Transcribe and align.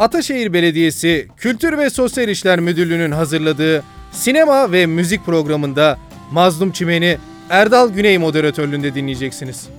Ataşehir 0.00 0.52
Belediyesi 0.52 1.28
Kültür 1.36 1.78
ve 1.78 1.90
Sosyal 1.90 2.28
İşler 2.28 2.60
Müdürlüğü'nün 2.60 3.10
hazırladığı 3.10 3.82
sinema 4.12 4.72
ve 4.72 4.86
müzik 4.86 5.24
programında 5.24 5.98
Mazlum 6.32 6.70
Çimen'i 6.72 7.16
Erdal 7.50 7.94
Güney 7.94 8.18
moderatörlüğünde 8.18 8.94
dinleyeceksiniz. 8.94 9.70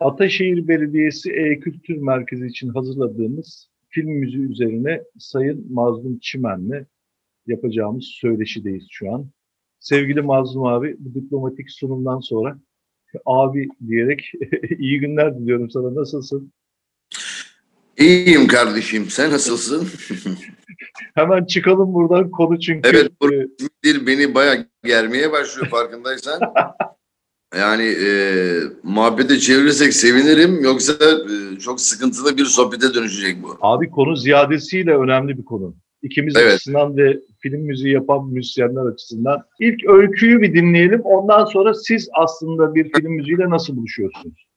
Ataşehir 0.00 0.68
Belediyesi 0.68 1.30
E-Kültür 1.30 1.96
Merkezi 1.96 2.46
için 2.46 2.68
hazırladığımız 2.68 3.68
film 3.88 4.10
müziği 4.10 4.50
üzerine 4.50 5.02
Sayın 5.18 5.72
Mazlum 5.72 6.18
Çimen'le 6.18 6.86
yapacağımız 7.46 8.04
söyleşideyiz 8.04 8.86
şu 8.90 9.14
an. 9.14 9.30
Sevgili 9.80 10.22
Mazlum 10.22 10.64
abi, 10.64 10.96
bu 10.98 11.14
diplomatik 11.14 11.70
sunumdan 11.70 12.20
sonra 12.20 12.58
abi 13.26 13.68
diyerek 13.88 14.32
iyi 14.78 15.00
günler 15.00 15.38
diliyorum 15.38 15.70
sana. 15.70 15.94
Nasılsın? 15.94 16.52
İyiyim 17.98 18.46
kardeşim. 18.46 19.10
Sen 19.10 19.30
nasılsın? 19.30 19.88
Hemen 21.14 21.44
çıkalım 21.44 21.94
buradan 21.94 22.30
konu 22.30 22.60
çünkü. 22.60 22.88
Evet, 22.88 23.10
e, 23.24 23.48
dil 23.84 24.06
beni 24.06 24.34
bayağı 24.34 24.66
germeye 24.84 25.32
başlıyor 25.32 25.68
farkındaysan. 25.68 26.40
Yani 27.58 27.82
e, 27.82 28.10
muhabbete 28.82 29.38
çevirirsek 29.38 29.94
sevinirim. 29.94 30.64
Yoksa 30.64 30.92
e, 30.92 31.58
çok 31.58 31.80
sıkıntılı 31.80 32.36
bir 32.36 32.44
sohbete 32.44 32.94
dönüşecek 32.94 33.42
bu. 33.42 33.58
abi 33.60 33.90
konu 33.90 34.16
ziyadesiyle 34.16 34.96
önemli 34.96 35.38
bir 35.38 35.44
konu. 35.44 35.74
İkimiz 36.02 36.36
Evet. 36.36 36.52
açısından 36.54 36.96
ve 36.96 37.20
film 37.38 37.60
müziği 37.60 37.94
yapan 37.94 38.28
müzisyenler 38.28 38.92
açısından. 38.92 39.42
İlk 39.60 39.88
öyküyü 39.88 40.42
bir 40.42 40.54
dinleyelim. 40.54 41.00
Ondan 41.00 41.44
sonra 41.44 41.74
siz 41.74 42.08
aslında 42.14 42.74
bir 42.74 42.92
film 42.92 43.12
müziğiyle 43.12 43.50
nasıl 43.50 43.76
buluşuyorsunuz? 43.76 44.48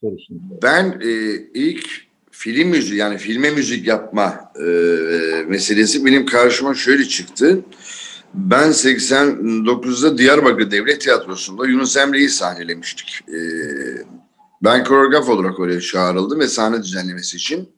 Sorusunu. 0.00 0.38
Ben 0.62 1.00
e, 1.04 1.10
ilk 1.54 1.88
film 2.30 2.68
müziği 2.68 2.98
yani 2.98 3.18
filme 3.18 3.50
müzik 3.50 3.86
yapma 3.86 4.52
e, 4.56 4.64
meselesi 5.48 6.06
benim 6.06 6.26
karşıma 6.26 6.74
şöyle 6.74 7.04
çıktı. 7.04 7.64
Ben 8.34 8.68
89'da 8.68 10.18
Diyarbakır 10.18 10.70
Devlet 10.70 11.00
Tiyatrosu'nda 11.00 11.66
Yunus 11.66 11.96
Emre'yi 11.96 12.28
sahnelemiştik. 12.28 13.20
E, 13.28 13.38
ben 14.62 14.84
koreograf 14.84 15.28
olarak 15.28 15.60
oraya 15.60 15.80
çağrıldım 15.80 16.40
ve 16.40 16.48
sahne 16.48 16.82
düzenlemesi 16.82 17.36
için. 17.36 17.68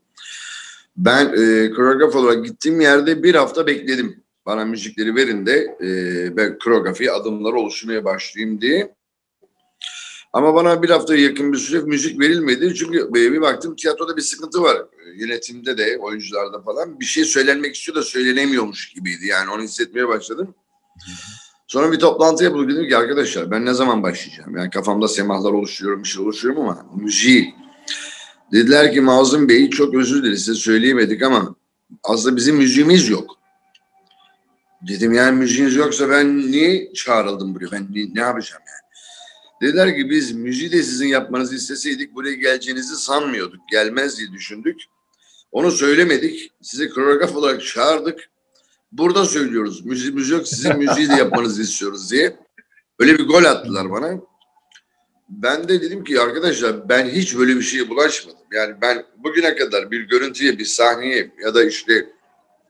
Ben 1.01 1.27
e, 1.27 1.71
koreograf 1.71 2.17
olarak 2.17 2.45
gittiğim 2.45 2.81
yerde 2.81 3.23
bir 3.23 3.35
hafta 3.35 3.67
bekledim. 3.67 4.25
Bana 4.47 4.65
müzikleri 4.65 5.15
verin 5.15 5.47
de 5.47 5.77
e, 5.83 6.37
ben 6.37 6.59
koreografi 6.59 7.13
adımları 7.13 7.57
oluşturmaya 7.57 8.05
başlayayım 8.05 8.61
diye. 8.61 8.95
Ama 10.33 10.55
bana 10.55 10.83
bir 10.83 10.91
haftaya 10.91 11.21
yakın 11.21 11.53
bir 11.53 11.59
süre 11.59 11.81
müzik 11.81 12.21
verilmedi. 12.21 12.75
Çünkü 12.75 12.99
e, 12.99 13.15
bir 13.15 13.41
baktım 13.41 13.77
tiyatroda 13.77 14.17
bir 14.17 14.23
sıkıntı 14.23 14.63
var. 14.63 14.77
E, 14.77 15.21
Yönetimde 15.21 15.79
de, 15.79 15.99
oyuncularda 15.99 16.61
falan. 16.63 17.01
Bir 17.01 17.05
şey 17.05 17.25
söylenmek 17.25 17.75
istiyor 17.75 17.97
da 17.97 18.03
söylenemiyormuş 18.03 18.93
gibiydi. 18.93 19.27
Yani 19.27 19.51
onu 19.51 19.63
hissetmeye 19.63 20.09
başladım. 20.09 20.55
Sonra 21.67 21.93
bir 21.93 21.99
toplantı 21.99 22.45
yapıldı. 22.45 22.73
Dedim 22.73 22.89
ki 22.89 22.97
arkadaşlar 22.97 23.51
ben 23.51 23.67
ne 23.67 23.75
zaman 23.75 24.03
başlayacağım? 24.03 24.57
Yani 24.57 24.71
kafamda 24.71 25.09
semahlar 25.09 25.53
oluşturuyorum, 25.53 26.03
bir 26.03 26.09
şey 26.09 26.23
oluşturuyorum 26.23 26.63
ama 26.63 26.87
müziği. 26.97 27.55
Dediler 28.53 28.93
ki 28.93 29.01
Mazlum 29.01 29.49
Bey 29.49 29.71
çok 29.71 29.95
özür 29.95 30.23
dileriz 30.23 30.45
size 30.45 30.61
söyleyemedik 30.61 31.23
ama 31.23 31.57
aslında 32.05 32.37
bizim 32.37 32.57
müziğimiz 32.57 33.09
yok. 33.09 33.37
Dedim 34.89 35.13
yani 35.13 35.39
müziğiniz 35.39 35.77
yoksa 35.77 36.11
ben 36.11 36.51
niye 36.51 36.93
çağrıldım 36.93 37.55
buraya? 37.55 37.73
Ben 37.73 37.87
ne, 37.91 38.15
ne 38.15 38.21
yapacağım 38.21 38.63
yani? 38.69 38.81
Dediler 39.63 39.97
ki 39.97 40.11
biz 40.11 40.33
müziği 40.33 40.73
de 40.73 40.83
sizin 40.83 41.09
yapmanızı 41.09 41.55
isteseydik 41.55 42.15
buraya 42.15 42.35
geleceğinizi 42.35 42.97
sanmıyorduk. 42.97 43.61
Gelmez 43.71 44.19
diye 44.19 44.33
düşündük. 44.33 44.81
Onu 45.53 45.71
söylemedik. 45.71 46.53
Sizi 46.63 46.91
koreograf 46.91 47.37
olarak 47.37 47.65
çağırdık. 47.65 48.31
Burada 48.93 49.25
söylüyoruz. 49.25 49.85
Müziğimiz 49.85 50.29
yok. 50.29 50.49
Sizin 50.49 50.79
müziği 50.79 51.09
de 51.09 51.15
yapmanızı 51.15 51.63
istiyoruz 51.63 52.11
diye. 52.11 52.37
Öyle 52.99 53.19
bir 53.19 53.27
gol 53.27 53.45
attılar 53.45 53.91
bana. 53.91 54.21
Ben 55.31 55.69
de 55.69 55.83
dedim 55.83 56.05
ki 56.05 56.21
arkadaşlar 56.21 56.89
ben 56.89 57.07
hiç 57.09 57.39
böyle 57.39 57.57
bir 57.57 57.63
şeye 57.63 57.89
bulaşmadım. 57.89 58.39
Yani 58.53 58.75
ben 58.83 59.05
bugüne 59.25 59.55
kadar 59.55 59.91
bir 59.91 60.01
görüntüye, 60.01 60.59
bir 60.59 60.65
sahneye 60.65 61.31
ya 61.45 61.55
da 61.55 61.65
işte 61.65 62.07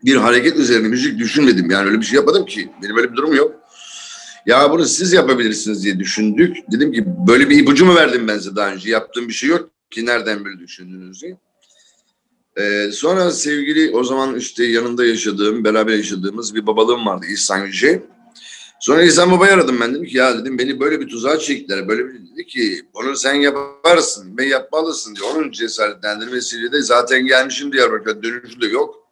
bir 0.05 0.17
hareket 0.17 0.57
üzerine 0.57 0.89
müzik 0.89 1.19
düşünmedim. 1.19 1.71
Yani 1.71 1.89
öyle 1.89 2.01
bir 2.01 2.07
şey 2.07 2.17
yapmadım 2.17 2.47
ki. 2.47 2.71
Benim 2.83 2.97
öyle 2.97 3.13
bir 3.13 3.17
durum 3.17 3.35
yok. 3.35 3.61
Ya 4.47 4.71
bunu 4.71 4.85
siz 4.85 5.13
yapabilirsiniz 5.13 5.85
diye 5.85 5.99
düşündük. 5.99 6.57
Dedim 6.73 6.93
ki 6.93 7.05
böyle 7.29 7.51
bir 7.51 7.59
ipucu 7.59 7.87
mu 7.87 7.95
verdim 7.95 8.29
ben 8.29 8.39
size 8.39 8.57
daha 8.57 8.73
önce? 8.73 8.91
Yaptığım 8.91 9.29
bir 9.29 9.33
şey 9.33 9.51
yok 9.51 9.71
ki 9.91 10.07
nereden 10.07 10.45
böyle 10.45 10.59
düşündüğünüzü. 10.59 11.37
Ee, 12.57 12.91
sonra 12.93 13.31
sevgili 13.31 13.91
o 13.97 14.05
zaman 14.05 14.37
işte 14.37 14.65
yanında 14.65 15.05
yaşadığım, 15.05 15.65
beraber 15.65 15.93
yaşadığımız 15.93 16.55
bir 16.55 16.67
babalığım 16.67 17.07
vardı 17.07 17.27
İhsan 17.33 17.67
Yüce. 17.67 18.03
Sonra 18.81 19.03
İhsan 19.03 19.31
Baba'yı 19.31 19.53
aradım 19.53 19.81
ben 19.81 19.95
dedim 19.95 20.07
ki 20.07 20.17
ya 20.17 20.39
dedim 20.39 20.59
beni 20.59 20.81
böyle 20.81 21.01
bir 21.01 21.09
tuzağa 21.09 21.39
çektiler. 21.39 21.89
Böyle 21.89 22.09
bir 22.09 22.15
dedi 22.15 22.47
ki 22.47 22.83
bunu 22.95 23.17
sen 23.17 23.35
yaparsın 23.35 24.37
ve 24.39 24.47
yapmalısın 24.47 25.17
diye. 25.17 25.31
Onun 25.31 25.51
cesaretlendirmesiyle 25.51 26.73
de 26.73 26.83
zaten 26.83 27.27
gelmişim 27.27 27.73
Diyarbakır'a 27.73 28.23
dönüşü 28.23 28.61
de 28.61 28.67
yok. 28.67 29.09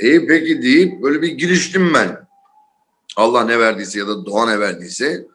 İyi 0.00 0.26
peki 0.26 0.62
deyip 0.62 1.02
böyle 1.02 1.22
bir 1.22 1.28
giriştim 1.28 1.94
ben. 1.94 2.28
Allah 3.16 3.44
ne 3.44 3.58
verdiyse 3.58 3.98
ya 3.98 4.08
da 4.08 4.26
doğa 4.26 4.46
ne 4.46 4.60
verdiyse. 4.60 5.26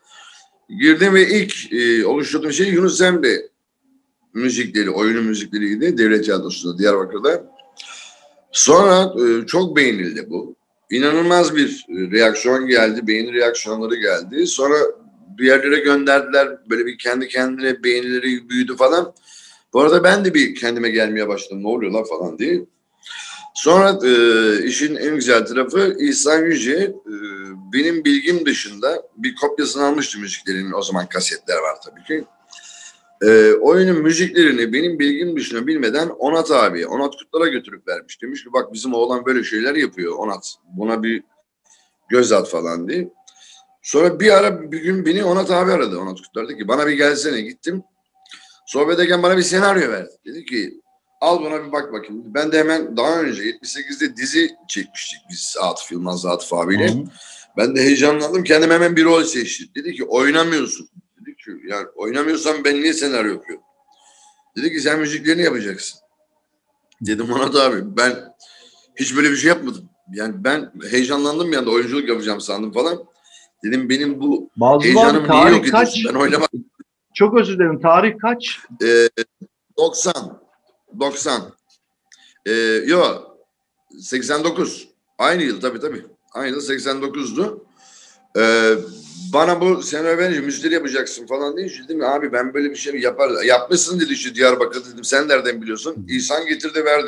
Girdim 0.79 1.13
ve 1.13 1.29
ilk 1.29 1.73
e, 1.73 2.05
oluşturduğum 2.05 2.53
şey 2.53 2.67
Yunus 2.67 3.01
Emre 3.01 3.49
müzikleri, 4.33 4.89
oyunu 4.89 5.21
müzikleriydi 5.21 5.97
Devlet 5.97 6.25
Tiyatrosu'nda 6.25 6.77
Diyarbakır'da. 6.77 7.43
Sonra 8.51 9.13
e, 9.21 9.45
çok 9.45 9.77
beğenildi 9.77 10.29
bu. 10.29 10.55
İnanılmaz 10.89 11.55
bir 11.55 11.85
reaksiyon 11.89 12.67
geldi, 12.67 13.07
beğeni 13.07 13.33
reaksiyonları 13.33 13.95
geldi. 13.95 14.47
Sonra 14.47 14.75
bir 15.37 15.45
yerlere 15.45 15.79
gönderdiler, 15.79 16.69
böyle 16.69 16.85
bir 16.85 16.97
kendi 16.97 17.27
kendine 17.27 17.83
beğenileri 17.83 18.49
büyüdü 18.49 18.75
falan. 18.75 19.13
Bu 19.73 19.81
arada 19.81 20.03
ben 20.03 20.25
de 20.25 20.33
bir 20.33 20.55
kendime 20.55 20.89
gelmeye 20.89 21.27
başladım, 21.27 21.63
ne 21.63 21.67
oluyor 21.67 21.91
lan 21.91 22.03
falan 22.03 22.39
diye. 22.39 22.65
Sonra 23.55 23.99
e, 24.07 24.63
işin 24.63 24.95
en 24.95 25.15
güzel 25.15 25.45
tarafı 25.45 25.95
İhsan 25.99 26.45
Yüce 26.45 26.73
e, 26.73 27.13
benim 27.73 28.05
bilgim 28.05 28.45
dışında 28.45 29.03
bir 29.17 29.35
kopyasını 29.35 29.85
almıştı 29.85 30.19
müziklerin 30.19 30.71
o 30.71 30.81
zaman 30.81 31.09
kasetler 31.09 31.55
var 31.57 31.75
tabii 31.85 32.03
ki. 32.03 32.25
E, 33.23 33.53
oyunun 33.53 34.01
müziklerini 34.01 34.73
benim 34.73 34.99
bilgim 34.99 35.37
dışında 35.37 35.67
bilmeden 35.67 36.09
Onat 36.09 36.51
abi, 36.51 36.87
Onat 36.87 37.15
Kutlar'a 37.15 37.47
götürüp 37.47 37.87
vermiş. 37.87 38.21
Demiş 38.21 38.43
ki 38.43 38.53
bak 38.53 38.73
bizim 38.73 38.93
oğlan 38.93 39.25
böyle 39.25 39.43
şeyler 39.43 39.75
yapıyor 39.75 40.15
Onat. 40.15 40.55
Buna 40.77 41.03
bir 41.03 41.23
göz 42.09 42.31
at 42.31 42.49
falan 42.49 42.89
diye. 42.89 43.09
Sonra 43.81 44.19
bir 44.19 44.37
ara 44.37 44.71
bir 44.71 44.81
gün 44.81 45.05
beni 45.05 45.23
Onat 45.23 45.51
abi 45.51 45.71
aradı. 45.71 45.99
Onat 45.99 46.21
Kutlar 46.21 46.47
dedi 46.47 46.57
ki 46.57 46.67
bana 46.67 46.87
bir 46.87 46.93
gelsene 46.93 47.41
gittim. 47.41 47.83
Sohbet 48.65 48.95
ederken 48.95 49.23
bana 49.23 49.37
bir 49.37 49.41
senaryo 49.41 49.91
verdi. 49.91 50.11
Dedi 50.25 50.45
ki 50.45 50.83
Al 51.23 51.41
buna 51.41 51.65
bir 51.65 51.71
bak 51.71 51.93
bakayım. 51.93 52.23
Ben 52.25 52.51
de 52.51 52.59
hemen 52.59 52.97
daha 52.97 53.21
önce 53.21 53.43
78'de 53.43 54.15
dizi 54.15 54.49
çekmiştik 54.67 55.19
biz 55.29 55.55
Atıf 55.61 55.91
Yılmaz 55.91 56.25
Atıf 56.25 56.53
abiyle. 56.53 56.91
Hı. 56.91 57.03
Ben 57.57 57.75
de 57.75 57.81
heyecanlandım. 57.81 58.43
Kendim 58.43 58.71
hemen 58.71 58.95
bir 58.95 59.05
rol 59.05 59.23
seçtim. 59.23 59.67
Dedi 59.75 59.93
ki 59.93 60.03
oynamıyorsun. 60.03 60.89
Yani 61.67 61.87
oynamıyorsan 61.95 62.63
ben 62.65 62.75
niye 62.75 62.93
senaryo 62.93 63.31
yapıyorum? 63.33 63.63
Dedi 64.57 64.71
ki 64.71 64.79
sen 64.79 64.99
müziklerini 64.99 65.41
yapacaksın. 65.41 65.99
Dedim 67.01 67.31
ona 67.31 67.53
da 67.53 67.63
abi 67.63 67.97
ben 67.97 68.33
hiç 68.95 69.15
böyle 69.15 69.31
bir 69.31 69.35
şey 69.35 69.49
yapmadım. 69.49 69.89
Yani 70.13 70.33
ben 70.37 70.71
heyecanlandım 70.91 71.51
bir 71.51 71.57
anda 71.57 71.71
oyunculuk 71.71 72.09
yapacağım 72.09 72.41
sandım 72.41 72.71
falan. 72.71 73.05
Dedim 73.63 73.89
benim 73.89 74.21
bu 74.21 74.49
abi 74.61 74.83
heyecanım 74.83 75.29
niye 75.29 75.49
yok 75.49 75.71
kaç? 75.71 76.05
Ben 76.09 76.13
oynamak 76.13 76.49
Çok 77.13 77.37
özür 77.37 77.53
dilerim. 77.53 77.81
Tarih 77.81 78.17
kaç? 78.21 78.59
Ee, 78.83 79.09
90. 79.77 80.41
90. 80.99 81.41
Ee, 82.45 82.51
yo 82.85 83.03
89. 83.99 84.87
Aynı 85.17 85.43
yıl 85.43 85.61
tabii 85.61 85.79
tabii. 85.79 86.05
Aynı 86.33 86.55
yıl 86.55 86.61
89'du. 86.61 87.65
Ee, 88.37 88.75
bana 89.33 89.61
bu 89.61 89.83
senaryo 89.83 90.17
verince 90.17 90.39
müzikleri 90.39 90.73
yapacaksın 90.73 91.27
falan 91.27 91.57
deyince 91.57 91.83
dedim 91.83 92.03
abi 92.03 92.31
ben 92.31 92.53
böyle 92.53 92.69
bir 92.69 92.75
şey 92.75 92.99
yapar 92.99 93.43
yapmışsın 93.43 93.99
dedi 93.99 94.13
işte 94.13 94.35
Diyarbakır 94.35 94.85
dedim 94.85 95.03
sen 95.03 95.27
nereden 95.27 95.61
biliyorsun? 95.61 96.07
İhsan 96.09 96.45
getirdi 96.45 96.85
ver 96.85 97.03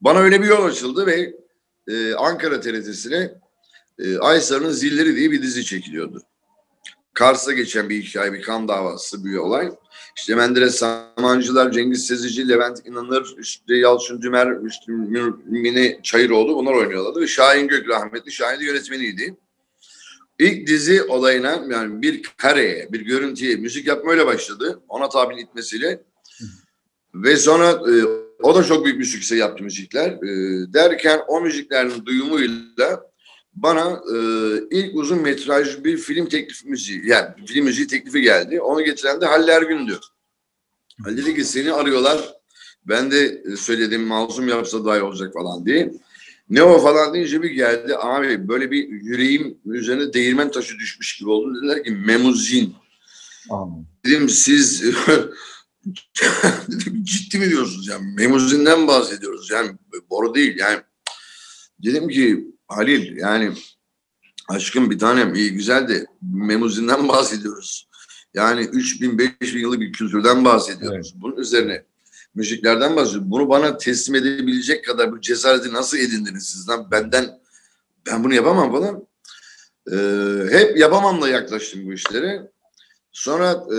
bana 0.00 0.18
öyle 0.18 0.42
bir 0.42 0.46
yol 0.46 0.64
açıldı 0.64 1.06
ve 1.06 1.34
e, 1.88 2.14
Ankara 2.14 2.60
TRT'sine 2.60 3.34
e, 3.98 4.18
Aysar'ın 4.18 4.70
Zilleri 4.70 5.16
diye 5.16 5.30
bir 5.30 5.42
dizi 5.42 5.64
çekiliyordu. 5.64 6.22
Kars'ta 7.14 7.52
geçen 7.52 7.88
bir 7.88 8.02
hikaye, 8.02 8.32
bir 8.32 8.42
kan 8.42 8.68
davası 8.68 9.24
bir 9.24 9.36
olay. 9.36 9.72
İşte 10.16 10.34
Menderes 10.34 10.74
Samancılar, 10.74 11.72
Cengiz 11.72 12.06
Sezici, 12.06 12.48
Levent 12.48 12.86
İnanır, 12.86 13.34
işte 13.38 13.76
Yalçın 13.76 14.22
Dümer, 14.22 14.48
işte 14.68 14.92
Mine 15.46 16.00
Çayıroğlu 16.02 16.56
bunlar 16.56 16.72
oynuyorlardı. 16.72 17.20
Ve 17.20 17.26
Şahin 17.26 17.68
Gök 17.68 17.88
rahmetli, 17.88 18.32
Şahin 18.32 18.60
de 18.60 18.64
yönetmeniydi. 18.64 19.36
İlk 20.42 20.66
dizi 20.66 21.02
olayına 21.02 21.64
yani 21.70 22.02
bir 22.02 22.22
kareye, 22.36 22.88
bir 22.92 23.00
görüntüye 23.00 23.56
müzik 23.56 23.86
yapma 23.86 24.10
öyle 24.10 24.26
başladı. 24.26 24.82
Ona 24.88 25.08
tabin 25.08 25.36
itmesiyle. 25.36 26.02
Ve 27.14 27.36
sonra 27.36 27.70
e, 27.70 27.94
o 28.42 28.54
da 28.54 28.64
çok 28.64 28.84
büyük 28.84 29.00
bir 29.00 29.04
sükse 29.04 29.36
yaptı 29.36 29.64
müzikler. 29.64 30.10
E, 30.10 30.28
derken 30.72 31.20
o 31.28 31.40
müziklerin 31.40 32.06
duyumuyla 32.06 33.10
bana 33.54 34.02
e, 34.14 34.18
ilk 34.70 34.96
uzun 34.96 35.22
metraj 35.22 35.84
bir 35.84 35.96
film 35.96 36.26
teklif 36.26 36.64
müziği, 36.64 37.02
yani 37.06 37.46
film 37.46 37.64
müziği 37.64 37.86
teklifi 37.86 38.20
geldi. 38.20 38.60
Onu 38.60 38.84
getiren 38.84 39.20
de 39.20 39.26
Halil 39.26 39.48
Ergün'dü. 39.48 39.98
Halil 41.04 41.16
dedi 41.16 41.34
ki 41.34 41.44
seni 41.44 41.72
arıyorlar. 41.72 42.34
Ben 42.84 43.10
de 43.10 43.42
söyledim 43.56 44.02
mazlum 44.02 44.48
yapsa 44.48 44.84
daha 44.84 44.98
iyi 44.98 45.02
olacak 45.02 45.34
falan 45.34 45.66
diye. 45.66 45.92
Ne 46.52 46.62
o 46.62 46.80
falan 46.80 47.14
deyince 47.14 47.42
bir 47.42 47.50
geldi. 47.50 47.96
Abi 47.96 48.48
böyle 48.48 48.70
bir 48.70 48.88
yüreğim 48.88 49.58
üzerine 49.64 50.12
değirmen 50.12 50.50
taşı 50.50 50.78
düşmüş 50.78 51.18
gibi 51.18 51.30
oldu. 51.30 51.56
Dediler 51.56 51.84
ki 51.84 51.90
memuzin. 51.90 52.74
Anladım. 53.50 53.86
Dedim 54.04 54.28
siz 54.28 54.82
dedim, 56.68 57.04
ciddi 57.04 57.38
mi 57.38 57.50
diyorsunuz 57.50 57.88
yani 57.88 58.14
memuzinden 58.16 58.88
bahsediyoruz 58.88 59.50
yani 59.50 59.70
boru 60.10 60.34
değil 60.34 60.58
yani 60.58 60.80
dedim 61.84 62.08
ki 62.08 62.46
Halil 62.68 63.16
yani 63.16 63.52
aşkım 64.48 64.90
bir 64.90 64.98
tanem 64.98 65.34
iyi 65.34 65.52
güzel 65.52 65.88
de 65.88 66.06
memuzinden 66.22 67.08
bahsediyoruz. 67.08 67.88
Yani 68.34 68.62
3000 68.62 69.18
5000 69.18 69.60
yıllık 69.60 69.80
bir 69.80 69.92
kültürden 69.92 70.44
bahsediyoruz. 70.44 71.14
Bunun 71.16 71.36
üzerine 71.36 71.84
müziklerden 72.34 72.96
bahsediyoruz. 72.96 73.30
Bunu 73.30 73.48
bana 73.48 73.76
teslim 73.76 74.14
edebilecek 74.14 74.84
kadar 74.84 75.12
bu 75.12 75.20
cesareti 75.20 75.72
nasıl 75.72 75.98
edindiniz 75.98 76.46
sizden? 76.46 76.90
Benden 76.90 77.40
ben 78.06 78.24
bunu 78.24 78.34
yapamam 78.34 78.72
falan. 78.72 79.06
Ee, 79.92 80.58
hep 80.58 80.78
yapamamla 80.78 81.28
yaklaştım 81.28 81.86
bu 81.86 81.92
işlere. 81.92 82.50
Sonra 83.12 83.64
e, 83.76 83.78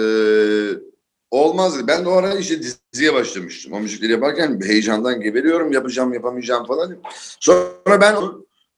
olmaz. 1.31 1.87
Ben 1.87 2.05
de 2.05 2.09
o 2.09 2.11
ara 2.11 2.35
işte 2.35 2.61
diziye 2.93 3.13
başlamıştım. 3.13 3.73
O 3.73 3.79
müzikleri 3.79 4.11
yaparken 4.11 4.59
heyecandan 4.63 5.21
geberiyorum. 5.21 5.71
Yapacağım, 5.71 6.13
yapamayacağım 6.13 6.65
falan. 6.65 6.97
Sonra 7.39 8.01
ben 8.01 8.15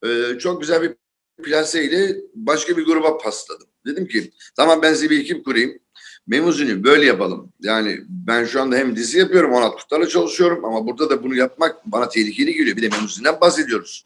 e, 0.08 0.38
çok 0.38 0.60
güzel 0.60 0.82
bir 0.82 0.94
plaseyle 1.42 2.16
başka 2.34 2.76
bir 2.76 2.84
gruba 2.84 3.18
pasladım. 3.18 3.66
Dedim 3.86 4.06
ki 4.06 4.32
tamam 4.56 4.82
ben 4.82 4.94
size 4.94 5.10
bir 5.10 5.20
ekip 5.20 5.44
kurayım. 5.44 5.78
Memuzini 6.26 6.84
böyle 6.84 7.06
yapalım. 7.06 7.52
Yani 7.60 8.00
ben 8.08 8.44
şu 8.44 8.62
anda 8.62 8.76
hem 8.76 8.96
dizi 8.96 9.18
yapıyorum, 9.18 9.52
Onat 9.52 9.76
Kurtar'la 9.76 10.08
çalışıyorum 10.08 10.64
ama 10.64 10.86
burada 10.86 11.10
da 11.10 11.22
bunu 11.22 11.34
yapmak 11.34 11.86
bana 11.86 12.08
tehlikeli 12.08 12.54
geliyor. 12.54 12.76
Bir 12.76 12.82
de 12.82 12.88
Memuzi'nden 12.88 13.40
bahsediyoruz. 13.40 14.04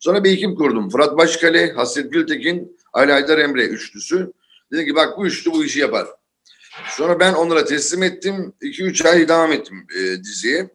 Sonra 0.00 0.24
bir 0.24 0.30
ekip 0.30 0.58
kurdum. 0.58 0.90
Fırat 0.90 1.16
Başkale, 1.16 1.72
Hasret 1.72 2.12
Gültekin, 2.12 2.76
Ali 2.92 3.12
Haydar 3.12 3.38
Emre 3.38 3.66
üçlüsü. 3.66 4.32
Dedim 4.72 4.86
ki 4.86 4.94
bak 4.94 5.18
bu 5.18 5.26
üçlü 5.26 5.52
bu 5.52 5.64
işi 5.64 5.80
yapar. 5.80 6.06
Sonra 6.90 7.20
ben 7.20 7.34
onlara 7.34 7.64
teslim 7.64 8.02
ettim. 8.02 8.52
2-3 8.62 9.08
ay 9.08 9.28
devam 9.28 9.52
ettim 9.52 9.86
e, 9.96 10.24
diziye. 10.24 10.70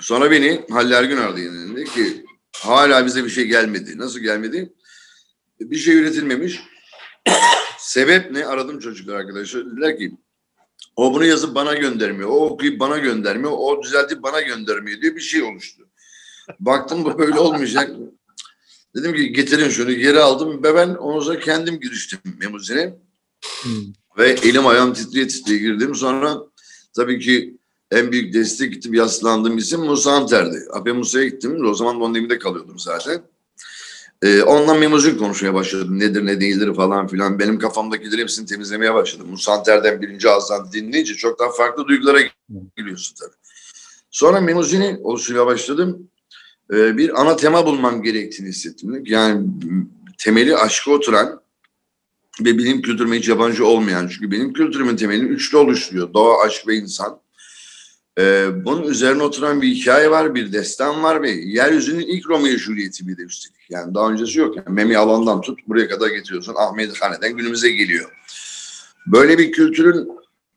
Sonra 0.00 0.30
beni 0.30 0.64
Halil 0.70 0.92
Ergün 0.92 1.16
aradı 1.16 1.40
yine. 1.40 1.76
Dedi 1.76 1.84
ki 1.84 2.24
hala 2.56 3.06
bize 3.06 3.24
bir 3.24 3.30
şey 3.30 3.44
gelmedi. 3.44 3.98
Nasıl 3.98 4.20
gelmedi? 4.20 4.72
Bir 5.60 5.76
şey 5.76 5.94
üretilmemiş. 5.94 6.60
Sebep 7.84 8.30
ne? 8.30 8.46
Aradım 8.46 8.78
çocuklar 8.78 9.14
arkadaşlar. 9.14 9.66
Dediler 9.66 9.98
ki 9.98 10.12
o 10.96 11.14
bunu 11.14 11.24
yazıp 11.24 11.54
bana 11.54 11.74
göndermiyor. 11.74 12.28
O 12.28 12.46
okuyup 12.46 12.80
bana 12.80 12.98
göndermiyor. 12.98 13.52
O 13.56 13.82
düzeltip 13.82 14.22
bana 14.22 14.40
göndermiyor 14.40 15.00
diye 15.00 15.16
bir 15.16 15.20
şey 15.20 15.42
oluştu. 15.42 15.88
Baktım 16.60 17.04
bu 17.04 17.18
böyle 17.18 17.38
olmayacak. 17.38 17.90
Dedim 18.96 19.14
ki 19.14 19.32
getirin 19.32 19.68
şunu 19.68 19.92
geri 19.92 20.20
aldım 20.20 20.62
ve 20.62 20.74
ben 20.74 20.94
sonra 20.94 21.38
kendim 21.38 21.80
giriştim 21.80 22.18
memuzine. 22.38 22.98
Hmm. 23.62 23.72
Ve 24.18 24.30
elim 24.30 24.66
ayağım 24.66 24.92
titriye 24.92 25.28
titriye 25.28 25.58
girdim. 25.58 25.94
Sonra 25.94 26.36
tabii 26.96 27.20
ki 27.20 27.56
en 27.90 28.12
büyük 28.12 28.34
destek 28.34 28.72
gittim 28.72 28.94
yaslandığım 28.94 29.58
isim 29.58 29.80
Musa 29.80 30.12
Anter'di. 30.12 30.58
Ape 30.72 30.92
Musa'ya 30.92 31.28
gittim. 31.28 31.66
O 31.66 31.74
zaman 31.74 32.00
Bondim'de 32.00 32.38
kalıyordum 32.38 32.78
zaten. 32.78 33.22
Ee, 34.24 34.42
ondan 34.42 34.78
memuzin 34.78 35.18
konuşmaya 35.18 35.54
başladım. 35.54 35.98
Nedir 35.98 36.26
ne 36.26 36.40
değildir 36.40 36.74
falan 36.74 37.06
filan. 37.06 37.38
Benim 37.38 37.58
kafamdakileri 37.58 38.20
hepsini 38.20 38.46
temizlemeye 38.46 38.94
başladım. 38.94 39.26
Musa 39.30 39.52
Anter'den 39.52 40.02
birinci 40.02 40.30
ağızdan 40.30 40.72
dinleyince 40.72 41.14
çok 41.14 41.38
daha 41.38 41.50
farklı 41.50 41.86
duygulara 41.86 42.18
giriyorsun 42.76 43.16
tabii. 43.20 43.34
Sonra 44.10 44.40
memuzini 44.40 44.98
oluşturmaya 45.02 45.46
başladım. 45.46 46.10
Ee, 46.72 46.96
bir 46.96 47.20
ana 47.20 47.36
tema 47.36 47.66
bulmam 47.66 48.02
gerektiğini 48.02 48.48
hissettim. 48.48 49.02
Yani 49.06 49.46
temeli 50.18 50.56
aşka 50.56 50.90
oturan 50.90 51.40
ve 52.40 52.58
benim 52.58 52.82
kültürüme 52.82 53.18
hiç 53.18 53.28
yabancı 53.28 53.66
olmayan 53.66 54.08
çünkü 54.08 54.30
benim 54.30 54.52
kültürümün 54.52 54.96
temelini 54.96 55.28
üçlü 55.28 55.56
oluşturuyor. 55.56 56.14
Doğa, 56.14 56.44
aşk 56.44 56.68
ve 56.68 56.74
insan. 56.74 57.23
Ee, 58.18 58.64
bunun 58.64 58.82
üzerine 58.82 59.22
oturan 59.22 59.62
bir 59.62 59.68
hikaye 59.68 60.10
var, 60.10 60.34
bir 60.34 60.52
destan 60.52 61.02
var 61.02 61.22
ve 61.22 61.30
yeryüzünün 61.30 62.06
ilk 62.06 62.28
Romeo 62.28 62.56
Juliet'i 62.56 63.08
bir 63.08 63.16
de 63.16 63.22
üstelik. 63.22 63.70
Yani 63.70 63.94
daha 63.94 64.10
öncesi 64.10 64.38
yok. 64.38 64.56
Yani 64.56 64.68
Memi 64.68 64.96
Alan'dan 64.96 65.40
tut 65.40 65.58
buraya 65.68 65.88
kadar 65.88 66.08
getiriyorsun. 66.08 66.54
Ahmet 66.56 67.02
Hane'den 67.02 67.36
günümüze 67.36 67.70
geliyor. 67.70 68.10
Böyle 69.06 69.38
bir 69.38 69.52
kültürün 69.52 70.08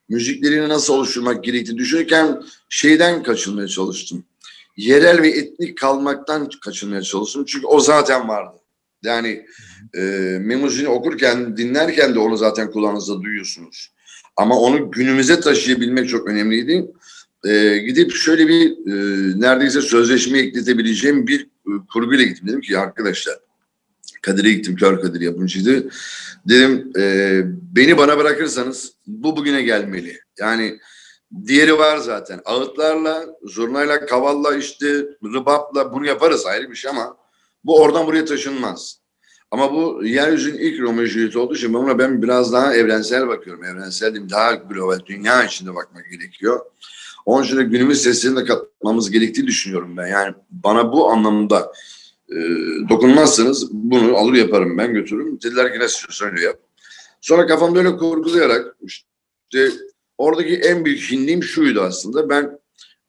müziklerini 0.09 0.69
nasıl 0.69 0.93
oluşturmak 0.93 1.43
gerektiğini 1.43 1.77
düşünürken 1.77 2.43
şeyden 2.69 3.23
kaçınmaya 3.23 3.67
çalıştım. 3.67 4.23
Yerel 4.77 5.21
ve 5.21 5.29
etnik 5.29 5.77
kalmaktan 5.77 6.49
kaçınmaya 6.65 7.01
çalıştım. 7.01 7.45
Çünkü 7.47 7.67
o 7.67 7.79
zaten 7.79 8.27
vardı. 8.27 8.57
Yani 9.03 9.45
e, 9.93 10.01
Memuzini 10.41 10.87
okurken, 10.87 11.57
dinlerken 11.57 12.15
de 12.15 12.19
onu 12.19 12.37
zaten 12.37 12.71
kulağınızda 12.71 13.21
duyuyorsunuz. 13.21 13.91
Ama 14.35 14.59
onu 14.59 14.91
günümüze 14.91 15.39
taşıyabilmek 15.39 16.09
çok 16.09 16.27
önemliydi. 16.27 16.87
E, 17.45 17.77
gidip 17.77 18.15
şöyle 18.15 18.47
bir 18.47 18.71
e, 18.71 18.95
neredeyse 19.39 19.81
sözleşme 19.81 20.39
ekletebileceğim 20.39 21.27
bir 21.27 21.41
e, 21.41 21.71
kurguyla 21.93 22.25
gittim. 22.25 22.47
Dedim 22.47 22.61
ki 22.61 22.77
arkadaşlar, 22.77 23.35
Kadir'e 24.21 24.53
gittim, 24.53 24.75
Kör 24.75 25.01
Kadir 25.01 25.21
yapımcıydı. 25.21 25.89
Dedim 26.49 26.91
e, 26.97 27.41
beni 27.75 27.97
bana 27.97 28.17
bırakırsanız 28.17 28.93
bu 29.07 29.37
bugüne 29.37 29.61
gelmeli. 29.61 30.19
Yani 30.39 30.79
diğeri 31.47 31.77
var 31.77 31.97
zaten. 31.97 32.41
Ağıtlarla, 32.45 33.25
zurnayla, 33.43 34.05
kavalla 34.05 34.55
işte 34.55 35.05
rıbapla 35.23 35.93
bunu 35.93 36.05
yaparız 36.05 36.45
ayrı 36.45 36.71
bir 36.71 36.75
şey 36.75 36.91
ama 36.91 37.17
bu 37.63 37.81
oradan 37.81 38.07
buraya 38.07 38.25
taşınmaz. 38.25 38.99
Ama 39.51 39.73
bu 39.73 40.05
yeryüzünün 40.05 40.57
ilk 40.57 40.79
Romeo 40.79 41.05
Juliet 41.05 41.35
olduğu 41.35 41.55
için 41.55 41.73
ben 41.73 41.99
ben 41.99 42.21
biraz 42.21 42.53
daha 42.53 42.73
evrensel 42.73 43.27
bakıyorum. 43.27 43.63
Evrensel 43.63 44.15
değil, 44.15 44.29
daha 44.29 44.53
global, 44.53 44.99
dünya 45.05 45.43
içinde 45.43 45.75
bakmak 45.75 46.09
gerekiyor. 46.11 46.65
Onun 47.27 47.43
için 47.43 47.57
de 47.57 47.63
günümüz 47.63 48.01
seslerini 48.01 48.39
de 48.39 48.45
katmamız 48.45 49.11
gerektiği 49.11 49.47
düşünüyorum 49.47 49.97
ben. 49.97 50.07
Yani 50.07 50.35
bana 50.49 50.91
bu 50.93 51.11
anlamda 51.11 51.71
e, 52.29 52.35
dokunmazsanız 52.89 53.71
bunu 53.71 54.17
alır 54.17 54.33
yaparım 54.33 54.77
ben 54.77 54.93
götürürüm. 54.93 55.41
Dediler 55.43 55.73
ki 55.73 55.79
ne 55.79 55.85
istiyorsan 55.85 56.31
öyle 56.31 56.41
yap. 56.41 56.59
Sonra 57.21 57.47
kafamda 57.47 57.79
öyle 57.79 57.97
kurgulayarak 57.97 58.77
işte 58.81 59.69
oradaki 60.17 60.55
en 60.55 60.85
büyük 60.85 61.11
hinliğim 61.11 61.43
şuydu 61.43 61.81
aslında. 61.81 62.29
Ben 62.29 62.59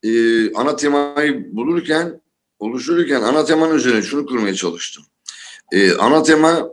e, 0.03 0.11
ana 0.53 0.75
temayı 0.75 1.55
bulurken 1.55 2.21
oluştururken 2.59 3.21
ana 3.21 3.45
temanın 3.45 3.75
üzerine 3.75 4.01
şunu 4.01 4.25
kurmaya 4.25 4.53
çalıştım. 4.53 5.03
Ee, 5.71 5.93
ana 5.93 6.23
tema 6.23 6.69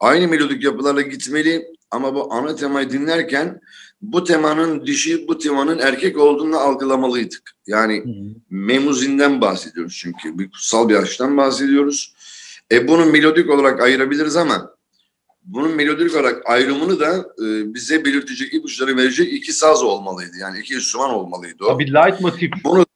aynı 0.00 0.28
melodik 0.28 0.64
yapılarla 0.64 1.02
gitmeli 1.02 1.66
ama 1.90 2.14
bu 2.14 2.32
ana 2.32 2.56
temayı 2.56 2.90
dinlerken 2.90 3.60
bu 4.02 4.24
temanın 4.24 4.86
dişi, 4.86 5.28
bu 5.28 5.38
temanın 5.38 5.78
erkek 5.78 6.18
olduğunu 6.18 6.56
algılamalıydık. 6.56 7.50
Yani 7.66 8.04
memuzinden 8.50 9.40
bahsediyoruz 9.40 9.98
çünkü. 10.02 10.38
Bir 10.38 10.50
kutsal 10.50 10.88
bir 10.88 10.96
aşktan 10.96 11.36
bahsediyoruz. 11.36 12.14
E 12.72 12.88
bunu 12.88 13.06
melodik 13.06 13.50
olarak 13.50 13.80
ayırabiliriz 13.80 14.36
ama 14.36 14.70
bunun 15.44 15.74
melodik 15.76 16.14
olarak 16.14 16.42
ayrımını 16.46 17.00
da 17.00 17.16
e, 17.16 17.74
bize 17.74 18.04
belirtecek 18.04 18.54
ipuçları 18.54 18.96
verecek 18.96 19.32
iki 19.32 19.52
saz 19.52 19.82
olmalıydı. 19.82 20.36
Yani 20.40 20.58
iki 20.58 20.74
enstrüman 20.74 21.10
olmalıydı 21.10 21.64
o. 21.64 21.78
Bir 21.78 21.86
light 21.86 22.20
motif, 22.20 22.50
Bunu 22.64 22.86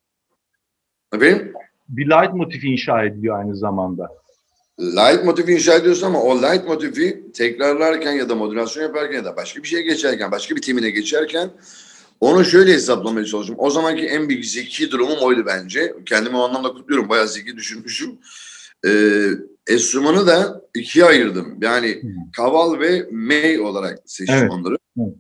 Efendim? 1.13 1.53
bir 1.89 2.07
light 2.07 2.35
motif 2.35 2.65
inşa 2.65 3.05
ediliyor 3.05 3.39
aynı 3.39 3.57
zamanda. 3.57 4.09
Light 4.81 5.25
motifi 5.25 5.53
inşa 5.53 5.75
ediyorsun 5.75 6.07
ama 6.07 6.23
o 6.23 6.43
light 6.43 6.65
motifi 6.65 7.25
tekrarlarken 7.35 8.13
ya 8.13 8.29
da 8.29 8.35
modülasyon 8.35 8.83
yaparken 8.83 9.17
ya 9.17 9.25
da 9.25 9.37
başka 9.37 9.63
bir 9.63 9.69
şeye 9.69 9.83
geçerken, 9.83 10.31
başka 10.31 10.57
bir 10.57 10.63
temine 10.63 10.91
geçerken 10.91 11.51
onu 12.21 12.45
şöyle 12.45 12.73
hesaplamaya 12.73 13.27
çalıştım. 13.27 13.57
O 13.59 13.71
zamanki 13.71 14.07
en 14.07 14.29
büyük 14.29 14.47
zeki 14.47 14.91
durumum 14.91 15.19
oydu 15.21 15.43
bence. 15.47 15.95
Kendimi 16.07 16.37
o 16.37 16.41
anlamda 16.41 16.69
kutluyorum. 16.69 17.09
Bayağı 17.09 17.29
zeki 17.29 17.57
düşünmüşüm. 17.57 18.19
Ee, 18.87 19.29
enstrümanı 19.67 20.27
da 20.27 20.63
ikiye 20.75 21.05
ayırdım. 21.05 21.59
Yani 21.61 22.03
kaval 22.37 22.81
ve 22.81 23.09
mey 23.11 23.61
olarak 23.61 23.99
seçtim 24.07 24.37
Evet. 24.39 24.51
onları. 24.51 24.79
Evet. 24.99 25.15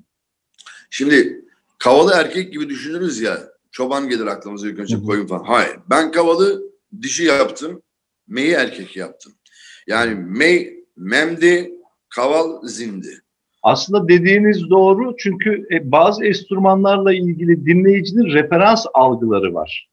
Şimdi 0.90 1.44
kavalı 1.78 2.12
erkek 2.14 2.52
gibi 2.52 2.68
düşünürüz 2.68 3.20
ya. 3.20 3.48
Çoban 3.70 4.08
gelir 4.08 4.26
aklımıza 4.26 4.68
ilk 4.68 4.78
önce 4.78 5.02
koyun 5.02 5.26
falan. 5.26 5.44
Hayır. 5.44 5.76
Ben 5.90 6.12
kavalı 6.12 6.62
dişi 7.02 7.25
yaptım. 7.25 7.82
Meyi 8.28 8.50
erkek 8.52 8.96
yaptım. 8.96 9.32
Yani 9.86 10.14
mey 10.14 10.84
memdi, 10.96 11.72
kaval 12.14 12.62
zindi. 12.62 13.08
Aslında 13.62 14.08
dediğiniz 14.08 14.70
doğru 14.70 15.16
çünkü 15.16 15.66
e, 15.70 15.92
bazı 15.92 16.24
enstrümanlarla 16.24 17.12
ilgili 17.12 17.66
dinleyicinin 17.66 18.26
referans 18.26 18.86
algıları 18.94 19.54
var. 19.54 19.88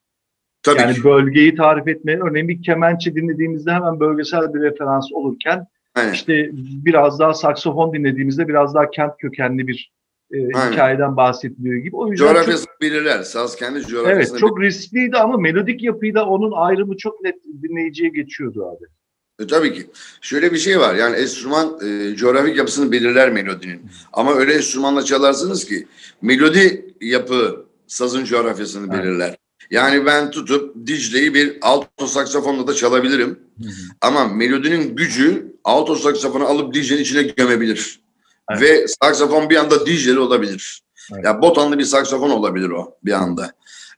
Tabii 0.64 0.82
yani 0.82 0.94
ki. 0.94 1.04
bölgeyi 1.04 1.56
tarif 1.56 2.06
örneğin 2.08 2.48
bir 2.48 2.64
kemençe 2.64 3.16
dinlediğimizde 3.16 3.72
hemen 3.72 4.00
bölgesel 4.00 4.54
bir 4.54 4.60
referans 4.60 5.12
olurken 5.14 5.68
Aynen. 5.96 6.14
işte 6.14 6.50
biraz 6.86 7.20
daha 7.20 7.34
saksofon 7.34 7.94
dinlediğimizde 7.94 8.48
biraz 8.48 8.76
daha 8.76 8.90
kent 8.90 9.18
kökenli 9.18 9.68
bir 9.68 9.92
e, 10.32 10.38
Aynen. 10.56 10.72
hikayeden 10.72 11.18
bahsediliyor 11.18 11.76
gibi. 11.76 11.96
O 11.96 12.12
yüzden 12.12 12.26
çok, 12.26 12.36
Coğrafyasını 12.36 12.74
bilirler. 12.82 13.22
Saz 13.24 13.56
kendi 13.56 13.82
coğrafyasını 13.82 14.14
evet 14.14 14.40
çok 14.40 14.62
riskliydi 14.62 15.18
ama 15.18 15.38
melodik 15.38 15.84
yapıyı 15.84 16.14
da 16.14 16.26
onun 16.26 16.52
ayrımı 16.52 16.98
çok 16.98 17.22
net 17.22 17.36
dinleyiciye 17.64 18.10
geçiyordu 18.10 18.66
abi. 18.66 18.86
E, 19.40 19.48
tabii 19.48 19.74
ki. 19.74 19.90
Şöyle 20.22 20.54
bir 20.54 20.58
şey 20.58 20.80
var. 20.80 20.96
Yani 20.96 21.16
enstrüman 21.16 21.80
e, 21.84 22.16
coğrafik 22.16 22.58
yapısını 22.58 22.92
belirler 22.92 23.32
melodinin. 23.32 23.82
Ama 24.14 24.36
öyle 24.36 24.54
enstrümanla 24.54 25.04
çalarsınız 25.06 25.66
ki 25.66 25.88
melodi 26.22 26.94
yapı 27.02 27.66
sazın 27.88 28.26
coğrafyasını 28.26 28.94
Evet. 28.94 29.04
belirler. 29.04 29.36
Yani 29.72 30.06
ben 30.06 30.32
tutup 30.32 30.88
Dicle'yi 30.88 31.34
bir 31.34 31.58
alto 31.62 32.08
saksafonla 32.08 32.68
da 32.68 32.74
çalabilirim. 32.74 33.40
Ama 34.02 34.28
melodinin 34.28 34.96
gücü 34.96 35.54
alto 35.64 35.96
saksafonu 35.96 36.46
alıp 36.46 36.74
Dicle'nin 36.74 37.02
içine 37.02 37.24
gömebilir. 37.24 38.00
Evet. 38.52 38.62
Ve 38.62 38.88
saksafon 38.88 39.50
bir 39.50 39.56
anda 39.56 39.86
Dicle'li 39.86 40.20
olabilir. 40.20 40.82
Evet. 41.14 41.26
Ya 41.26 41.42
botanlı 41.42 41.80
bir 41.80 41.84
saksafon 41.84 42.30
olabilir 42.30 42.70
o 42.70 42.96
bir 43.06 43.12
anda. 43.12 43.52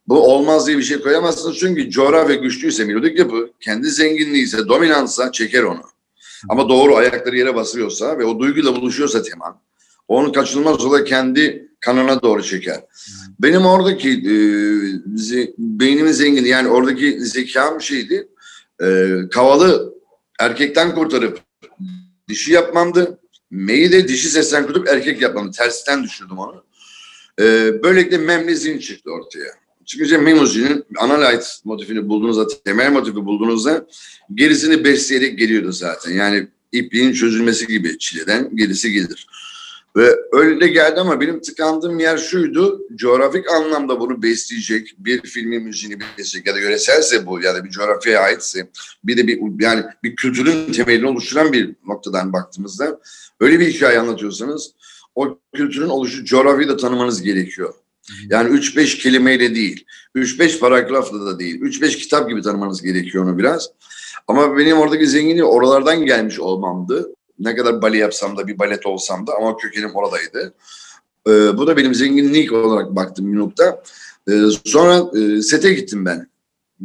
Bu 0.07 0.33
olmaz 0.33 0.67
diye 0.67 0.77
bir 0.77 0.83
şey 0.83 0.99
koyamazsınız 1.01 1.57
çünkü 1.57 1.89
coğrafya 1.89 2.35
güçlüyse 2.35 2.85
melodik 2.85 3.19
yapı, 3.19 3.49
kendi 3.59 3.89
zenginliğiyse, 3.89 4.67
dominansa 4.67 5.31
çeker 5.31 5.63
onu. 5.63 5.81
Ama 6.49 6.69
doğru 6.69 6.95
ayakları 6.95 7.37
yere 7.37 7.55
basıyorsa 7.55 8.19
ve 8.19 8.25
o 8.25 8.39
duyguyla 8.39 8.75
buluşuyorsa 8.75 9.21
teman, 9.21 9.59
onun 10.07 10.31
kaçınılmaz 10.31 10.85
olarak 10.85 11.07
kendi 11.07 11.67
kanına 11.79 12.21
doğru 12.21 12.43
çeker. 12.43 12.83
Benim 13.39 13.65
oradaki 13.65 14.09
e, 14.09 14.33
ze- 15.15 15.53
beynimin 15.57 16.11
zengini 16.11 16.47
yani 16.47 16.69
oradaki 16.69 17.19
zekam 17.19 17.81
şeydi, 17.81 18.27
e, 18.81 19.09
kavalı 19.31 19.93
erkekten 20.39 20.95
kurtarıp 20.95 21.39
dişi 22.29 22.53
yapmamdı. 22.53 23.19
Meyi 23.51 23.91
de 23.91 24.07
dişi 24.07 24.29
sesten 24.29 24.67
kurtarıp 24.67 24.87
erkek 24.87 25.21
yapmamdı. 25.21 25.51
Tersten 25.57 26.03
düşürdüm 26.03 26.37
onu. 26.37 26.63
E, 27.39 27.43
böylelikle 27.83 28.17
memlezin 28.17 28.79
çıktı 28.79 29.11
ortaya. 29.11 29.64
Çıkınca 29.85 30.17
Mimouzin'in 30.17 30.85
analite 30.97 31.45
motifini 31.63 32.09
bulduğunuzda, 32.09 32.47
temel 32.65 32.91
motifi 32.91 33.15
bulduğunuzda 33.15 33.87
gerisini 34.33 34.83
besleyerek 34.83 35.39
geliyordu 35.39 35.71
zaten. 35.71 36.11
Yani 36.11 36.47
ipliğin 36.71 37.13
çözülmesi 37.13 37.67
gibi 37.67 37.97
çileden 37.97 38.55
gerisi 38.55 38.91
gelir. 38.91 39.27
Ve 39.95 40.15
öyle 40.31 40.61
de 40.61 40.67
geldi 40.67 40.99
ama 40.99 41.21
benim 41.21 41.41
tıkandığım 41.41 41.99
yer 41.99 42.17
şuydu. 42.17 42.81
Coğrafik 42.95 43.51
anlamda 43.51 43.99
bunu 43.99 44.23
besleyecek 44.23 44.95
bir 44.97 45.21
filmin 45.21 45.63
müziğini 45.63 45.99
besleyecek 45.99 46.47
ya 46.47 46.55
da 46.55 46.59
yöreselse 46.59 47.25
bu 47.25 47.41
ya 47.41 47.55
da 47.55 47.65
bir 47.65 47.69
coğrafyaya 47.69 48.21
aitse 48.21 48.69
bir 49.03 49.17
de 49.17 49.27
bir 49.27 49.39
yani 49.63 49.83
bir 50.03 50.15
kültürün 50.15 50.71
temelini 50.71 51.07
oluşturan 51.07 51.53
bir 51.53 51.75
noktadan 51.87 52.33
baktığımızda 52.33 52.99
öyle 53.39 53.59
bir 53.59 53.67
hikaye 53.73 53.99
anlatıyorsanız 53.99 54.71
o 55.15 55.39
kültürün 55.55 55.89
oluşu 55.89 56.25
coğrafyayı 56.25 56.69
da 56.69 56.77
tanımanız 56.77 57.21
gerekiyor. 57.21 57.73
Yani 58.29 58.49
3-5 58.49 58.97
kelimeyle 58.97 59.55
değil, 59.55 59.85
3-5 60.15 60.59
paragrafla 60.59 61.25
da 61.25 61.39
değil, 61.39 61.61
3-5 61.61 61.97
kitap 61.97 62.29
gibi 62.29 62.41
tanımanız 62.41 62.81
gerekiyor 62.81 63.23
onu 63.23 63.37
biraz. 63.37 63.69
Ama 64.27 64.57
benim 64.57 64.77
oradaki 64.77 65.07
zenginliği 65.07 65.43
oralardan 65.43 66.05
gelmiş 66.05 66.39
olmamdı. 66.39 67.09
Ne 67.39 67.55
kadar 67.55 67.81
bale 67.81 67.97
yapsam 67.97 68.37
da 68.37 68.47
bir 68.47 68.59
balet 68.59 68.85
olsam 68.85 69.27
da 69.27 69.33
ama 69.35 69.57
kökenim 69.57 69.95
oradaydı. 69.95 70.53
Ee, 71.27 71.57
bu 71.57 71.67
da 71.67 71.77
benim 71.77 71.95
zenginlik 71.95 72.51
olarak 72.51 72.95
baktığım 72.95 73.33
bir 73.33 73.37
nokta. 73.37 73.83
Ee, 74.29 74.41
sonra 74.65 75.19
e, 75.19 75.41
sete 75.41 75.73
gittim 75.73 76.05
ben. 76.05 76.27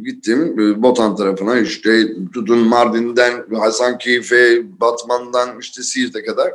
Gittim 0.02 0.60
e, 0.60 0.82
Botan 0.82 1.16
tarafına 1.16 1.58
işte 1.58 2.08
tutun 2.34 2.58
Mardin'den 2.58 3.44
Hasankeyf'e, 3.54 4.62
Batman'dan 4.80 5.58
işte 5.60 5.82
Siirt'e 5.82 6.24
kadar 6.24 6.52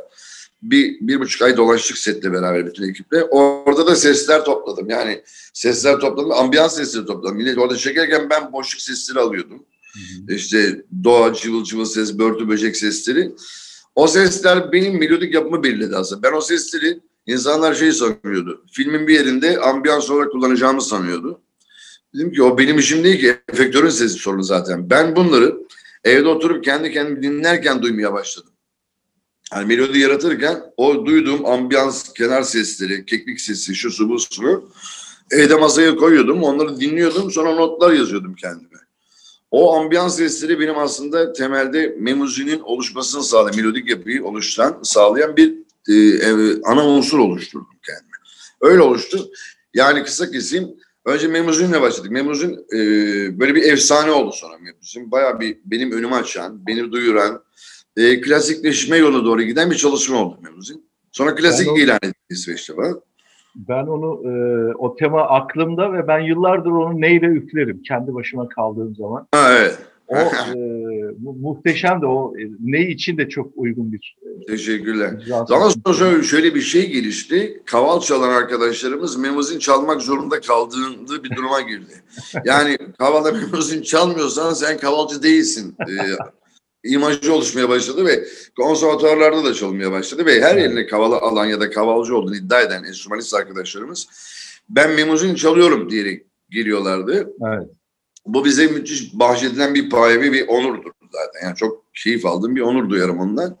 bir, 0.62 0.96
bir 1.00 1.20
buçuk 1.20 1.42
ay 1.42 1.56
dolaştık 1.56 1.98
setle 1.98 2.32
beraber 2.32 2.66
bütün 2.66 2.88
ekiple. 2.88 3.24
Orada 3.24 3.86
da 3.86 3.96
sesler 3.96 4.44
topladım. 4.44 4.90
Yani 4.90 5.22
sesler 5.52 5.98
topladım, 5.98 6.32
ambiyans 6.32 6.76
sesleri 6.76 7.06
topladım. 7.06 7.36
Millet 7.36 7.58
orada 7.58 7.76
çekerken 7.76 8.30
ben 8.30 8.52
boşluk 8.52 8.80
sesleri 8.80 9.18
alıyordum. 9.18 9.66
İşte 10.28 10.84
doğa, 11.04 11.34
cıvıl 11.34 11.64
cıvıl 11.64 11.84
ses, 11.84 12.18
börtü 12.18 12.48
böcek 12.48 12.76
sesleri. 12.76 13.32
O 13.94 14.06
sesler 14.06 14.72
benim 14.72 14.98
melodik 14.98 15.34
yapımı 15.34 15.62
belirledi 15.62 15.96
aslında. 15.96 16.22
Ben 16.22 16.36
o 16.36 16.40
sesleri 16.40 17.00
insanlar 17.26 17.74
şey 17.74 17.92
sanıyordu. 17.92 18.64
Filmin 18.72 19.06
bir 19.06 19.14
yerinde 19.14 19.60
ambiyans 19.60 20.10
olarak 20.10 20.32
kullanacağımı 20.32 20.82
sanıyordu. 20.82 21.40
Dedim 22.14 22.32
ki 22.32 22.42
o 22.42 22.58
benim 22.58 22.78
işim 22.78 23.04
değil 23.04 23.20
ki. 23.20 23.36
Efektörün 23.52 23.88
sesi 23.88 24.14
sorunu 24.14 24.42
zaten. 24.42 24.90
Ben 24.90 25.16
bunları 25.16 25.56
evde 26.04 26.28
oturup 26.28 26.64
kendi 26.64 26.92
kendimi 26.92 27.22
dinlerken 27.22 27.82
duymaya 27.82 28.12
başladım. 28.12 28.52
Yani 29.54 29.66
melodi 29.66 29.98
yaratırken 29.98 30.62
o 30.76 31.06
duyduğum 31.06 31.46
ambiyans 31.46 32.12
kenar 32.12 32.42
sesleri, 32.42 33.06
keklik 33.06 33.40
sesi, 33.40 33.74
şu 33.74 33.90
su 33.90 34.08
bu 34.08 34.18
su 34.18 34.70
evde 35.30 35.54
masaya 35.54 35.96
koyuyordum. 35.96 36.42
Onları 36.42 36.80
dinliyordum. 36.80 37.30
Sonra 37.30 37.54
notlar 37.54 37.92
yazıyordum 37.92 38.34
kendime. 38.34 38.78
O 39.50 39.76
ambiyans 39.76 40.16
sesleri 40.16 40.60
benim 40.60 40.78
aslında 40.78 41.32
temelde 41.32 41.96
memuzinin 41.98 42.60
oluşmasını 42.60 43.22
sağlayan, 43.22 43.56
melodik 43.56 43.90
yapıyı 43.90 44.24
oluşturan, 44.24 44.80
sağlayan 44.82 45.36
bir 45.36 45.54
e, 45.88 45.94
e, 45.94 46.60
ana 46.64 46.88
unsur 46.88 47.18
oluşturdum 47.18 47.76
kendime. 47.86 48.16
Öyle 48.60 48.82
oluştu. 48.82 49.30
Yani 49.74 50.04
kısa 50.04 50.30
keseyim. 50.30 50.68
Önce 51.04 51.28
Memuzin'le 51.28 51.80
başladık. 51.80 52.10
Memuzin 52.10 52.66
e, 52.72 52.78
böyle 53.40 53.54
bir 53.54 53.62
efsane 53.62 54.10
oldu 54.10 54.32
sonra 54.32 54.58
Memuzin. 54.58 55.10
Bayağı 55.10 55.40
bir 55.40 55.58
benim 55.64 55.92
önümü 55.92 56.14
açan, 56.14 56.66
beni 56.66 56.92
duyuran, 56.92 57.42
e, 57.96 58.20
klasikleşme 58.20 58.96
yoluna 58.96 59.24
doğru 59.24 59.42
giden 59.42 59.70
bir 59.70 59.76
çalışma 59.76 60.18
oldu 60.18 60.38
Memuzin. 60.42 60.86
Sonra 61.12 61.34
klasik 61.34 61.68
Ben 61.68 61.80
ilan 61.80 61.98
edildi 62.02 62.14
İsveç'te 62.30 62.74
falan. 62.74 63.00
Ben 63.56 63.86
onu 63.86 64.30
e, 64.30 64.74
o 64.74 64.96
tema 64.96 65.22
aklımda 65.22 65.92
ve 65.92 66.08
ben 66.08 66.20
yıllardır 66.20 66.70
onu 66.70 67.00
neyle 67.00 67.26
üflerim 67.26 67.82
kendi 67.82 68.14
başıma 68.14 68.48
kaldığım 68.48 68.94
zaman. 68.94 69.28
Ha, 69.32 69.54
evet. 69.58 69.78
O 70.08 70.16
e, 70.54 70.56
mu- 71.22 71.36
muhteşem 71.40 72.02
de 72.02 72.06
o 72.06 72.34
e, 72.38 72.42
ne 72.60 72.80
için 72.80 73.18
de 73.18 73.28
çok 73.28 73.52
uygun 73.56 73.92
bir 73.92 74.16
Teşekkürler. 74.48 75.12
icra 75.22 75.48
Daha 75.48 75.70
sonra 75.70 76.22
şöyle, 76.22 76.54
bir 76.54 76.60
şey 76.60 76.90
gelişti. 76.90 77.62
Kaval 77.66 78.00
çalan 78.00 78.30
arkadaşlarımız 78.30 79.16
memuzin 79.16 79.58
çalmak 79.58 80.02
zorunda 80.02 80.40
kaldığında 80.40 81.24
bir 81.24 81.36
duruma 81.36 81.60
girdi. 81.60 81.92
Yani 82.44 82.78
kavalda 82.98 83.32
memuzin 83.32 83.82
çalmıyorsan 83.82 84.52
sen 84.52 84.78
kavalcı 84.78 85.22
değilsin. 85.22 85.76
Ee, 85.80 85.92
imajı 86.86 87.34
oluşmaya 87.34 87.68
başladı 87.68 88.06
ve 88.06 88.24
konservatuarlarda 88.56 89.44
da 89.44 89.54
çalınmaya 89.54 89.92
başladı 89.92 90.26
ve 90.26 90.40
her 90.40 90.56
eline 90.56 90.86
kavala 90.86 91.20
alan 91.20 91.46
ya 91.46 91.60
da 91.60 91.70
kavalcı 91.70 92.16
olduğunu 92.16 92.36
iddia 92.36 92.60
eden 92.60 92.84
enstrümanist 92.84 93.34
arkadaşlarımız 93.34 94.08
ben 94.68 94.90
memuzin 94.90 95.34
çalıyorum 95.34 95.90
diyerek 95.90 96.26
geliyorlardı. 96.50 97.32
Evet. 97.46 97.68
Bu 98.26 98.44
bize 98.44 98.66
müthiş 98.66 99.14
bahşedilen 99.14 99.74
bir 99.74 99.90
payevi 99.90 100.32
bir 100.32 100.48
onurdur 100.48 100.90
zaten. 101.12 101.46
Yani 101.46 101.56
çok 101.56 101.84
keyif 101.94 102.26
aldığım 102.26 102.56
bir 102.56 102.60
onur 102.60 102.90
duyarım 102.90 103.18
ondan. 103.18 103.58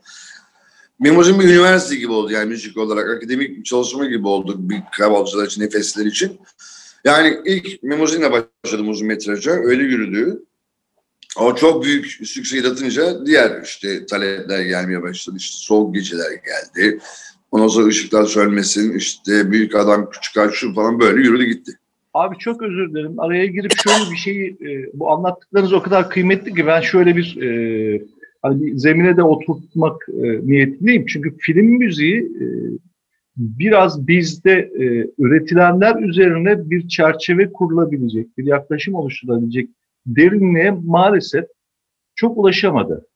Mimozin 0.98 1.40
bir 1.40 1.44
üniversite 1.44 1.96
gibi 1.96 2.12
oldu 2.12 2.32
yani 2.32 2.48
müzik 2.48 2.76
olarak. 2.76 3.10
Akademik 3.10 3.58
bir 3.58 3.62
çalışma 3.62 4.06
gibi 4.06 4.26
oldu 4.28 4.54
bir 4.58 4.82
kavalcılar 4.98 5.46
için, 5.46 5.62
nefesler 5.62 6.06
için. 6.06 6.40
Yani 7.04 7.40
ilk 7.44 7.82
Mimozin'le 7.82 8.32
başladım 8.32 8.88
uzun 8.88 9.06
metraja. 9.06 9.50
Öyle 9.50 9.82
yürüdü. 9.82 10.42
O 11.40 11.54
çok 11.54 11.84
büyük 11.84 12.06
sükse 12.06 12.56
yaratınca 12.56 13.26
diğer 13.26 13.62
işte 13.62 14.06
talepler 14.06 14.62
gelmeye 14.62 15.02
başladı. 15.02 15.36
İşte 15.38 15.56
soğuk 15.58 15.94
geceler 15.94 16.30
geldi. 16.30 16.98
Ondan 17.50 17.68
sonra 17.68 17.86
ışıklar 17.86 18.24
sönmesin, 18.24 18.92
işte 18.92 19.50
büyük 19.50 19.74
adam, 19.74 20.10
küçük 20.10 20.36
ağaç 20.36 20.54
şu 20.54 20.74
falan 20.74 21.00
böyle 21.00 21.20
yürüdü 21.20 21.44
gitti. 21.44 21.72
Abi 22.14 22.38
çok 22.38 22.62
özür 22.62 22.90
dilerim. 22.90 23.20
Araya 23.20 23.46
girip 23.46 23.72
şöyle 23.76 24.10
bir 24.12 24.16
şeyi 24.16 24.50
e, 24.50 24.90
bu 24.94 25.10
anlattıklarınız 25.10 25.72
o 25.72 25.82
kadar 25.82 26.10
kıymetli 26.10 26.54
ki 26.54 26.66
ben 26.66 26.80
şöyle 26.80 27.16
bir 27.16 27.42
e, 27.42 28.02
hani 28.42 28.78
zemine 28.78 29.16
de 29.16 29.22
oturtmak 29.22 30.06
e, 30.08 30.22
niyetindeyim. 30.22 31.06
Çünkü 31.06 31.36
film 31.38 31.66
müziği 31.66 32.20
e, 32.20 32.46
biraz 33.36 34.08
bizde 34.08 34.52
e, 34.52 34.84
üretilenler 35.18 36.02
üzerine 36.02 36.70
bir 36.70 36.88
çerçeve 36.88 37.52
kurulabilecek, 37.52 38.38
bir 38.38 38.44
yaklaşım 38.44 38.94
oluşturulabilecek 38.94 39.68
derinliğe 40.06 40.70
maalesef 40.70 41.44
çok 42.14 42.38
ulaşamadı. 42.38 43.06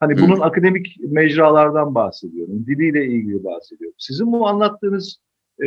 Hani 0.00 0.14
Hı. 0.14 0.22
bunun 0.22 0.40
akademik 0.40 0.96
mecralardan 1.00 1.94
bahsediyorum, 1.94 2.66
diliyle 2.66 3.06
ilgili 3.06 3.44
bahsediyorum. 3.44 3.96
Sizin 3.98 4.32
bu 4.32 4.48
anlattığınız 4.48 5.20
e, 5.58 5.66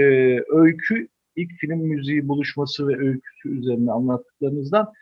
öykü 0.50 1.08
ilk 1.36 1.52
film 1.52 1.80
müziği 1.80 2.28
buluşması 2.28 2.88
ve 2.88 2.98
öyküsü 2.98 3.50
üzerine 3.50 3.92
anlattıklarınızdan 3.92 4.94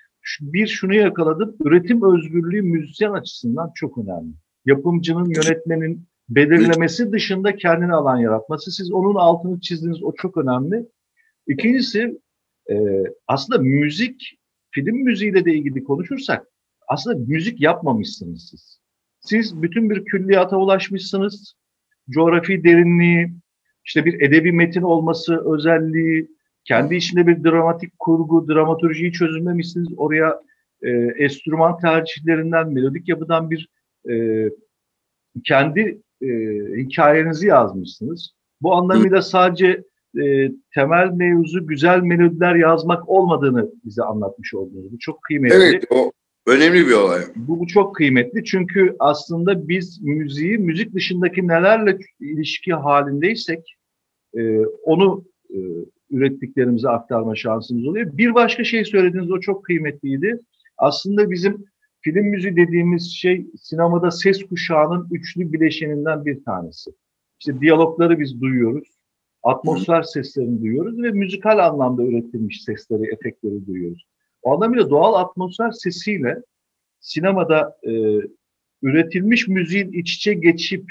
bir 0.41 0.67
şunu 0.67 0.93
yakaladım. 0.93 1.55
Üretim 1.65 2.15
özgürlüğü 2.15 2.61
müzisyen 2.61 3.11
açısından 3.11 3.71
çok 3.75 3.97
önemli. 3.97 4.33
Yapımcının, 4.65 5.25
yönetmenin 5.25 6.07
belirlemesi 6.29 7.11
dışında 7.11 7.55
kendine 7.55 7.93
alan 7.93 8.17
yaratması. 8.17 8.71
Siz 8.71 8.91
onun 8.91 9.15
altını 9.15 9.59
çizdiniz. 9.61 10.03
O 10.03 10.13
çok 10.17 10.37
önemli. 10.37 10.85
İkincisi 11.47 12.19
e, 12.69 12.75
aslında 13.27 13.59
müzik, 13.61 14.39
film 14.71 14.95
müziğiyle 14.95 15.45
de 15.45 15.53
ilgili 15.53 15.83
konuşursak 15.83 16.47
aslında 16.87 17.25
müzik 17.27 17.61
yapmamışsınız 17.61 18.47
siz. 18.49 18.79
Siz 19.19 19.61
bütün 19.61 19.89
bir 19.89 20.05
külliyata 20.05 20.57
ulaşmışsınız. 20.57 21.53
Coğrafi 22.09 22.63
derinliği, 22.63 23.33
işte 23.85 24.05
bir 24.05 24.21
edebi 24.21 24.51
metin 24.51 24.81
olması 24.81 25.53
özelliği, 25.53 26.27
kendi 26.63 26.95
içinde 26.95 27.27
bir 27.27 27.43
dramatik 27.43 27.99
kurgu, 27.99 28.47
dramaturjiyi 28.47 29.11
çözümlemişsiniz. 29.11 29.87
Oraya 29.97 30.41
e, 30.81 30.89
enstrüman 30.91 31.77
tercihlerinden, 31.77 32.73
melodik 32.73 33.09
yapıdan 33.09 33.51
bir 33.51 33.69
e, 34.09 34.45
kendi 35.43 36.01
e, 36.21 36.27
hikayenizi 36.77 37.47
yazmışsınız. 37.47 38.31
Bu 38.61 38.75
anlamıyla 38.75 39.21
sadece 39.21 39.83
e, 40.17 40.51
temel 40.73 41.11
mevzu 41.11 41.67
güzel 41.67 42.01
melodiler 42.01 42.55
yazmak 42.55 43.09
olmadığını 43.09 43.71
bize 43.85 44.03
anlatmış 44.03 44.53
oldunuz. 44.53 44.91
Bu 44.91 44.99
çok 44.99 45.21
kıymetli. 45.21 45.55
Evet, 45.55 45.85
o 45.89 46.11
önemli 46.47 46.87
bir 46.87 46.93
olay. 46.93 47.21
Bu, 47.35 47.59
bu 47.59 47.67
çok 47.67 47.95
kıymetli 47.95 48.43
çünkü 48.43 48.95
aslında 48.99 49.67
biz 49.67 50.01
müziği 50.01 50.57
müzik 50.57 50.93
dışındaki 50.93 51.47
nelerle 51.47 51.97
ilişki 52.19 52.73
halindeysek 52.73 53.77
e, 54.37 54.59
onu 54.65 55.25
e, 55.49 55.57
ürettiklerimizi 56.11 56.89
aktarma 56.89 57.35
şansımız 57.35 57.87
oluyor. 57.87 58.17
Bir 58.17 58.33
başka 58.33 58.63
şey 58.63 58.85
söylediğiniz 58.85 59.31
o 59.31 59.39
çok 59.39 59.65
kıymetliydi. 59.65 60.39
Aslında 60.77 61.31
bizim 61.31 61.65
film 62.01 62.25
müziği 62.25 62.55
dediğimiz 62.55 63.11
şey 63.11 63.47
sinemada 63.61 64.11
ses 64.11 64.43
kuşağının 64.43 65.07
üçlü 65.11 65.53
bileşeninden 65.53 66.25
bir 66.25 66.43
tanesi. 66.43 66.91
İşte 67.39 67.61
diyalogları 67.61 68.19
biz 68.19 68.41
duyuyoruz, 68.41 68.87
atmosfer 69.43 70.01
seslerini 70.01 70.61
duyuyoruz 70.61 71.01
ve 71.01 71.11
müzikal 71.11 71.57
anlamda 71.57 72.03
üretilmiş 72.03 72.63
sesleri, 72.63 73.13
efektleri 73.13 73.67
duyuyoruz. 73.67 74.05
O 74.41 74.53
anlamıyla 74.53 74.89
doğal 74.89 75.13
atmosfer 75.13 75.71
sesiyle 75.71 76.41
sinemada 76.99 77.77
e, 77.83 77.91
üretilmiş 78.81 79.47
müziğin 79.47 79.91
iç 79.91 80.15
içe 80.15 80.33
geçip 80.33 80.85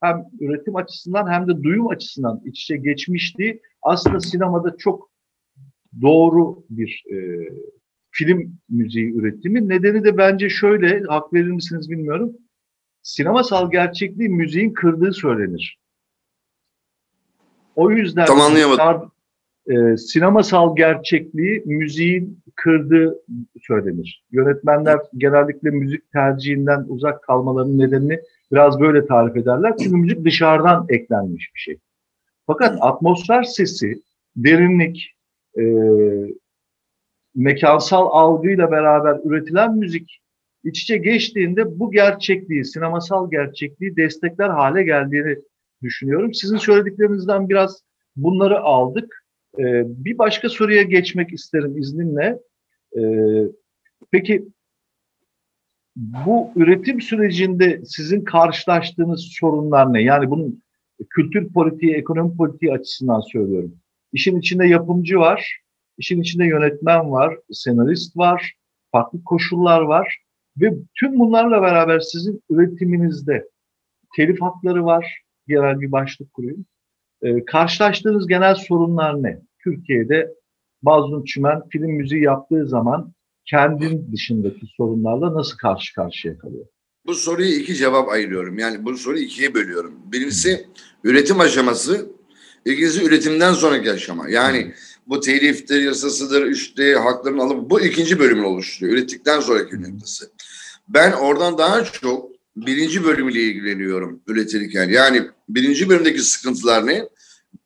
hem 0.00 0.24
üretim 0.40 0.76
açısından 0.76 1.30
hem 1.30 1.48
de 1.48 1.62
duyum 1.62 1.88
açısından 1.88 2.42
iç 2.44 2.62
içe 2.62 2.76
geçmişti. 2.76 3.60
Aslında 3.82 4.20
sinemada 4.20 4.76
çok 4.78 5.10
doğru 6.02 6.64
bir 6.70 7.04
e, 7.12 7.16
film 8.10 8.58
müziği 8.68 9.14
üretimi. 9.14 9.68
Nedeni 9.68 10.04
de 10.04 10.18
bence 10.18 10.48
şöyle, 10.48 11.02
hak 11.02 11.32
verir 11.32 11.50
misiniz 11.50 11.90
bilmiyorum. 11.90 12.32
Sinemasal 13.02 13.70
gerçekliği 13.70 14.28
müziğin 14.28 14.72
kırdığı 14.72 15.12
söylenir. 15.12 15.81
O 17.76 17.90
yüzden 17.90 18.26
Tam 18.26 18.40
anlayamadım. 18.40 19.12
E, 19.66 19.96
sinemasal 19.96 20.76
gerçekliği 20.76 21.62
müziğin 21.66 22.38
kırdığı 22.54 23.18
söylenir. 23.62 24.24
Yönetmenler 24.32 24.98
genellikle 25.16 25.70
müzik 25.70 26.12
tercihinden 26.12 26.84
uzak 26.88 27.22
kalmalarının 27.22 27.78
nedenini 27.78 28.20
biraz 28.52 28.80
böyle 28.80 29.06
tarif 29.06 29.36
ederler. 29.36 29.74
Çünkü 29.82 29.96
müzik 29.96 30.24
dışarıdan 30.24 30.86
eklenmiş 30.88 31.50
bir 31.54 31.60
şey. 31.60 31.78
Fakat 32.46 32.78
atmosfer 32.80 33.42
sesi, 33.42 34.02
derinlik, 34.36 35.16
e, 35.58 35.62
mekansal 37.34 38.06
algıyla 38.10 38.70
beraber 38.70 39.20
üretilen 39.24 39.76
müzik 39.76 40.22
iç 40.64 40.82
içe 40.82 40.96
geçtiğinde 40.96 41.78
bu 41.78 41.90
gerçekliği, 41.90 42.64
sinemasal 42.64 43.30
gerçekliği 43.30 43.96
destekler 43.96 44.48
hale 44.48 44.82
geldiğini 44.82 45.36
düşünüyorum. 45.82 46.34
Sizin 46.34 46.56
söylediklerinizden 46.56 47.48
biraz 47.48 47.82
bunları 48.16 48.60
aldık. 48.60 49.24
Ee, 49.58 49.82
bir 49.86 50.18
başka 50.18 50.48
soruya 50.48 50.82
geçmek 50.82 51.32
isterim 51.32 51.78
izninle. 51.78 52.38
Ee, 52.98 53.02
peki 54.10 54.48
bu 55.96 56.50
üretim 56.56 57.00
sürecinde 57.00 57.82
sizin 57.84 58.24
karşılaştığınız 58.24 59.28
sorunlar 59.40 59.92
ne? 59.92 60.02
Yani 60.02 60.30
bunun 60.30 60.62
kültür 61.10 61.52
politiği, 61.52 61.94
ekonomi 61.94 62.36
politiği 62.36 62.72
açısından 62.72 63.20
söylüyorum. 63.20 63.74
İşin 64.12 64.38
içinde 64.38 64.66
yapımcı 64.66 65.18
var, 65.18 65.60
işin 65.98 66.20
içinde 66.20 66.44
yönetmen 66.44 67.10
var, 67.10 67.36
senarist 67.50 68.16
var, 68.16 68.52
farklı 68.92 69.24
koşullar 69.24 69.80
var 69.80 70.18
ve 70.60 70.74
tüm 71.00 71.18
bunlarla 71.18 71.62
beraber 71.62 72.00
sizin 72.00 72.42
üretiminizde 72.50 73.48
telif 74.16 74.40
hakları 74.40 74.84
var, 74.84 75.21
genel 75.48 75.80
bir 75.80 75.92
başlık 75.92 76.32
kurayım. 76.32 76.66
Ee, 77.22 77.44
karşılaştığınız 77.44 78.26
genel 78.26 78.54
sorunlar 78.54 79.22
ne? 79.22 79.40
Türkiye'de 79.64 80.34
Mazlum 80.82 81.24
Çimen 81.24 81.62
film 81.72 81.90
müziği 81.90 82.22
yaptığı 82.22 82.68
zaman 82.68 83.12
kendin 83.44 84.12
dışındaki 84.12 84.66
sorunlarla 84.76 85.34
nasıl 85.34 85.56
karşı 85.56 85.94
karşıya 85.94 86.38
kalıyor? 86.38 86.66
Bu 87.06 87.14
soruyu 87.14 87.50
iki 87.50 87.74
cevap 87.74 88.08
ayırıyorum. 88.08 88.58
Yani 88.58 88.84
bu 88.84 88.96
soruyu 88.96 89.22
ikiye 89.22 89.54
bölüyorum. 89.54 89.94
Birincisi 90.12 90.66
üretim 91.04 91.40
aşaması, 91.40 92.10
ikincisi 92.64 93.04
üretimden 93.04 93.52
sonraki 93.52 93.92
aşama. 93.92 94.28
Yani 94.28 94.72
bu 95.06 95.20
teliftir, 95.20 95.82
yasasıdır, 95.82 96.46
işte 96.46 96.94
hakların 96.94 97.38
alımı. 97.38 97.70
Bu 97.70 97.80
ikinci 97.80 98.18
bölümünü 98.18 98.46
oluşturuyor. 98.46 98.98
Ürettikten 98.98 99.40
sonraki 99.40 99.82
noktası. 99.82 100.30
Ben 100.88 101.12
oradan 101.12 101.58
daha 101.58 101.84
çok 101.84 102.31
birinci 102.56 103.04
bölümüyle 103.04 103.40
ilgileniyorum 103.40 104.22
üretirken. 104.26 104.88
Yani 104.88 105.22
birinci 105.48 105.88
bölümdeki 105.88 106.22
sıkıntılar 106.22 106.86
ne? 106.86 107.08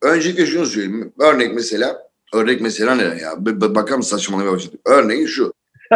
Öncelikle 0.01 0.45
şunu 0.45 0.65
söyleyeyim. 0.65 1.13
Örnek 1.19 1.55
mesela, 1.55 2.09
örnek 2.33 2.61
mesela 2.61 2.95
ne 2.95 3.03
ya? 3.03 3.33
Bakalım 3.75 4.03
saçmalamaya 4.03 4.51
başladık. 4.51 4.79
Örneğin 4.85 5.25
şu. 5.25 5.53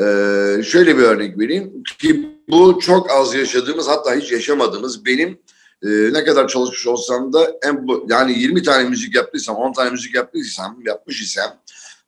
ee, 0.00 0.62
şöyle 0.62 0.98
bir 0.98 1.02
örnek 1.02 1.38
vereyim 1.38 1.82
ki 1.98 2.28
bu 2.48 2.78
çok 2.82 3.10
az 3.10 3.34
yaşadığımız 3.34 3.88
hatta 3.88 4.14
hiç 4.14 4.32
yaşamadığımız 4.32 5.06
benim 5.06 5.38
e, 5.82 5.88
ne 5.88 6.24
kadar 6.24 6.48
çalışmış 6.48 6.86
olsam 6.86 7.32
da 7.32 7.52
en 7.62 7.88
bu, 7.88 8.06
yani 8.10 8.38
20 8.38 8.62
tane 8.62 8.88
müzik 8.88 9.14
yaptıysam 9.14 9.56
10 9.56 9.72
tane 9.72 9.90
müzik 9.90 10.14
yaptıysam 10.14 10.78
yapmış 10.84 11.22
isem 11.22 11.58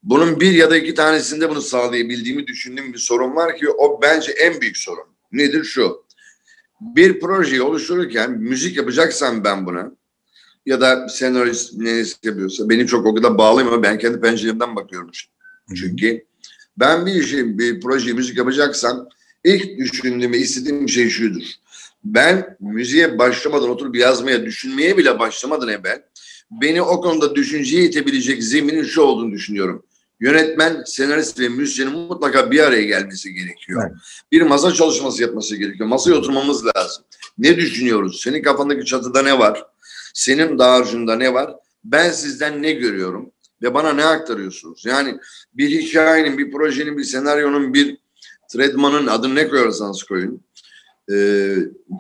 bunun 0.02 0.40
bir 0.40 0.52
ya 0.52 0.70
da 0.70 0.76
iki 0.76 0.94
tanesinde 0.94 1.50
bunu 1.50 1.60
sağlayabildiğimi 1.60 2.46
düşündüğüm 2.46 2.92
bir 2.92 2.98
sorun 2.98 3.36
var 3.36 3.56
ki 3.56 3.70
o 3.70 4.02
bence 4.02 4.32
en 4.32 4.60
büyük 4.60 4.76
sorun. 4.76 5.04
Nedir 5.32 5.64
şu? 5.64 5.97
Bir 6.80 7.20
projeyi 7.20 7.62
oluştururken 7.62 8.30
müzik 8.30 8.76
yapacaksam 8.76 9.44
ben 9.44 9.66
buna 9.66 9.92
ya 10.66 10.80
da 10.80 11.08
senarist 11.08 11.74
ne 11.74 12.04
yapıyorsa 12.22 12.68
beni 12.68 12.86
çok 12.86 13.06
o 13.06 13.14
kadar 13.14 13.38
bağlayayım 13.38 13.74
ama 13.74 13.82
ben 13.82 13.98
kendi 13.98 14.20
penceremden 14.20 14.76
bakıyorum. 14.76 15.10
Çünkü 15.76 16.24
ben 16.76 17.06
bir 17.06 17.22
şey, 17.22 17.58
bir 17.58 17.80
proje 17.80 18.12
müzik 18.12 18.38
yapacaksam 18.38 19.08
ilk 19.44 19.78
düşündüğüm 19.78 20.32
ve 20.32 20.38
istediğim 20.38 20.88
şey 20.88 21.08
şudur. 21.08 21.42
Ben 22.04 22.56
müziğe 22.60 23.18
başlamadan 23.18 23.70
oturup 23.70 23.96
yazmaya, 23.96 24.44
düşünmeye 24.44 24.96
bile 24.96 25.18
başlamadan 25.18 25.68
evvel 25.68 26.02
beni 26.50 26.82
o 26.82 27.00
konuda 27.00 27.34
düşünceye 27.34 27.84
itebilecek 27.84 28.42
zeminin 28.42 28.84
şu 28.84 29.02
olduğunu 29.02 29.32
düşünüyorum. 29.32 29.82
Yönetmen, 30.20 30.82
senarist 30.86 31.40
ve 31.40 31.48
müzisyenin 31.48 31.92
mutlaka 31.92 32.50
bir 32.50 32.60
araya 32.60 32.82
gelmesi 32.82 33.34
gerekiyor. 33.34 33.82
Evet. 33.86 33.96
Bir 34.32 34.42
masa 34.42 34.72
çalışması 34.72 35.22
yapması 35.22 35.56
gerekiyor. 35.56 35.88
Masaya 35.88 36.14
oturmamız 36.14 36.66
lazım. 36.66 37.04
Ne 37.38 37.56
düşünüyoruz? 37.56 38.20
Senin 38.20 38.42
kafandaki 38.42 38.84
çatıda 38.84 39.22
ne 39.22 39.38
var? 39.38 39.64
Senin 40.14 40.58
dağarcığında 40.58 41.16
ne 41.16 41.34
var? 41.34 41.54
Ben 41.84 42.10
sizden 42.10 42.62
ne 42.62 42.72
görüyorum? 42.72 43.30
Ve 43.62 43.74
bana 43.74 43.92
ne 43.92 44.04
aktarıyorsunuz? 44.04 44.84
Yani 44.86 45.18
bir 45.54 45.70
hikayenin, 45.70 46.38
bir 46.38 46.50
projenin, 46.50 46.98
bir 46.98 47.04
senaryonun, 47.04 47.74
bir 47.74 47.98
tredmanın 48.52 49.06
adını 49.06 49.34
ne 49.34 49.48
koyarsanız 49.48 50.02
koyun. 50.02 50.42
E, 51.12 51.16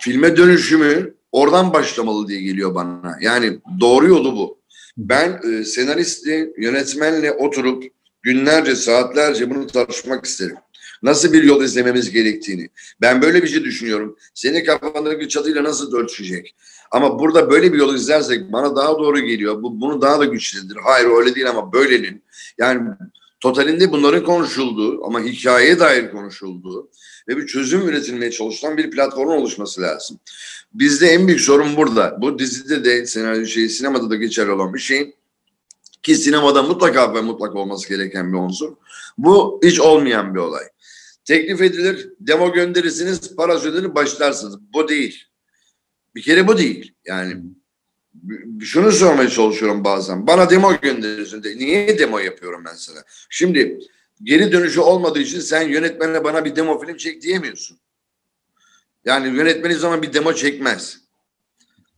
filme 0.00 0.36
dönüşümü 0.36 1.14
oradan 1.32 1.72
başlamalı 1.72 2.28
diye 2.28 2.40
geliyor 2.40 2.74
bana. 2.74 3.16
Yani 3.20 3.58
doğru 3.80 4.08
yolu 4.08 4.36
bu. 4.36 4.58
Ben 4.96 5.40
e, 5.50 5.64
senaristi, 5.64 6.52
yönetmenle 6.58 7.32
oturup 7.32 7.84
günlerce, 8.28 8.76
saatlerce 8.76 9.50
bunu 9.50 9.66
tartışmak 9.66 10.24
isterim. 10.24 10.56
Nasıl 11.02 11.32
bir 11.32 11.42
yol 11.42 11.62
izlememiz 11.62 12.10
gerektiğini. 12.10 12.68
Ben 13.00 13.22
böyle 13.22 13.42
bir 13.42 13.48
şey 13.48 13.64
düşünüyorum. 13.64 14.16
Senin 14.34 14.64
kafandaki 14.64 15.28
çatıyla 15.28 15.64
nasıl 15.64 15.96
örtüşecek? 15.96 16.54
Ama 16.90 17.18
burada 17.18 17.50
böyle 17.50 17.72
bir 17.72 17.78
yol 17.78 17.94
izlersek 17.94 18.52
bana 18.52 18.76
daha 18.76 18.98
doğru 18.98 19.20
geliyor. 19.20 19.62
Bu 19.62 19.80
bunu 19.80 20.02
daha 20.02 20.20
da 20.20 20.24
güçlendirir. 20.24 20.80
Hayır 20.84 21.06
öyle 21.06 21.34
değil 21.34 21.50
ama 21.50 21.72
böylenin. 21.72 22.22
Yani 22.58 22.90
totalinde 23.40 23.92
bunların 23.92 24.24
konuşulduğu 24.24 25.04
ama 25.04 25.20
hikayeye 25.20 25.78
dair 25.78 26.10
konuşulduğu 26.10 26.90
ve 27.28 27.36
bir 27.36 27.46
çözüm 27.46 27.88
üretilmeye 27.88 28.30
çalışılan 28.30 28.76
bir 28.76 28.90
platformun 28.90 29.36
oluşması 29.36 29.80
lazım. 29.80 30.18
Bizde 30.74 31.06
en 31.06 31.26
büyük 31.26 31.40
sorun 31.40 31.76
burada. 31.76 32.18
Bu 32.20 32.38
dizide 32.38 32.84
de 32.84 33.06
senaryo 33.06 33.46
şey 33.46 33.68
sinemada 33.68 34.10
da 34.10 34.16
geçerli 34.16 34.50
olan 34.50 34.74
bir 34.74 34.78
şey 34.78 35.17
ki 36.02 36.14
sinemada 36.14 36.62
mutlaka 36.62 37.14
ve 37.14 37.20
mutlaka 37.20 37.58
olması 37.58 37.88
gereken 37.88 38.32
bir 38.32 38.38
unsur. 38.38 38.76
Bu 39.18 39.60
hiç 39.64 39.80
olmayan 39.80 40.34
bir 40.34 40.40
olay. 40.40 40.64
Teklif 41.24 41.62
edilir, 41.62 42.08
demo 42.20 42.52
gönderirsiniz, 42.52 43.36
para 43.36 43.60
ödenir, 43.60 43.94
başlarsınız. 43.94 44.58
Bu 44.72 44.88
değil. 44.88 45.24
Bir 46.14 46.22
kere 46.22 46.48
bu 46.48 46.58
değil. 46.58 46.94
Yani 47.06 47.36
şunu 48.60 48.92
sormaya 48.92 49.28
çalışıyorum 49.28 49.84
bazen. 49.84 50.26
Bana 50.26 50.50
demo 50.50 50.80
gönderiyorsun. 50.80 51.42
De. 51.42 51.56
Niye 51.56 51.98
demo 51.98 52.18
yapıyorum 52.18 52.62
ben 52.64 52.74
sana? 52.74 52.98
Şimdi 53.30 53.78
geri 54.22 54.52
dönüşü 54.52 54.80
olmadığı 54.80 55.18
için 55.18 55.40
sen 55.40 55.68
yönetmene 55.68 56.24
bana 56.24 56.44
bir 56.44 56.56
demo 56.56 56.80
film 56.80 56.96
çek 56.96 57.22
diyemiyorsun. 57.22 57.78
Yani 59.04 59.36
yönetmeni 59.36 59.74
zaman 59.74 60.02
bir 60.02 60.12
demo 60.12 60.32
çekmez. 60.34 61.00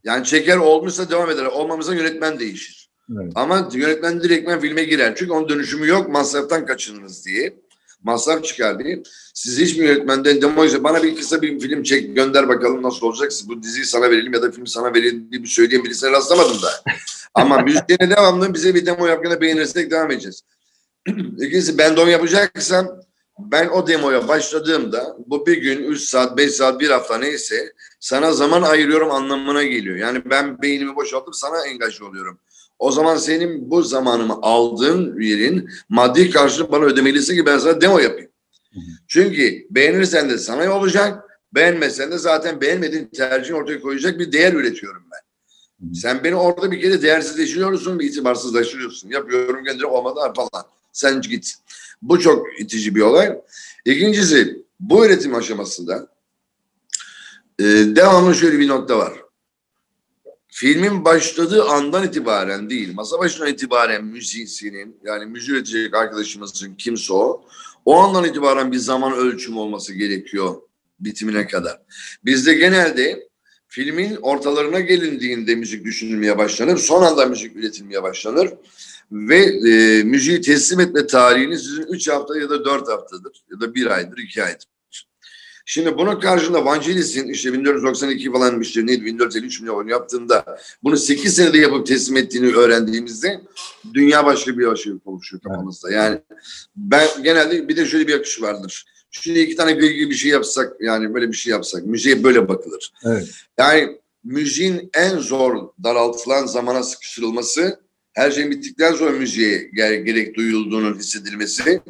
Yani 0.05 0.25
çeker 0.25 0.57
olmuşsa 0.57 1.11
devam 1.11 1.31
eder. 1.31 1.45
Olmamışsa 1.45 1.95
yönetmen 1.95 2.39
değişir. 2.39 2.80
Evet. 3.17 3.33
Ama 3.35 3.69
yönetmen 3.73 4.23
direktmen 4.23 4.61
filme 4.61 4.85
girer. 4.85 5.15
Çünkü 5.17 5.33
onun 5.33 5.49
dönüşümü 5.49 5.87
yok. 5.87 6.09
Masraftan 6.09 6.67
kaçınırız 6.67 7.27
diye. 7.27 7.55
Masraf 8.03 8.45
çıkar 8.45 8.79
diye. 8.79 9.03
Siz 9.35 9.59
hiçbir 9.59 9.85
yönetmenden 9.85 10.43
demo 10.43 10.65
ise 10.65 10.85
bana 10.85 11.03
bir 11.03 11.17
kısa 11.17 11.43
bir 11.43 11.61
film 11.61 11.83
çek 11.83 12.17
gönder 12.17 12.49
bakalım 12.49 12.83
nasıl 12.83 13.07
olacak. 13.07 13.33
Bu 13.45 13.63
diziyi 13.63 13.85
sana 13.85 14.11
verelim 14.11 14.33
ya 14.33 14.43
da 14.43 14.51
filmi 14.51 14.69
sana 14.69 14.95
verelim 14.95 15.31
diye 15.31 15.43
bir 15.43 15.49
söyleyen 15.49 15.85
birisine 15.85 16.11
rastlamadım 16.11 16.63
da. 16.63 16.69
Ama 17.35 17.59
müziğine 17.59 18.11
devamlı 18.11 18.55
bize 18.55 18.75
bir 18.75 18.87
demo 18.87 19.23
gene 19.23 19.41
beğenirsek 19.41 19.91
devam 19.91 20.11
edeceğiz. 20.11 20.43
İkincisi 21.09 21.79
ben 21.79 21.97
dom 21.97 22.09
yapacaksam 22.09 23.01
ben 23.39 23.69
o 23.69 23.87
demoya 23.87 24.29
başladığımda 24.29 25.17
bu 25.27 25.47
bir 25.47 25.57
gün 25.57 25.85
3 25.85 26.01
saat 26.01 26.37
5 26.37 26.53
saat 26.53 26.81
bir 26.81 26.91
hafta 26.91 27.19
neyse 27.19 27.73
sana 28.01 28.33
zaman 28.33 28.63
ayırıyorum 28.63 29.11
anlamına 29.11 29.63
geliyor. 29.63 29.97
Yani 29.97 30.23
ben 30.31 30.63
beynimi 30.63 30.97
boşaltıp 30.97 31.37
sana 31.37 31.67
engaj 31.67 32.01
oluyorum. 32.01 32.39
O 32.81 32.93
zaman 32.93 33.17
senin 33.17 33.71
bu 33.71 33.83
zamanımı 33.83 34.39
aldığın 34.43 35.21
yerin 35.21 35.71
maddi 35.89 36.31
karşılık 36.31 36.73
bana 36.73 36.85
ödemelisin 36.85 37.37
ki 37.37 37.47
ben 37.47 37.59
sana 37.59 37.81
demo 37.81 37.99
yapayım. 37.99 38.31
Çünkü 39.09 39.67
beğenirsen 39.71 40.31
de 40.31 40.39
sana 40.39 40.77
olacak, 40.77 41.25
beğenmezsen 41.55 42.11
de 42.11 42.19
zaten 42.19 42.61
beğenmediğin 42.61 43.07
tercihini 43.07 43.57
ortaya 43.57 43.81
koyacak 43.81 44.19
bir 44.19 44.33
değer 44.33 44.53
üretiyorum 44.53 45.03
ben. 45.13 45.21
Sen 45.95 46.25
beni 46.25 46.35
orada 46.35 46.71
bir 46.71 46.81
kere 46.81 47.03
değersizleştiriyorsun 47.03 47.99
ve 47.99 48.05
itibarsızlaştırıyorsun. 48.05 49.09
Yapıyorum 49.09 49.65
gönderiyorum 49.65 49.95
olmadı 49.95 50.21
falan. 50.37 50.65
Sen 50.93 51.21
git. 51.21 51.55
Bu 52.03 52.21
çok 52.21 52.61
itici 52.61 52.95
bir 52.95 53.01
olay. 53.01 53.39
İkincisi 53.85 54.65
bu 54.81 55.07
üretim 55.07 55.35
aşamasında 55.35 56.09
e, 57.59 57.65
devamlı 57.65 58.35
şöyle 58.35 58.59
bir 58.59 58.69
nokta 58.69 58.99
var. 58.99 59.13
Filmin 60.51 61.05
başladığı 61.05 61.65
andan 61.65 62.07
itibaren 62.07 62.71
değil, 62.71 62.95
masa 62.95 63.19
başından 63.19 63.49
itibaren 63.49 64.05
müziğinin 64.05 64.97
yani 65.05 65.27
müzik 65.27 65.51
üretecek 65.51 65.95
arkadaşımızın 65.95 66.75
kimse 66.75 67.13
o, 67.13 67.45
o 67.85 67.97
andan 67.97 68.25
itibaren 68.25 68.73
bir 68.73 68.79
zaman 68.79 69.13
ölçümü 69.13 69.59
olması 69.59 69.95
gerekiyor 69.95 70.57
bitimine 71.01 71.47
kadar. 71.47 71.83
Bizde 72.25 72.55
genelde 72.55 73.29
filmin 73.69 74.17
ortalarına 74.17 74.81
gelindiğinde 74.81 75.55
müzik 75.55 75.85
düşünülmeye 75.85 76.39
başlanır, 76.39 76.77
son 76.77 77.03
anda 77.03 77.27
müzik 77.27 77.57
üretilmeye 77.57 78.03
başlanır 78.03 78.51
ve 79.13 79.39
e, 79.39 80.03
müziği 80.03 80.41
teslim 80.41 80.81
etme 80.81 81.07
tarihiniz 81.07 81.63
sizin 81.63 81.83
3 81.83 82.09
hafta 82.09 82.39
ya 82.39 82.51
da 82.51 82.65
4 82.65 82.89
haftadır 82.89 83.45
ya 83.53 83.61
da 83.61 83.75
1 83.75 83.87
aydır, 83.87 84.19
2 84.19 84.45
aydır. 84.45 84.67
Şimdi 85.67 85.99
bunun 85.99 86.21
karşında 86.21 86.65
Vangelis'in 86.65 87.29
işte 87.29 87.53
1492 87.53 88.33
falan 88.33 88.61
işte 88.61 88.87
neydi 88.87 89.05
1453 89.05 89.61
milyon 89.61 89.89
yaptığında 89.89 90.59
bunu 90.83 90.97
8 90.97 91.37
senede 91.37 91.59
yapıp 91.59 91.87
teslim 91.87 92.17
ettiğini 92.17 92.55
öğrendiğimizde 92.55 93.41
dünya 93.95 94.27
başka 94.27 94.59
bir 94.59 94.67
aşırı 94.67 94.99
oluşuyor 95.05 95.43
kafamızda. 95.43 95.91
Yani 95.91 96.19
ben 96.77 97.09
genelde 97.23 97.69
bir 97.69 97.77
de 97.77 97.87
şöyle 97.87 98.07
bir 98.07 98.15
akış 98.15 98.43
vardır. 98.43 98.87
Şimdi 99.11 99.41
iki 99.41 99.57
tane 99.57 99.79
bilgi 99.79 100.11
bir 100.11 100.15
şey 100.15 100.31
yapsak 100.31 100.73
yani 100.81 101.15
böyle 101.15 101.29
bir 101.29 101.37
şey 101.37 101.51
yapsak 101.51 101.87
müziğe 101.87 102.25
böyle 102.25 102.49
bakılır. 102.49 102.93
Evet. 103.05 103.29
Yani 103.59 104.01
müziğin 104.25 104.91
en 104.95 105.19
zor 105.19 105.69
daraltılan 105.83 106.47
zamana 106.47 106.83
sıkıştırılması 106.83 107.81
her 108.13 108.31
şeyin 108.31 108.51
bittikten 108.51 108.95
sonra 108.95 109.11
müziğe 109.11 109.71
ger- 109.71 110.05
gerek 110.05 110.37
duyulduğunun 110.37 110.99
hissedilmesi. 110.99 111.81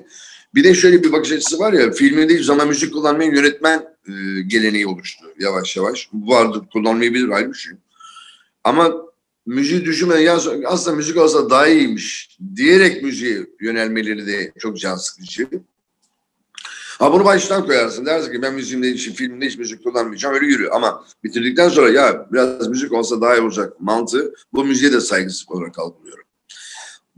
Bir 0.55 0.65
de 0.65 0.75
şöyle 0.75 1.03
bir 1.03 1.13
bakış 1.13 1.33
açısı 1.33 1.59
var 1.59 1.73
ya 1.73 1.91
filmde 1.91 2.35
hiç 2.35 2.45
zaman 2.45 2.69
müzik 2.69 2.93
kullanmayan 2.93 3.35
yönetmen 3.35 3.79
e, 4.09 4.13
geleneği 4.47 4.87
oluştu 4.87 5.25
yavaş 5.39 5.77
yavaş. 5.77 6.09
Bu 6.13 6.31
vardı 6.31 6.63
kullanmayabilir 6.73 7.29
ayrı 7.29 7.49
bir 7.49 7.59
şey. 7.59 7.73
Ama 8.65 8.93
müziği 9.47 9.85
düşünmeden 9.85 10.21
ya 10.21 10.39
aslında 10.67 10.97
müzik 10.97 11.17
olsa 11.17 11.51
daha 11.51 11.69
iyiymiş 11.69 12.39
diyerek 12.57 13.03
müziğe 13.03 13.47
yönelmeleri 13.61 14.27
de 14.27 14.53
çok 14.59 14.79
can 14.79 14.97
sıkıcı. 14.97 15.49
Ha 16.99 17.13
bunu 17.13 17.25
baştan 17.25 17.67
koyarsın. 17.67 18.07
Dersin 18.07 18.33
ki 18.33 18.43
ben 18.43 18.55
müziğimde 18.55 18.93
hiç, 18.93 19.11
filmde 19.11 19.47
hiç 19.47 19.59
müzik 19.59 19.85
kullanmayacağım. 19.85 20.35
Öyle 20.35 20.47
yürü. 20.47 20.69
Ama 20.69 21.05
bitirdikten 21.25 21.69
sonra 21.69 21.91
ya 21.91 22.27
biraz 22.33 22.69
müzik 22.69 22.93
olsa 22.93 23.21
daha 23.21 23.37
iyi 23.37 23.41
olacak 23.41 23.81
mantığı 23.81 24.35
bu 24.53 24.65
müziğe 24.65 24.93
de 24.93 25.01
saygısızlık 25.01 25.51
olarak 25.51 25.79
algılıyorum. 25.79 26.25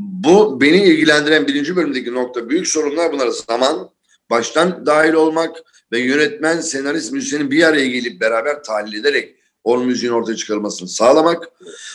Bu 0.02 0.60
beni 0.60 0.76
ilgilendiren 0.84 1.46
birinci 1.46 1.76
bölümdeki 1.76 2.14
nokta 2.14 2.48
büyük 2.48 2.66
sorunlar 2.68 3.12
bunlar. 3.12 3.28
Zaman, 3.28 3.90
baştan 4.30 4.86
dahil 4.86 5.12
olmak 5.12 5.56
ve 5.92 5.98
yönetmen, 5.98 6.60
senarist, 6.60 7.12
müzisyenin 7.12 7.50
bir 7.50 7.62
araya 7.62 7.86
gelip 7.86 8.20
beraber 8.20 8.62
tahlil 8.62 9.00
ederek 9.00 9.34
o 9.64 9.78
müziğin 9.78 10.12
ortaya 10.12 10.36
çıkarılmasını 10.36 10.88
sağlamak. 10.88 11.48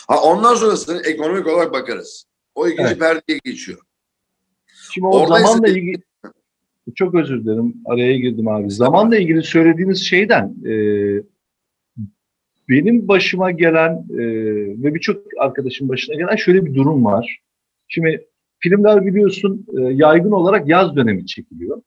Ha 0.07 0.21
ondan 0.21 0.55
sonrasını 0.55 1.01
ekonomik 1.01 1.47
olarak 1.47 1.73
bakarız. 1.73 2.25
O 2.55 2.67
ikinci 2.67 2.87
Evet. 2.89 2.99
perdeye 2.99 3.39
geçiyor. 3.43 3.79
Şimdi 4.93 5.07
o 5.07 5.09
Orada 5.19 5.39
zamanla 5.39 5.67
ise- 5.67 5.79
ilgili 5.79 6.01
çok 6.95 7.15
özür 7.15 7.43
dilerim 7.43 7.75
araya 7.85 8.17
girdim 8.17 8.47
abi. 8.47 8.71
Zamanla 8.71 9.17
ilgili 9.17 9.43
söylediğiniz 9.43 10.03
şeyden 10.03 10.55
e, 10.65 10.73
benim 12.69 13.07
başıma 13.07 13.51
gelen 13.51 13.91
e, 14.13 14.17
ve 14.83 14.95
birçok 14.95 15.23
arkadaşın 15.39 15.89
başına 15.89 16.15
gelen 16.15 16.35
şöyle 16.35 16.65
bir 16.65 16.75
durum 16.75 17.05
var. 17.05 17.39
Şimdi 17.87 18.27
filmler 18.59 19.05
biliyorsun 19.05 19.65
e, 19.77 19.81
yaygın 19.81 20.31
olarak 20.31 20.67
yaz 20.67 20.95
dönemi 20.95 21.25
çekiliyor. 21.25 21.81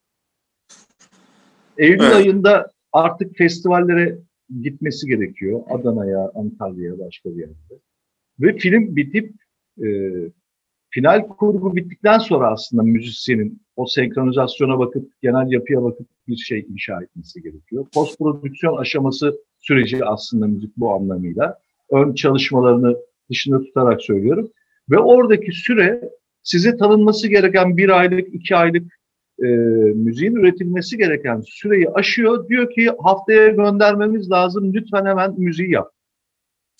Eylül 1.78 2.00
Evet. 2.00 2.14
ayında 2.14 2.70
artık 2.92 3.36
festivallere 3.36 4.18
gitmesi 4.62 5.06
gerekiyor. 5.06 5.62
Adana'ya, 5.70 6.30
Antalya'ya, 6.34 6.98
başka 6.98 7.30
bir 7.30 7.40
yerde. 7.40 7.54
Ve 8.40 8.56
film 8.56 8.96
bitip 8.96 9.32
e, 9.84 9.88
final 10.90 11.28
kurgu 11.28 11.76
bittikten 11.76 12.18
sonra 12.18 12.50
aslında 12.50 12.82
müzisyenin 12.82 13.62
o 13.76 13.86
senkronizasyona 13.86 14.78
bakıp, 14.78 15.22
genel 15.22 15.52
yapıya 15.52 15.82
bakıp 15.82 16.06
bir 16.28 16.36
şey 16.36 16.66
inşa 16.68 17.02
etmesi 17.02 17.42
gerekiyor. 17.42 17.86
Post 17.94 18.18
prodüksiyon 18.18 18.76
aşaması 18.76 19.40
süreci 19.58 20.04
aslında 20.04 20.46
müzik 20.46 20.76
bu 20.76 20.92
anlamıyla. 20.92 21.58
Ön 21.90 22.14
çalışmalarını 22.14 22.96
dışında 23.30 23.60
tutarak 23.60 24.02
söylüyorum. 24.02 24.50
Ve 24.90 24.98
oradaki 24.98 25.52
süre 25.52 26.10
size 26.42 26.76
tanınması 26.76 27.28
gereken 27.28 27.76
bir 27.76 27.88
aylık, 27.88 28.34
iki 28.34 28.56
aylık 28.56 28.92
e, 29.42 29.46
müziğin 29.94 30.36
üretilmesi 30.36 30.96
gereken 30.96 31.42
süreyi 31.46 31.90
aşıyor. 31.90 32.48
Diyor 32.48 32.70
ki 32.70 32.90
haftaya 33.02 33.48
göndermemiz 33.48 34.30
lazım. 34.30 34.74
Lütfen 34.74 35.06
hemen 35.06 35.40
müziği 35.40 35.70
yap. 35.70 35.90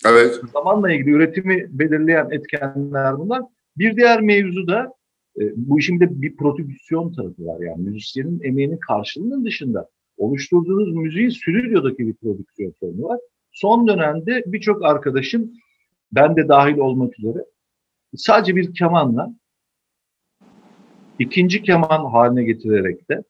Evet. 0.05 0.41
Zamanla 0.53 0.91
ilgili 0.91 1.09
üretimi 1.09 1.67
belirleyen 1.69 2.27
etkenler 2.31 3.17
bunlar. 3.17 3.41
Bir 3.77 3.95
diğer 3.97 4.21
mevzu 4.21 4.67
da 4.67 4.93
e, 5.39 5.41
bu 5.55 5.79
işin 5.79 5.99
bir 5.99 6.09
de 6.09 6.21
bir 6.21 6.35
prodüksiyon 6.35 7.13
tarafı 7.13 7.45
var. 7.45 7.59
Yani 7.61 7.89
müzisyenin 7.89 8.39
emeğinin 8.43 8.77
karşılığının 8.77 9.45
dışında 9.45 9.89
oluşturduğunuz 10.17 10.95
müziğin 10.95 11.29
stüdyodaki 11.29 12.07
bir 12.07 12.13
prodüksiyon 12.13 12.73
sorunu 12.79 13.03
var. 13.03 13.19
Son 13.51 13.87
dönemde 13.87 14.43
birçok 14.45 14.85
arkadaşım 14.85 15.51
ben 16.11 16.35
de 16.35 16.47
dahil 16.47 16.77
olmak 16.77 17.19
üzere 17.19 17.45
sadece 18.15 18.55
bir 18.55 18.73
kemanla 18.73 19.29
ikinci 21.19 21.63
keman 21.63 22.11
haline 22.11 22.43
getirerek 22.43 23.09
de 23.09 23.23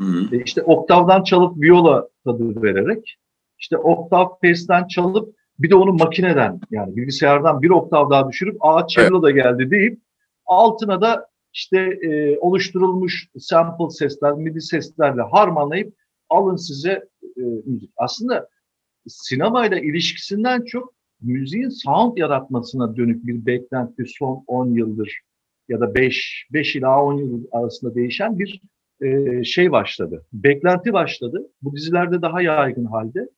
Hı 0.00 0.28
e, 0.32 0.42
işte 0.44 0.62
oktavdan 0.62 1.22
çalıp 1.22 1.56
viola 1.56 2.08
tadı 2.24 2.62
vererek 2.62 3.18
işte 3.58 3.78
oktav 3.78 4.28
pesten 4.42 4.86
çalıp 4.86 5.36
bir 5.58 5.70
de 5.70 5.74
onu 5.74 5.92
makineden 5.92 6.60
yani 6.70 6.96
bilgisayardan 6.96 7.62
bir 7.62 7.70
oktav 7.70 8.10
daha 8.10 8.28
düşürüp 8.28 8.56
aa 8.60 8.86
cello 8.86 9.22
da 9.22 9.30
geldi 9.30 9.70
deyip 9.70 10.00
altına 10.46 11.00
da 11.00 11.26
işte 11.52 11.78
e, 11.78 12.38
oluşturulmuş 12.38 13.28
sample 13.38 13.90
sesler, 13.90 14.32
midi 14.32 14.60
seslerle 14.60 15.22
harmanlayıp 15.22 15.94
alın 16.28 16.56
size 16.56 17.08
e, 17.36 17.42
müzik. 17.66 17.90
Aslında 17.96 18.48
sinemayla 19.06 19.78
ilişkisinden 19.78 20.64
çok 20.64 20.94
müziğin 21.20 21.68
sound 21.68 22.18
yaratmasına 22.18 22.96
dönük 22.96 23.26
bir 23.26 23.46
beklenti 23.46 24.04
son 24.06 24.44
10 24.46 24.74
yıldır 24.74 25.20
ya 25.68 25.80
da 25.80 25.94
5 25.94 26.46
5 26.52 26.76
ila 26.76 27.04
10 27.04 27.12
yıl 27.12 27.44
arasında 27.52 27.94
değişen 27.94 28.38
bir 28.38 28.62
e, 29.02 29.44
şey 29.44 29.72
başladı. 29.72 30.24
Beklenti 30.32 30.92
başladı. 30.92 31.50
Bu 31.62 31.76
dizilerde 31.76 32.22
daha 32.22 32.42
yaygın 32.42 32.84
halde. 32.84 33.28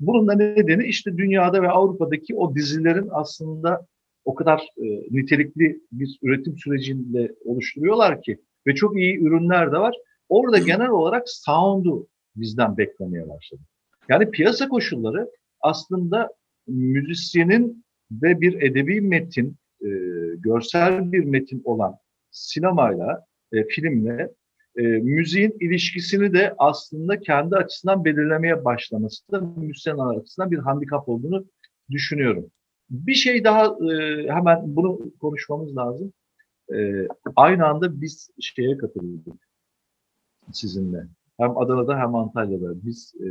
Bunun 0.00 0.28
da 0.28 0.34
nedeni 0.34 0.84
işte 0.84 1.16
dünyada 1.16 1.62
ve 1.62 1.68
Avrupa'daki 1.68 2.36
o 2.36 2.54
dizilerin 2.54 3.08
aslında 3.10 3.86
o 4.24 4.34
kadar 4.34 4.58
e, 4.58 4.84
nitelikli 5.10 5.80
bir 5.92 6.18
üretim 6.22 6.58
sürecinde 6.58 7.34
oluşturuyorlar 7.44 8.22
ki 8.22 8.38
ve 8.66 8.74
çok 8.74 8.96
iyi 8.96 9.18
ürünler 9.18 9.72
de 9.72 9.78
var. 9.78 9.96
Orada 10.28 10.58
genel 10.58 10.88
olarak 10.88 11.22
sound'u 11.26 12.08
bizden 12.36 12.76
beklemeye 12.76 13.28
başladı. 13.28 13.60
Yani 14.08 14.30
piyasa 14.30 14.68
koşulları 14.68 15.30
aslında 15.60 16.30
müzisyenin 16.70 17.84
ve 18.12 18.40
bir 18.40 18.62
edebi 18.62 19.00
metin, 19.00 19.56
e, 19.84 19.88
görsel 20.36 21.12
bir 21.12 21.24
metin 21.24 21.62
olan 21.64 21.96
sinemayla, 22.30 23.24
e, 23.52 23.64
filmle 23.64 24.30
e, 24.76 24.82
müziğin 24.82 25.56
ilişkisini 25.60 26.34
de 26.34 26.54
aslında 26.58 27.20
kendi 27.20 27.56
açısından 27.56 28.04
belirlemeye 28.04 28.64
başlaması 28.64 29.32
da 29.32 29.40
müzisyenler 29.40 30.20
açısından 30.20 30.50
bir 30.50 30.58
handikap 30.58 31.08
olduğunu 31.08 31.46
düşünüyorum. 31.90 32.50
Bir 32.90 33.14
şey 33.14 33.44
daha 33.44 33.66
e, 33.66 34.26
hemen 34.28 34.76
bunu 34.76 35.12
konuşmamız 35.20 35.76
lazım. 35.76 36.12
E, 36.74 37.08
aynı 37.36 37.66
anda 37.66 38.00
biz 38.00 38.30
şeye 38.40 38.78
katıldık 38.78 39.48
sizinle. 40.52 41.06
Hem 41.36 41.58
Adana'da 41.58 41.98
hem 41.98 42.14
Antalya'da. 42.14 42.86
Biz 42.86 43.14
e, 43.20 43.26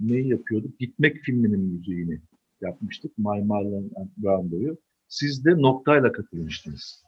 neyi 0.00 0.28
yapıyorduk? 0.28 0.78
Gitmek 0.78 1.16
filminin 1.16 1.60
müziğini 1.60 2.20
yapmıştık. 2.62 3.18
My 3.18 3.42
Marlon 3.44 3.90
and 3.96 4.08
Brando'yu. 4.16 4.76
Siz 5.08 5.44
de 5.44 5.50
noktayla 5.62 6.12
katılmıştınız. 6.12 7.04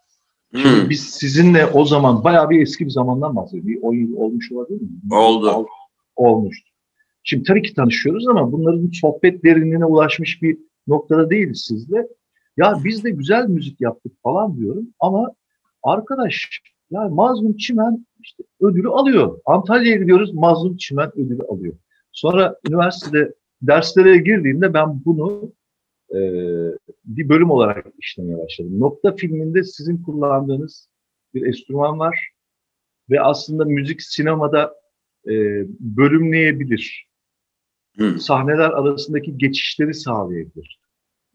Şimdi 0.54 0.82
Hmm. 0.82 0.90
biz 0.90 1.00
sizinle 1.10 1.66
o 1.66 1.84
zaman 1.84 2.24
bayağı 2.24 2.50
bir 2.50 2.62
eski 2.62 2.84
bir 2.86 2.90
zamandan 2.90 3.36
bahsediyoruz. 3.36 3.68
Bir 3.68 3.82
10 3.82 3.94
yıl 3.94 4.16
olmuş 4.16 4.52
olabilir 4.52 4.80
mi? 4.80 4.88
Oldu. 5.14 5.66
Olmuştu. 6.16 6.70
Şimdi 7.22 7.42
tabii 7.44 7.62
ki 7.62 7.74
tanışıyoruz 7.74 8.28
ama 8.28 8.52
bunların 8.52 8.90
sohbet 8.92 9.44
derinliğine 9.44 9.84
ulaşmış 9.84 10.42
bir 10.42 10.58
noktada 10.86 11.30
değiliz 11.30 11.64
sizle. 11.68 12.08
Ya 12.56 12.74
biz 12.84 13.04
de 13.04 13.10
güzel 13.10 13.46
müzik 13.48 13.80
yaptık 13.80 14.12
falan 14.22 14.56
diyorum 14.56 14.88
ama 15.00 15.30
arkadaş 15.82 16.60
ya 16.90 17.08
Mazlum 17.08 17.56
Çimen 17.56 18.06
işte 18.20 18.42
ödülü 18.60 18.88
alıyor. 18.88 19.38
Antalya'ya 19.46 19.96
gidiyoruz 19.96 20.34
Mazlum 20.34 20.76
Çimen 20.76 21.10
ödülü 21.18 21.42
alıyor. 21.48 21.74
Sonra 22.12 22.56
üniversitede 22.68 23.34
derslere 23.62 24.18
girdiğimde 24.18 24.74
ben 24.74 25.04
bunu 25.04 25.52
e, 26.14 26.20
bir 27.04 27.28
bölüm 27.28 27.50
olarak 27.50 27.86
işlemeye 27.98 28.38
başladım. 28.38 28.80
Nokta 28.80 29.16
filminde 29.16 29.64
sizin 29.64 30.02
kullandığınız 30.02 30.88
bir 31.34 31.46
enstrüman 31.46 31.98
var 31.98 32.30
ve 33.10 33.20
aslında 33.20 33.64
müzik 33.64 34.02
sinemada 34.02 34.74
e, 35.26 35.32
bölümleyebilir. 35.80 37.10
Hı. 37.96 38.20
Sahneler 38.20 38.70
arasındaki 38.70 39.38
geçişleri 39.38 39.94
sağlayabilir. 39.94 40.80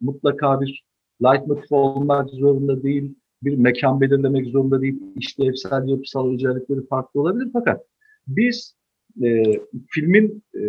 Mutlaka 0.02 0.62
bir 0.62 0.86
leitmotiv 1.24 1.76
olmak 1.76 2.30
zorunda 2.30 2.84
değil, 2.84 3.16
bir 3.44 3.58
mekan 3.58 4.02
belirlemek 4.02 4.48
zorunda 4.48 4.82
değil, 4.82 5.02
işlevsel 5.16 5.88
yapısal 5.88 6.34
özellikleri 6.34 6.88
farklı 6.88 7.22
olabilir 7.22 7.50
fakat 7.54 7.86
biz 8.28 8.76
e, 9.24 9.44
filmin 9.90 10.44
e, 10.56 10.62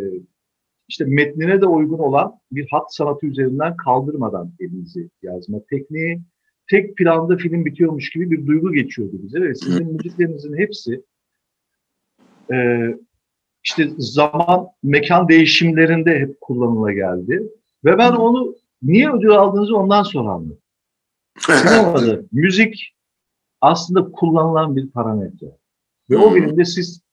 işte 0.88 1.04
metnine 1.04 1.60
de 1.60 1.66
uygun 1.66 1.98
olan 1.98 2.40
bir 2.52 2.68
hat 2.70 2.94
sanatı 2.94 3.26
üzerinden 3.26 3.76
kaldırmadan 3.76 4.52
elinizi 4.60 5.10
yazma 5.22 5.58
tekniği, 5.70 6.20
tek 6.70 6.96
planda 6.96 7.36
film 7.36 7.64
bitiyormuş 7.64 8.10
gibi 8.10 8.30
bir 8.30 8.46
duygu 8.46 8.72
geçiyordu 8.72 9.16
bize 9.22 9.40
ve 9.40 9.54
sizin 9.54 9.92
müziklerinizin 9.92 10.56
hepsi 10.56 11.02
e, 12.52 12.56
işte 13.64 13.90
zaman, 13.98 14.66
mekan 14.82 15.28
değişimlerinde 15.28 16.18
hep 16.18 16.40
kullanıla 16.40 16.92
geldi. 16.92 17.42
Ve 17.84 17.98
ben 17.98 18.12
onu 18.12 18.56
niye 18.82 19.12
ödül 19.12 19.30
aldığınızı 19.30 19.76
ondan 19.76 20.02
sonra 20.02 20.30
anladım. 20.30 20.58
Sinemada 21.38 22.20
müzik 22.32 22.94
aslında 23.60 24.10
kullanılan 24.12 24.76
bir 24.76 24.90
parametre. 24.90 25.46
Ve 26.10 26.16
o 26.16 26.34
bilimde 26.34 26.64
siz 26.64 27.05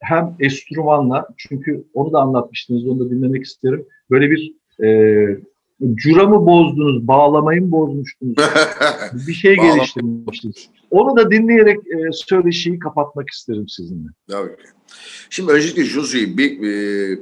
hem 0.00 0.36
enstrümanla, 0.40 1.28
çünkü 1.36 1.84
onu 1.94 2.12
da 2.12 2.18
anlatmıştınız, 2.18 2.86
onu 2.86 3.00
da 3.00 3.10
dinlemek 3.10 3.44
isterim. 3.44 3.86
Böyle 4.10 4.30
bir 4.30 4.54
e, 4.84 4.88
curamı 5.94 6.46
bozdunuz, 6.46 7.08
bağlamayı 7.08 7.62
mı 7.62 7.72
bozmuştunuz? 7.72 8.36
bir 9.28 9.32
şey 9.32 9.56
geliştirmiştiniz. 9.56 10.68
Onu 10.90 11.16
da 11.16 11.30
dinleyerek 11.30 11.78
e, 11.78 12.12
söyleşiyi 12.12 12.78
kapatmak 12.78 13.30
isterim 13.30 13.68
sizinle. 13.68 14.08
Tabii 14.30 14.56
ki. 14.56 14.68
Şimdi 15.30 15.52
öncelikle 15.52 15.84
söyleyeyim. 15.84 16.38
Bir, 16.38 16.62
e, 16.62 17.18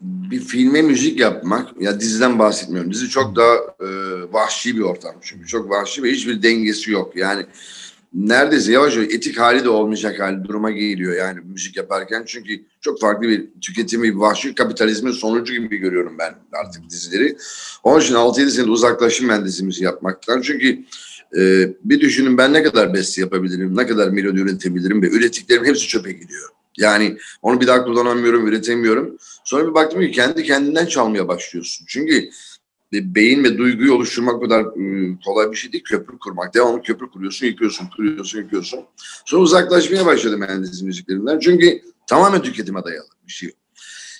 bir 0.00 0.40
filme 0.40 0.82
müzik 0.82 1.20
yapmak, 1.20 1.82
ya 1.82 2.00
diziden 2.00 2.38
bahsetmiyorum. 2.38 2.92
Dizi 2.92 3.08
çok 3.08 3.36
daha 3.36 3.54
e, 3.56 3.88
vahşi 4.32 4.76
bir 4.76 4.82
ortam 4.82 5.14
çünkü. 5.20 5.46
Çok 5.46 5.70
vahşi 5.70 6.02
ve 6.02 6.10
hiçbir 6.10 6.42
dengesi 6.42 6.90
yok. 6.90 7.16
Yani 7.16 7.46
neredeyse 8.14 8.72
yavaş 8.72 8.96
yavaş 8.96 9.08
etik 9.08 9.38
hali 9.38 9.64
de 9.64 9.68
olmayacak 9.68 10.20
hali 10.20 10.44
duruma 10.44 10.70
geliyor 10.70 11.16
yani 11.16 11.40
müzik 11.44 11.76
yaparken. 11.76 12.22
Çünkü 12.26 12.60
çok 12.80 13.00
farklı 13.00 13.28
bir 13.28 13.46
tüketim, 13.60 14.02
bir 14.02 14.14
vahşi 14.14 14.54
kapitalizmin 14.54 15.12
sonucu 15.12 15.54
gibi 15.54 15.76
görüyorum 15.76 16.16
ben 16.18 16.34
artık 16.52 16.90
dizileri. 16.90 17.36
Onun 17.82 18.00
için 18.00 18.14
6-7 18.14 18.50
senedir 18.50 18.70
uzaklaştım 18.70 19.28
ben 19.28 19.44
dizimizi 19.44 19.84
yapmaktan. 19.84 20.40
Çünkü 20.40 20.84
e, 21.36 21.68
bir 21.84 22.00
düşünün 22.00 22.38
ben 22.38 22.52
ne 22.52 22.62
kadar 22.62 22.94
beste 22.94 23.20
yapabilirim, 23.20 23.76
ne 23.76 23.86
kadar 23.86 24.08
melodi 24.08 24.40
üretebilirim 24.40 25.02
ve 25.02 25.08
ürettiklerim 25.08 25.64
hepsi 25.64 25.88
çöpe 25.88 26.12
gidiyor. 26.12 26.48
Yani 26.78 27.16
onu 27.42 27.60
bir 27.60 27.66
daha 27.66 27.84
kullanamıyorum, 27.84 28.46
üretemiyorum. 28.46 29.16
Sonra 29.44 29.68
bir 29.68 29.74
baktım 29.74 30.00
ki 30.00 30.10
kendi 30.10 30.42
kendinden 30.42 30.86
çalmaya 30.86 31.28
başlıyorsun. 31.28 31.86
Çünkü 31.88 32.30
beyin 32.92 33.44
ve 33.44 33.58
duyguyu 33.58 33.94
oluşturmak 33.94 34.42
kadar 34.42 34.60
e, 34.60 35.18
kolay 35.24 35.50
bir 35.50 35.56
şey 35.56 35.72
değil. 35.72 35.84
Köprü 35.84 36.18
kurmak. 36.18 36.54
Devamlı 36.54 36.82
köprü 36.82 37.10
kuruyorsun, 37.10 37.46
yıkıyorsun, 37.46 37.86
kuruyorsun, 37.96 38.38
yıkıyorsun. 38.38 38.80
Sonra 39.24 39.42
uzaklaşmaya 39.42 40.06
başladım 40.06 40.62
dizi 40.62 40.84
müziklerinden. 40.84 41.38
Çünkü 41.38 41.82
tamamen 42.06 42.42
tüketime 42.42 42.84
dayalı 42.84 43.08
bir 43.26 43.32
şey. 43.32 43.50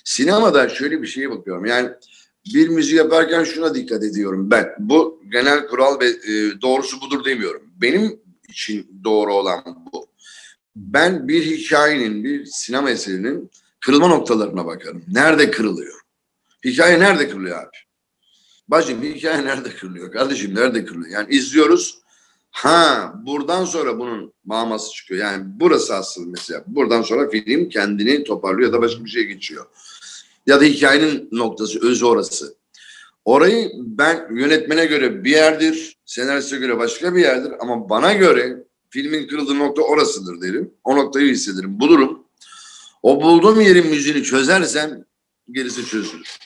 Sinemada 0.03 0.69
şöyle 0.69 1.01
bir 1.01 1.07
şeye 1.07 1.31
bakıyorum. 1.31 1.65
Yani 1.65 1.89
bir 2.53 2.67
müziği 2.67 2.97
yaparken 2.97 3.43
şuna 3.43 3.75
dikkat 3.75 4.03
ediyorum 4.03 4.51
ben. 4.51 4.75
Bu 4.79 5.23
genel 5.31 5.67
kural 5.67 5.99
ve 5.99 6.07
e, 6.07 6.61
doğrusu 6.61 7.01
budur 7.01 7.25
demiyorum. 7.25 7.61
Benim 7.81 8.19
için 8.49 9.01
doğru 9.03 9.33
olan 9.33 9.63
bu. 9.93 10.07
Ben 10.75 11.27
bir 11.27 11.45
hikayenin, 11.45 12.23
bir 12.23 12.45
sinema 12.45 12.89
eserinin 12.89 13.51
kırılma 13.79 14.07
noktalarına 14.07 14.65
bakarım. 14.65 15.03
Nerede 15.07 15.51
kırılıyor? 15.51 15.99
Hikaye 16.65 16.99
nerede 16.99 17.29
kırılıyor 17.29 17.59
abi? 17.59 17.77
Bacım 18.67 19.03
hikaye 19.03 19.45
nerede 19.45 19.69
kırılıyor? 19.69 20.11
Kardeşim 20.11 20.55
nerede 20.55 20.85
kırılıyor? 20.85 21.11
Yani 21.11 21.35
izliyoruz. 21.35 21.99
Ha 22.51 23.13
buradan 23.25 23.65
sonra 23.65 23.99
bunun 23.99 24.33
maması 24.45 24.93
çıkıyor. 24.93 25.21
Yani 25.21 25.43
burası 25.45 25.95
asıl 25.95 26.27
mesela. 26.27 26.63
Buradan 26.67 27.01
sonra 27.01 27.29
film 27.29 27.69
kendini 27.69 28.23
toparlıyor 28.23 28.69
ya 28.69 28.73
da 28.73 28.81
başka 28.81 29.05
bir 29.05 29.09
şeye 29.09 29.23
geçiyor. 29.23 29.65
Ya 30.47 30.61
da 30.61 30.63
hikayenin 30.63 31.29
noktası, 31.31 31.87
özü 31.87 32.05
orası. 32.05 32.55
Orayı 33.25 33.71
ben 33.75 34.27
yönetmene 34.35 34.85
göre 34.85 35.23
bir 35.23 35.31
yerdir, 35.31 35.97
senariste 36.05 36.57
göre 36.57 36.77
başka 36.77 37.15
bir 37.15 37.21
yerdir 37.21 37.51
ama 37.59 37.89
bana 37.89 38.13
göre 38.13 38.63
filmin 38.89 39.27
kırıldığı 39.27 39.59
nokta 39.59 39.81
orasıdır 39.81 40.41
derim. 40.41 40.73
O 40.83 40.95
noktayı 40.97 41.31
hissederim, 41.31 41.79
bulurum. 41.79 42.23
O 43.03 43.21
bulduğum 43.21 43.61
yerin 43.61 43.87
müziğini 43.87 44.23
çözersem 44.23 45.05
gerisi 45.51 45.85
çözülür. 45.85 46.37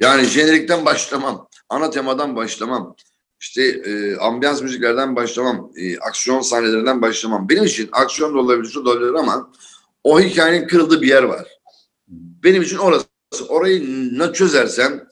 Yani 0.00 0.24
jenerikten 0.24 0.84
başlamam, 0.84 1.48
ana 1.68 1.90
temadan 1.90 2.36
başlamam, 2.36 2.96
işte 3.40 3.62
e, 3.62 4.16
ambiyans 4.16 4.62
müziklerden 4.62 5.16
başlamam, 5.16 5.72
e, 5.76 5.98
aksiyon 5.98 6.40
sahnelerinden 6.40 7.02
başlamam. 7.02 7.48
Benim 7.48 7.64
için 7.64 7.88
aksiyon 7.92 8.34
da 8.34 8.38
olabilir, 8.38 8.72
şu 8.72 8.84
da 8.84 8.90
olabilir 8.90 9.14
ama 9.14 9.52
o 10.04 10.20
hikayenin 10.20 10.66
kırıldığı 10.66 11.02
bir 11.02 11.08
yer 11.08 11.22
var. 11.22 11.48
Benim 12.08 12.62
için 12.62 12.76
orası. 12.76 13.06
Orayı 13.48 13.84
ne 14.18 14.32
çözersem, 14.32 15.08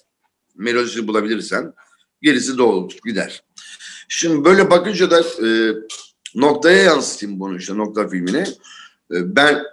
melodisi 0.56 1.08
bulabilirsem 1.08 1.72
gerisi 2.22 2.58
doğrudur, 2.58 2.98
gider. 3.04 3.44
Şimdi 4.08 4.44
böyle 4.44 4.70
bakınca 4.70 5.10
da 5.10 5.20
e, 5.20 5.74
noktaya 6.34 6.82
yansıtayım 6.82 7.40
bunu 7.40 7.56
işte 7.56 7.76
nokta 7.76 8.08
filmine. 8.08 8.46
E, 9.12 9.36
ben 9.36 9.64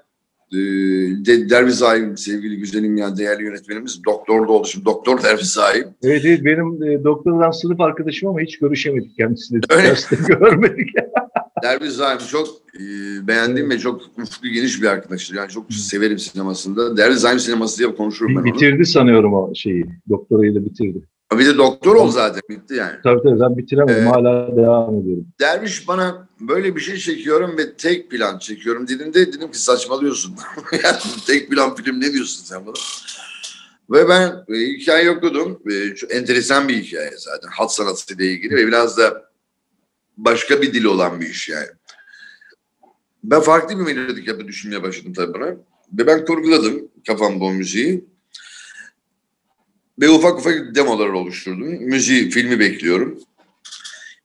de, 0.51 1.49
Derviş 1.49 1.73
Zahim 1.73 2.17
sevgili 2.17 2.57
güzelim 2.57 2.97
ya 2.97 3.17
değerli 3.17 3.43
yönetmenimiz 3.43 4.05
doktor 4.05 4.47
da 4.47 4.51
oldu 4.51 4.67
şimdi 4.67 4.85
doktor 4.85 5.23
Derviş 5.23 5.47
Zahim. 5.47 5.85
Evet, 6.03 6.21
evet 6.25 6.45
benim 6.45 6.83
e, 6.83 7.03
doktordan 7.03 7.51
sınıf 7.51 7.81
arkadaşım 7.81 8.29
ama 8.29 8.39
hiç 8.41 8.59
görüşemedik 8.59 9.17
kendisiyle. 9.17 9.61
Öyle. 9.69 9.93
Görmedik. 10.27 10.89
Derviş 11.63 11.91
Zahim 11.91 12.19
çok 12.31 12.47
e, 12.75 12.83
beğendiğim 13.27 13.69
ve 13.69 13.79
çok 13.79 14.01
ufku 14.21 14.47
geniş 14.47 14.81
bir 14.81 14.87
arkadaştır. 14.87 15.35
Yani 15.35 15.49
çok 15.49 15.73
severim 15.73 16.19
sinemasında. 16.19 16.97
Derviş 16.97 17.17
Zahim 17.17 17.39
sineması 17.39 17.79
diye 17.79 17.95
konuşurum 17.95 18.35
ben 18.35 18.41
onu. 18.41 18.45
bitirdi 18.45 18.85
sanıyorum 18.85 19.33
o 19.33 19.55
şeyi. 19.55 19.85
Doktorayı 20.09 20.55
da 20.55 20.65
bitirdi. 20.65 20.99
Bir 21.37 21.45
de 21.45 21.57
doktor 21.57 21.95
ol 21.95 22.11
zaten 22.11 22.41
bitti 22.49 22.73
yani. 22.73 22.97
Tabii 23.03 23.23
tabii 23.23 23.39
ben 23.39 23.57
bitiremedim. 23.57 24.03
Ee, 24.03 24.09
Hala 24.09 24.57
devam 24.57 24.95
ediyorum. 24.95 25.27
Derviş 25.39 25.87
bana 25.87 26.27
böyle 26.39 26.75
bir 26.75 26.81
şey 26.81 26.97
çekiyorum 26.97 27.57
ve 27.57 27.73
tek 27.73 28.11
plan 28.11 28.39
çekiyorum 28.39 28.87
dediğinde 28.87 29.33
dedim 29.33 29.51
ki 29.51 29.59
saçmalıyorsun. 29.61 30.35
tek 31.27 31.49
plan 31.49 31.75
film 31.75 32.01
ne 32.01 32.13
diyorsun 32.13 32.43
sen 32.43 32.65
bana? 32.65 32.75
Ve 33.89 34.09
ben 34.09 34.45
e, 34.55 34.59
hikaye 34.59 35.11
okudum. 35.11 35.59
E, 35.71 35.95
çok 35.95 36.15
enteresan 36.15 36.67
bir 36.67 36.83
hikaye 36.83 37.11
zaten. 37.17 37.49
Hat 37.49 37.73
sanatı 37.73 38.13
ile 38.13 38.25
ilgili 38.25 38.55
ve 38.55 38.67
biraz 38.67 38.97
da 38.97 39.29
başka 40.17 40.61
bir 40.61 40.73
dili 40.73 40.87
olan 40.87 41.21
bir 41.21 41.29
iş 41.29 41.49
yani. 41.49 41.67
Ben 43.23 43.41
farklı 43.41 43.79
bir 43.79 43.93
melodik 43.93 44.27
yapı 44.27 44.47
düşünmeye 44.47 44.83
başladım 44.83 45.13
tabii 45.13 45.33
buna. 45.33 45.45
Ve 45.93 46.07
ben 46.07 46.25
kurguladım 46.25 46.87
kafamda 47.07 47.45
o 47.45 47.51
müziği. 47.51 48.05
Ve 50.01 50.09
ufak 50.09 50.39
ufak 50.39 50.75
demolar 50.75 51.07
oluşturdum. 51.07 51.67
Müziği, 51.67 52.29
filmi 52.29 52.59
bekliyorum. 52.59 53.19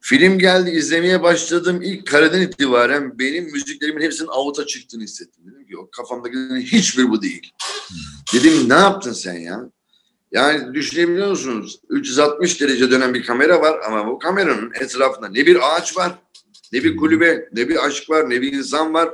Film 0.01 0.39
geldi, 0.39 0.71
izlemeye 0.71 1.23
başladım. 1.23 1.83
İlk 1.83 2.07
kareden 2.07 2.41
itibaren 2.41 3.19
benim 3.19 3.45
müziklerimin 3.45 4.03
hepsinin 4.03 4.29
avuta 4.29 4.67
çıktığını 4.67 5.03
hissettim. 5.03 5.45
Dedim 5.47 5.67
ki 5.67 5.79
o 5.79 5.91
kafamdakilerin 5.91 6.61
hiçbir 6.61 7.11
bu 7.11 7.23
değil. 7.23 7.53
Dedim 8.35 8.69
ne 8.69 8.75
yaptın 8.75 9.13
sen 9.13 9.39
ya? 9.39 9.71
Yani 10.33 10.75
düşünebiliyor 10.75 11.31
musunuz? 11.31 11.81
360 11.89 12.61
derece 12.61 12.91
dönen 12.91 13.15
bir 13.15 13.25
kamera 13.25 13.61
var 13.61 13.81
ama 13.87 14.07
bu 14.07 14.19
kameranın 14.19 14.73
etrafında 14.81 15.29
ne 15.29 15.47
bir 15.47 15.77
ağaç 15.77 15.97
var, 15.97 16.13
ne 16.73 16.85
bir 16.85 16.97
kulübe, 16.97 17.49
ne 17.53 17.69
bir 17.69 17.87
aşk 17.87 18.11
var, 18.11 18.31
ne 18.31 18.43
bir 18.43 18.53
insan 18.53 18.95
var, 18.95 19.11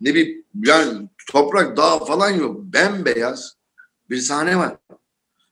ne 0.00 0.14
bir 0.14 0.40
yani 0.64 1.08
toprak, 1.30 1.76
dağ 1.76 1.98
falan 1.98 2.30
yok. 2.30 2.60
Bembeyaz 2.60 3.56
bir 4.10 4.18
sahne 4.18 4.56
var. 4.56 4.76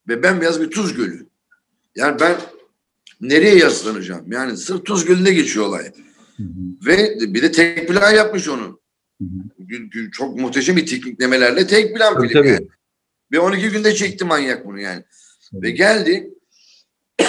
Ve 0.09 0.23
bembeyaz 0.23 0.61
bir 0.61 0.71
tuz 0.71 0.95
gölü. 0.95 1.27
Yani 1.97 2.21
ben 2.21 2.37
nereye 3.21 3.57
yaslanacağım? 3.57 4.33
Yani 4.33 4.57
sırf 4.57 4.85
tuz 4.85 5.05
gölünde 5.05 5.35
geçiyor 5.35 5.67
olay. 5.67 5.93
Hı 6.37 6.43
hı. 6.43 6.87
Ve 6.87 7.17
bir 7.21 7.43
de 7.43 7.53
tek 7.53 7.89
plan 7.89 8.11
yapmış 8.11 8.49
onu. 8.49 8.81
Hı 9.21 9.25
hı. 9.25 10.11
Çok 10.13 10.41
muhteşem 10.41 10.77
bir 10.77 10.87
tekniklemelerle 10.87 11.67
tek 11.67 11.97
plan 11.97 12.15
Tabii, 12.15 12.29
film 12.29 12.41
tabii. 12.41 12.49
yani. 12.49 12.69
Ve 13.33 13.41
12 13.41 13.71
günde 13.71 13.95
çekti 13.95 14.25
manyak 14.25 14.67
bunu 14.67 14.81
yani. 14.81 15.05
Ve 15.53 15.71
geldi. 15.71 16.31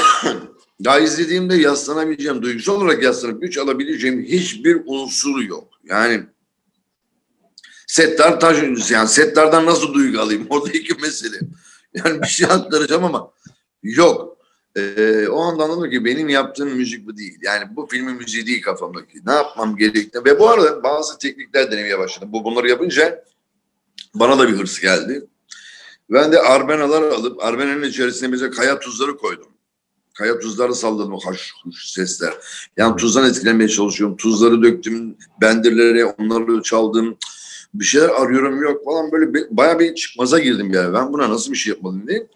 Daha 0.84 1.00
izlediğimde 1.00 1.56
yaslanabileceğim, 1.56 2.42
duygusal 2.42 2.76
olarak 2.76 3.04
yaslanıp 3.04 3.42
güç 3.42 3.58
alabileceğim 3.58 4.24
hiçbir 4.24 4.82
unsuru 4.86 5.44
yok. 5.44 5.70
Yani 5.84 6.24
setler 7.88 8.40
taş 8.40 8.90
yani 8.92 9.08
setlerden 9.10 9.66
nasıl 9.66 9.94
duygu 9.94 10.20
alayım? 10.20 10.46
Orada 10.50 10.72
iki 10.72 10.94
mesele. 11.02 11.40
Yani 12.06 12.22
bir 12.22 12.28
şey 12.28 12.48
aktaracağım 12.48 13.04
ama 13.04 13.32
yok. 13.84 14.38
Ee, 14.76 15.28
o 15.28 15.42
anda 15.42 15.64
anladım 15.64 15.90
ki 15.90 16.06
benim 16.06 16.30
yaptığım 16.30 16.70
müzik 16.70 17.08
bu 17.08 17.18
değil. 17.18 17.38
Yani 17.42 17.76
bu 17.76 17.88
filmin 17.88 18.16
müziği 18.16 18.46
değil 18.46 18.62
kafamdaki. 18.62 19.26
Ne 19.26 19.32
yapmam 19.32 19.78
gerektiğini. 19.78 20.26
Ve 20.26 20.40
bu 20.40 20.50
arada 20.50 20.84
bazı 20.84 21.18
teknikler 21.18 21.72
denemeye 21.72 22.00
başladım. 22.00 22.30
Bu 22.32 22.44
bunları 22.44 22.70
yapınca 22.70 23.26
bana 24.16 24.40
da 24.40 24.48
bir 24.48 24.54
hırs 24.54 24.80
geldi. 24.80 25.28
Ben 26.10 26.32
de 26.32 26.40
arbenalar 26.40 27.02
alıp 27.02 27.44
arbenenin 27.44 27.84
içerisine 27.84 28.28
mesela 28.30 28.52
kaya 28.52 28.80
tuzları 28.80 29.18
koydum. 29.18 29.48
Kaya 30.14 30.40
tuzları 30.40 30.76
salladım 30.76 31.20
haş 31.26 31.54
huş 31.64 31.90
sesler. 31.90 32.34
Yani 32.78 32.96
tuzdan 32.96 33.30
etkilenmeye 33.30 33.70
çalışıyorum. 33.70 34.18
Tuzları 34.18 34.64
döktüm 34.64 35.18
bendirlere, 35.42 36.06
onları 36.06 36.62
çaldım. 36.62 37.18
Bir 37.74 37.86
şeyler 37.86 38.10
arıyorum 38.10 38.62
yok 38.62 38.86
falan 38.86 39.12
böyle 39.12 39.34
bir, 39.34 39.48
bayağı 39.50 39.80
bir 39.80 39.96
çıkmaza 39.96 40.40
girdim 40.40 40.74
yani. 40.74 40.94
Ben 40.94 41.14
buna 41.14 41.30
nasıl 41.30 41.52
bir 41.52 41.58
şey 41.58 41.74
yapmalıyım 41.74 42.08
diye. 42.08 42.28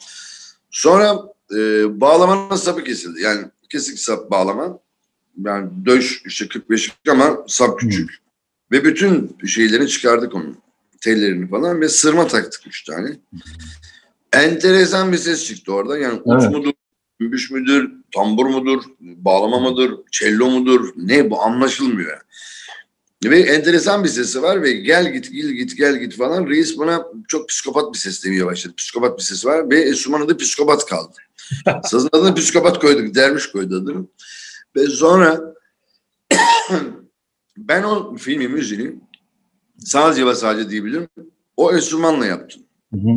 Sonra 0.71 1.19
e, 1.51 1.59
bağlamanın 2.01 2.55
sapı 2.55 2.83
kesildi. 2.83 3.21
Yani 3.21 3.45
kesik 3.69 3.99
sap 3.99 4.31
bağlama. 4.31 4.79
Yani 5.45 5.69
döş 5.85 6.21
işte 6.25 6.47
45 6.47 6.91
ama 7.09 7.37
sap 7.47 7.79
küçük. 7.79 8.23
Ve 8.71 8.83
bütün 8.83 9.37
şeylerini 9.45 9.87
çıkardık 9.87 10.35
onun. 10.35 10.57
Tellerini 11.01 11.49
falan 11.49 11.81
ve 11.81 11.89
sırma 11.89 12.27
taktık 12.27 12.67
üç 12.67 12.83
tane. 12.83 13.09
Enteresan 14.33 15.11
bir 15.11 15.17
ses 15.17 15.45
çıktı 15.45 15.73
orada. 15.73 15.97
Yani 15.97 16.21
uç 16.23 16.43
Evet. 16.43 16.51
mudur, 16.51 16.73
gümüş 17.19 17.51
müdür, 17.51 17.91
tambur 18.15 18.45
mudur, 18.45 18.83
bağlama 18.99 19.59
mıdır, 19.59 19.93
cello 20.11 20.49
mudur 20.49 20.93
ne 20.95 21.29
bu 21.29 21.41
anlaşılmıyor. 21.41 22.21
Ve 23.25 23.39
enteresan 23.39 24.03
bir 24.03 24.09
sesi 24.09 24.41
var 24.41 24.61
ve 24.61 24.71
gel 24.71 25.13
git 25.13 25.31
gel 25.31 25.49
git 25.49 25.77
gel 25.77 25.97
git 25.97 26.17
falan. 26.17 26.47
Reis 26.47 26.77
bana 26.79 27.05
çok 27.27 27.49
psikopat 27.49 27.93
bir 27.93 27.99
ses 27.99 28.25
demeye 28.25 28.45
başladı. 28.45 28.73
Psikopat 28.77 29.17
bir 29.17 29.23
sesi 29.23 29.47
var 29.47 29.69
ve 29.69 29.81
Enstrüman 29.81 30.21
adı 30.21 30.37
psikopat 30.37 30.85
kaldı. 30.85 31.17
Sazın 31.83 32.09
adını 32.11 32.35
psikopat 32.35 32.79
koyduk. 32.79 33.15
Derviş 33.15 33.47
koydu 33.47 33.81
adını. 33.83 34.05
Ve 34.75 34.87
sonra 34.87 35.41
ben 37.57 37.83
o 37.83 38.15
filmin 38.15 38.51
müziğini 38.51 38.95
sadece 39.77 40.25
ve 40.25 40.35
sadece 40.35 40.69
diyebilirim. 40.69 41.07
O 41.57 41.73
enstrümanla 41.73 42.25
yaptım. 42.25 42.63
Hı 42.93 42.99
hı. 42.99 43.15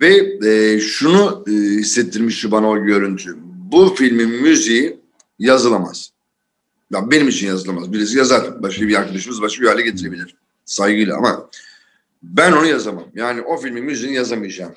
Ve 0.00 0.38
e, 0.48 0.80
şunu 0.80 1.44
e, 1.48 1.50
hissettirmişti 1.52 2.50
bana 2.50 2.70
o 2.70 2.84
görüntü. 2.84 3.36
Bu 3.72 3.94
filmin 3.94 4.42
müziği 4.42 5.00
yazılamaz. 5.38 6.15
Ya 6.90 7.10
benim 7.10 7.28
için 7.28 7.46
yazılamaz. 7.46 7.92
Birisi 7.92 8.18
yazar. 8.18 8.62
Başka 8.62 8.88
bir 8.88 8.94
arkadaşımız 8.94 9.42
başka 9.42 9.62
bir 9.62 9.68
hale 9.68 9.82
getirebilir. 9.82 10.36
Saygıyla 10.64 11.16
ama 11.16 11.50
ben 12.22 12.52
onu 12.52 12.66
yazamam. 12.66 13.04
Yani 13.14 13.42
o 13.42 13.56
filmin 13.56 13.84
müziğini 13.84 14.16
yazamayacağım. 14.16 14.74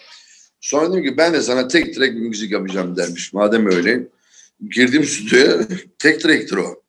Sonra 0.62 0.91
dedim 0.91 1.04
ki 1.04 1.17
ben 1.17 1.34
de 1.34 1.41
sana 1.41 1.67
tek 1.67 1.95
track 1.95 2.15
bir 2.15 2.22
müzik 2.22 2.52
yapacağım 2.52 2.98
dermiş. 2.98 3.34
Madem 3.34 3.67
öyle. 3.72 4.08
Girdim 4.69 5.04
stüdyoya 5.04 5.67
tek 6.00 6.22
track'tir 6.22 6.58
o. 6.58 6.82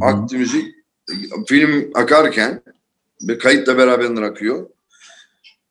Aktı 0.00 0.36
müzik. 0.36 0.74
Film 1.46 1.90
akarken 1.94 2.62
ve 3.22 3.38
kayıtla 3.38 3.78
beraber 3.78 4.22
akıyor. 4.22 4.70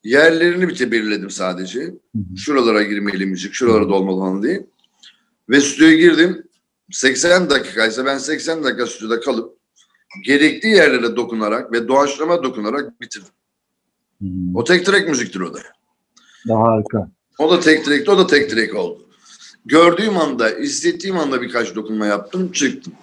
Yerlerini 0.03 0.69
bir 0.69 0.91
belirledim 0.91 1.29
sadece. 1.29 1.93
Şuralara 2.37 2.83
girmeli 2.83 3.25
müzik, 3.25 3.53
şuralara 3.53 3.89
dolmalı 3.89 4.43
diye. 4.43 4.65
Ve 5.49 5.61
stüdyoya 5.61 5.95
girdim. 5.95 6.43
80 6.91 7.49
dakikaysa 7.49 8.05
ben 8.05 8.17
80 8.17 8.63
dakika 8.63 8.87
stüdyoda 8.87 9.19
kalıp 9.19 9.57
gerekli 10.25 10.69
yerlere 10.69 11.15
dokunarak 11.15 11.71
ve 11.71 11.87
doğaçlama 11.87 12.43
dokunarak 12.43 13.01
bitirdim. 13.01 13.29
Hı. 14.21 14.27
O 14.55 14.63
tek 14.63 14.85
track 14.85 15.09
müziktir 15.09 15.39
o 15.39 15.53
da. 15.53 15.59
Daha 16.47 16.63
harika. 16.63 17.11
O 17.37 17.51
da 17.51 17.59
tek 17.59 17.85
track'ti, 17.85 18.11
o 18.11 18.17
da 18.17 18.27
tek 18.27 18.49
track 18.49 18.75
oldu. 18.75 19.05
Gördüğüm 19.65 20.17
anda, 20.17 20.47
hissettiğim 20.47 21.17
anda 21.17 21.41
birkaç 21.41 21.75
dokunma 21.75 22.05
yaptım, 22.05 22.51
çıktım. 22.51 22.93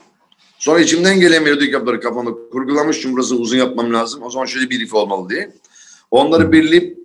Sonra 0.59 0.81
içimden 0.81 1.21
gelen 1.21 1.43
melodik 1.43 1.73
yapıları 1.73 2.01
kafamda 2.01 2.31
kurgulamıştım. 2.53 3.13
Burası 3.13 3.37
uzun 3.37 3.57
yapmam 3.57 3.93
lazım. 3.93 4.23
O 4.23 4.31
zaman 4.31 4.47
şöyle 4.47 4.71
bir 4.71 4.81
riff 4.81 4.95
olmalı 4.95 5.31
diye. 5.31 5.53
Onları 6.11 6.53
birleyip 6.53 6.99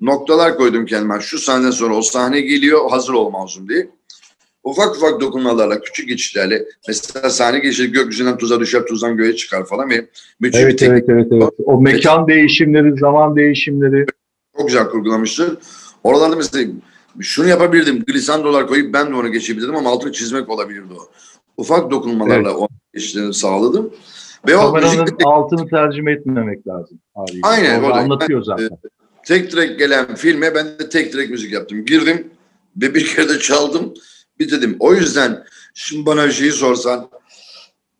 noktalar 0.00 0.56
koydum 0.56 0.86
kendime. 0.86 1.20
Şu 1.20 1.38
sahneden 1.38 1.70
sonra 1.70 1.96
o 1.96 2.02
sahne 2.02 2.40
geliyor, 2.40 2.90
hazır 2.90 3.12
olmalısın 3.12 3.68
diye. 3.68 3.90
Ufak 4.64 4.96
ufak 4.96 5.20
dokunmalarla, 5.20 5.80
küçük 5.80 6.08
geçişlerle 6.08 6.64
mesela 6.88 7.30
sahne 7.30 7.58
geçişi 7.58 7.92
gökyüzünden 7.92 8.38
tuza 8.38 8.60
düşer, 8.60 8.86
tuzdan 8.86 9.16
göğe 9.16 9.36
çıkar 9.36 9.66
falan 9.66 9.90
ve 9.90 10.06
müthiş 10.40 10.60
bir 10.60 10.64
Evet, 10.64 10.82
evet, 10.82 11.04
evet, 11.08 11.26
evet. 11.32 11.50
O 11.64 11.80
mekan 11.80 12.28
değişimleri, 12.28 12.98
zaman 12.98 13.36
değişimleri. 13.36 14.06
Çok 14.56 14.66
güzel 14.66 14.88
kurgulamıştır. 14.88 15.58
Oralarda 16.04 16.36
mesela 16.36 16.72
şunu 17.20 17.48
yapabilirdim. 17.48 18.04
Glisandolar 18.04 18.66
koyup 18.66 18.94
ben 18.94 19.10
de 19.10 19.14
onu 19.14 19.32
geçebilirdim 19.32 19.76
ama 19.76 19.90
altını 19.90 20.12
çizmek 20.12 20.48
olabilirdi 20.48 20.92
o. 20.98 21.08
Ufak 21.56 21.90
dokunmalarla 21.90 22.56
o 22.56 22.68
geçişlerini 22.94 23.34
sağladım. 23.34 23.90
Ve 24.48 24.56
o 24.56 24.60
Kameranın 24.60 25.00
müzik 25.00 25.16
altını 25.24 25.68
tercüme 25.68 26.12
etmemek 26.12 26.66
lazım. 26.66 26.98
Haliyle. 27.14 27.40
Aynen, 27.42 27.78
Orada 27.82 27.92
o 27.92 27.96
da- 27.96 28.00
anlatıyor 28.00 28.42
zaten. 28.42 28.68
tek 29.26 29.50
track 29.50 29.78
gelen 29.78 30.14
filme 30.14 30.54
ben 30.54 30.66
de 30.66 30.88
tek 30.88 31.12
track 31.12 31.30
müzik 31.30 31.52
yaptım. 31.52 31.84
Girdim 31.84 32.26
ve 32.76 32.94
bir 32.94 33.06
kere 33.06 33.28
de 33.28 33.38
çaldım. 33.38 33.94
Bitirdim. 34.40 34.76
O 34.80 34.94
yüzden 34.94 35.44
şimdi 35.74 36.06
bana 36.06 36.26
bir 36.26 36.32
şeyi 36.32 36.52
sorsan 36.52 37.10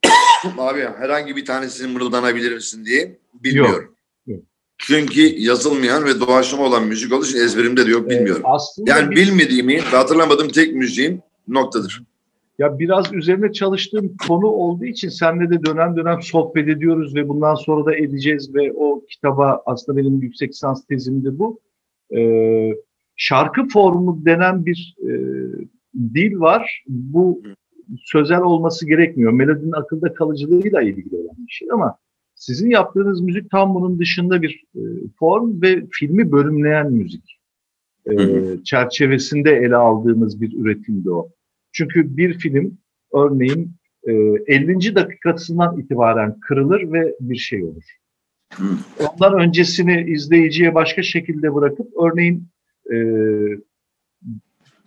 abi 0.59 0.81
herhangi 0.81 1.37
bir 1.37 1.45
tanesini 1.45 1.93
mırıldanabilir 1.93 2.55
misin 2.55 2.85
diye 2.85 3.19
bilmiyorum. 3.35 3.95
Yok. 4.27 4.41
Çünkü 4.79 5.21
yazılmayan 5.21 6.05
ve 6.05 6.21
doğaçlama 6.21 6.65
olan 6.65 6.87
müzik 6.87 7.13
olduğu 7.13 7.25
için 7.27 7.39
ezberimde 7.39 7.87
de 7.87 7.91
yok 7.91 8.11
bilmiyorum. 8.11 8.43
Ee, 8.45 8.49
aslında 8.49 8.91
Yani 8.91 9.11
bir- 9.11 9.17
bilmediğimi 9.17 9.75
ve 9.77 9.97
hatırlamadığım 9.97 10.49
tek 10.49 10.75
müziğim 10.75 11.23
noktadır. 11.49 12.03
Ya 12.59 12.79
biraz 12.79 13.13
üzerine 13.13 13.53
çalıştığım 13.53 14.17
konu 14.29 14.47
olduğu 14.47 14.85
için 14.85 15.09
seninle 15.09 15.51
de 15.51 15.65
dönem 15.65 15.97
dönem 15.97 16.23
sohbet 16.23 16.69
ediyoruz 16.69 17.15
ve 17.15 17.29
bundan 17.29 17.55
sonra 17.55 17.85
da 17.85 17.95
edeceğiz 17.97 18.55
ve 18.55 18.73
o 18.77 19.05
kitaba 19.11 19.63
aslında 19.67 19.99
benim 19.99 20.23
yüksek 20.23 20.51
lisans 20.51 20.87
tezim 20.87 21.25
de 21.25 21.39
bu. 21.39 21.61
Ee, 22.17 22.71
şarkı 23.17 23.69
formu 23.69 24.23
denen 24.25 24.67
bir 24.67 24.95
e, 25.03 25.11
dil 25.95 26.41
var. 26.41 26.85
Bu 26.89 27.43
sözel 28.05 28.41
olması 28.41 28.87
gerekmiyor. 28.87 29.33
Melodinin 29.33 29.73
akılda 29.73 30.15
kalıcılığıyla 30.15 30.83
ilgili 30.83 31.17
olan 31.17 31.37
bir 31.47 31.53
şey 31.53 31.69
ama 31.73 31.99
sizin 32.35 32.71
yaptığınız 32.71 33.21
müzik 33.21 33.51
tam 33.51 33.75
bunun 33.75 33.99
dışında 33.99 34.43
bir 34.43 34.65
e, 34.75 34.81
form 35.19 35.63
ve 35.63 35.87
filmi 35.93 36.33
bölümleyen 36.33 36.93
müzik. 36.93 37.41
E, 38.11 38.15
çerçevesinde 38.65 39.51
ele 39.51 39.77
aldığımız 39.77 40.41
bir 40.41 40.53
üretimdi 40.53 41.11
o. 41.11 41.29
Çünkü 41.73 42.17
bir 42.17 42.39
film 42.39 42.79
örneğin 43.15 43.71
e, 44.07 44.13
50. 44.47 44.95
dakikasından 44.95 45.79
itibaren 45.79 46.41
kırılır 46.41 46.93
ve 46.93 47.15
bir 47.21 47.37
şey 47.37 47.65
olur. 47.65 47.85
Ondan 48.99 49.41
öncesini 49.41 50.11
izleyiciye 50.11 50.75
başka 50.75 51.03
şekilde 51.03 51.55
bırakıp 51.55 51.89
örneğin 52.03 52.49
e, 52.93 52.97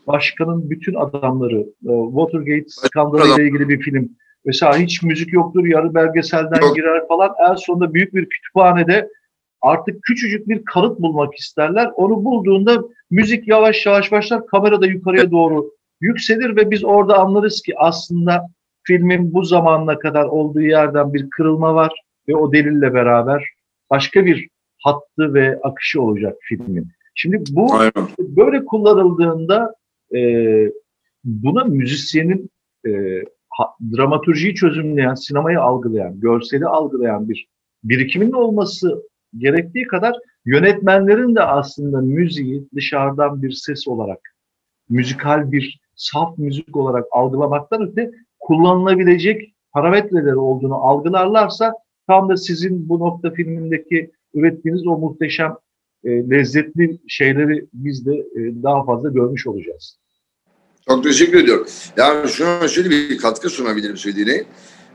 başkanın 0.07 0.69
bütün 0.69 0.93
adamları 0.93 1.59
e, 1.59 1.93
Watergate 2.09 2.65
skandalıyla 2.67 3.43
ilgili 3.43 3.69
bir 3.69 3.79
film. 3.79 4.09
Mesela 4.45 4.77
hiç 4.77 5.03
müzik 5.03 5.33
yoktur, 5.33 5.65
yarı 5.65 5.93
belgeselden 5.93 6.61
Yok. 6.61 6.75
girer 6.75 7.07
falan. 7.07 7.35
En 7.49 7.55
sonunda 7.55 7.93
büyük 7.93 8.13
bir 8.13 8.29
kütüphanede 8.29 9.09
artık 9.61 10.03
küçücük 10.03 10.47
bir 10.47 10.65
kanıt 10.65 10.99
bulmak 10.99 11.35
isterler. 11.35 11.91
Onu 11.95 12.23
bulduğunda 12.23 12.83
müzik 13.11 13.47
yavaş 13.47 13.85
yavaş 13.85 14.11
başlar, 14.11 14.47
kamera 14.47 14.81
da 14.81 14.87
yukarıya 14.87 15.31
doğru 15.31 15.71
yükselir 16.01 16.55
ve 16.55 16.71
biz 16.71 16.83
orada 16.83 17.17
anlarız 17.17 17.61
ki 17.61 17.73
aslında 17.77 18.47
filmin 18.83 19.33
bu 19.33 19.43
zamanına 19.43 19.99
kadar 19.99 20.25
olduğu 20.25 20.61
yerden 20.61 21.13
bir 21.13 21.29
kırılma 21.29 21.75
var 21.75 21.91
ve 22.27 22.35
o 22.35 22.53
delille 22.53 22.93
beraber 22.93 23.49
başka 23.89 24.25
bir 24.25 24.47
hattı 24.83 25.33
ve 25.33 25.59
akışı 25.63 26.01
olacak 26.01 26.37
filmin. 26.41 26.87
Şimdi 27.15 27.43
bu 27.49 27.73
Aynen. 27.73 28.07
böyle 28.19 28.65
kullanıldığında 28.65 29.75
e, 30.15 30.71
buna 31.23 31.63
müzisyenin 31.63 32.49
e, 32.87 33.21
ha- 33.49 33.75
dramaturjiyi 33.97 34.55
çözümleyen, 34.55 35.13
sinemayı 35.13 35.61
algılayan, 35.61 36.19
görseli 36.19 36.65
algılayan 36.65 37.29
bir 37.29 37.47
birikiminin 37.83 38.31
olması 38.31 39.03
gerektiği 39.37 39.87
kadar 39.87 40.15
yönetmenlerin 40.45 41.35
de 41.35 41.41
aslında 41.41 42.01
müziği 42.01 42.67
dışarıdan 42.75 43.41
bir 43.43 43.51
ses 43.51 43.87
olarak, 43.87 44.35
müzikal 44.89 45.51
bir 45.51 45.79
saf 45.95 46.37
müzik 46.37 46.77
olarak 46.77 47.05
algılamaktan 47.11 47.81
öte 47.81 48.11
kullanılabilecek 48.39 49.53
parametreleri 49.71 50.35
olduğunu 50.35 50.75
algılarlarsa 50.75 51.73
tam 52.07 52.29
da 52.29 52.37
sizin 52.37 52.89
bu 52.89 52.99
nokta 52.99 53.31
filmindeki 53.31 54.11
ürettiğiniz 54.33 54.87
o 54.87 54.97
muhteşem 54.97 55.55
e, 56.03 56.29
lezzetli 56.29 56.99
şeyleri 57.07 57.67
biz 57.73 58.05
de 58.05 58.15
e, 58.15 58.63
daha 58.63 58.85
fazla 58.85 59.09
görmüş 59.09 59.47
olacağız. 59.47 60.02
Çok 60.87 61.03
teşekkür 61.03 61.43
ediyorum. 61.43 61.67
Yani 61.97 62.29
şuna 62.29 62.67
şöyle 62.67 62.89
bir 62.89 63.17
katkı 63.17 63.49
sunabilirim 63.49 63.97
söylediğine. 63.97 64.45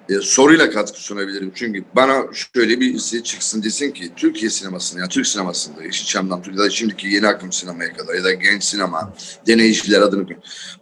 E, 0.08 0.14
soruyla 0.20 0.70
katkı 0.70 1.00
sunabilirim. 1.00 1.52
Çünkü 1.54 1.84
bana 1.96 2.26
şöyle 2.32 2.80
bir 2.80 2.80
birisi 2.80 3.22
çıksın 3.22 3.62
desin 3.62 3.90
ki 3.90 4.10
Türkiye 4.16 4.50
sinemasında, 4.50 5.00
yani 5.00 5.08
Türk 5.08 5.26
sinemasında, 5.26 5.84
Yeşilçam'dan 5.84 6.42
ya 6.50 6.58
da 6.58 6.70
şimdiki 6.70 7.08
yeni 7.08 7.26
akım 7.26 7.52
sinemaya 7.52 7.92
kadar 7.92 8.14
ya 8.14 8.24
da 8.24 8.32
genç 8.32 8.64
sinema, 8.64 9.14
deneyiciler 9.46 10.00
adını. 10.00 10.26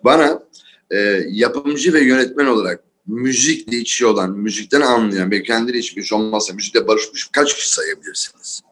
Bana 0.05 0.43
e, 0.91 0.99
yapımcı 1.29 1.93
ve 1.93 2.01
yönetmen 2.01 2.47
olarak 2.47 2.81
müzikle 3.07 3.77
içi 3.77 4.07
olan, 4.07 4.31
müzikten 4.31 4.81
anlayan 4.81 5.31
ve 5.31 5.43
kendini 5.43 5.77
içmiş 5.77 6.13
olmazsa 6.13 6.55
müzikle 6.55 6.89
barışmış 6.89 7.29
kaç 7.33 7.55
kişi 7.55 7.73
sayabilirsiniz? 7.73 8.63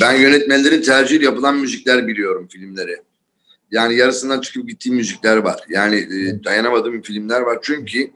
Ben 0.00 0.12
yönetmenlerin 0.12 0.82
tercih 0.82 1.20
yapılan 1.20 1.56
müzikler 1.56 2.06
biliyorum 2.06 2.48
filmlere. 2.50 3.02
Yani 3.70 3.96
yarısından 3.96 4.40
çıkıp 4.40 4.68
gittiğim 4.68 4.96
müzikler 4.96 5.36
var. 5.36 5.60
Yani 5.68 5.96
e, 5.96 6.44
dayanamadığım 6.44 7.02
filmler 7.02 7.40
var. 7.40 7.58
Çünkü 7.62 8.10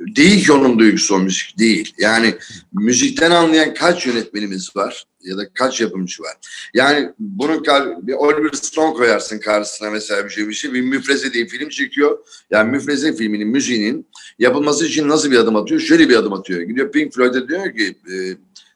değil 0.00 0.44
ki 0.44 0.52
onun 0.52 0.78
duygusu 0.78 1.14
o 1.14 1.18
müzik 1.18 1.58
değil. 1.58 1.94
Yani 1.98 2.34
müzikten 2.72 3.30
anlayan 3.30 3.74
kaç 3.74 4.06
yönetmenimiz 4.06 4.76
var 4.76 5.04
ya 5.24 5.36
da 5.36 5.48
kaç 5.54 5.80
yapımcı 5.80 6.22
var. 6.22 6.36
Yani 6.74 7.10
bunun 7.18 7.64
bir 8.06 8.12
Oliver 8.12 8.52
Stone 8.52 8.94
koyarsın 8.94 9.38
karşısına 9.38 9.90
mesela 9.90 10.24
bir 10.24 10.30
şey 10.30 10.48
bir 10.48 10.54
şey. 10.54 10.72
Bir 10.72 10.80
müfreze 10.80 11.32
diye 11.32 11.46
film 11.46 11.68
çekiyor. 11.68 12.18
Yani 12.50 12.70
müfreze 12.70 13.16
filminin 13.16 13.48
müziğinin 13.48 14.06
yapılması 14.38 14.86
için 14.86 15.08
nasıl 15.08 15.30
bir 15.30 15.36
adım 15.36 15.56
atıyor? 15.56 15.80
Şöyle 15.80 16.08
bir 16.08 16.16
adım 16.16 16.32
atıyor. 16.32 16.60
Gidiyor 16.60 16.92
Pink 16.92 17.14
Floyd'a 17.14 17.48
diyor 17.48 17.76
ki 17.76 17.96
e, 18.12 18.14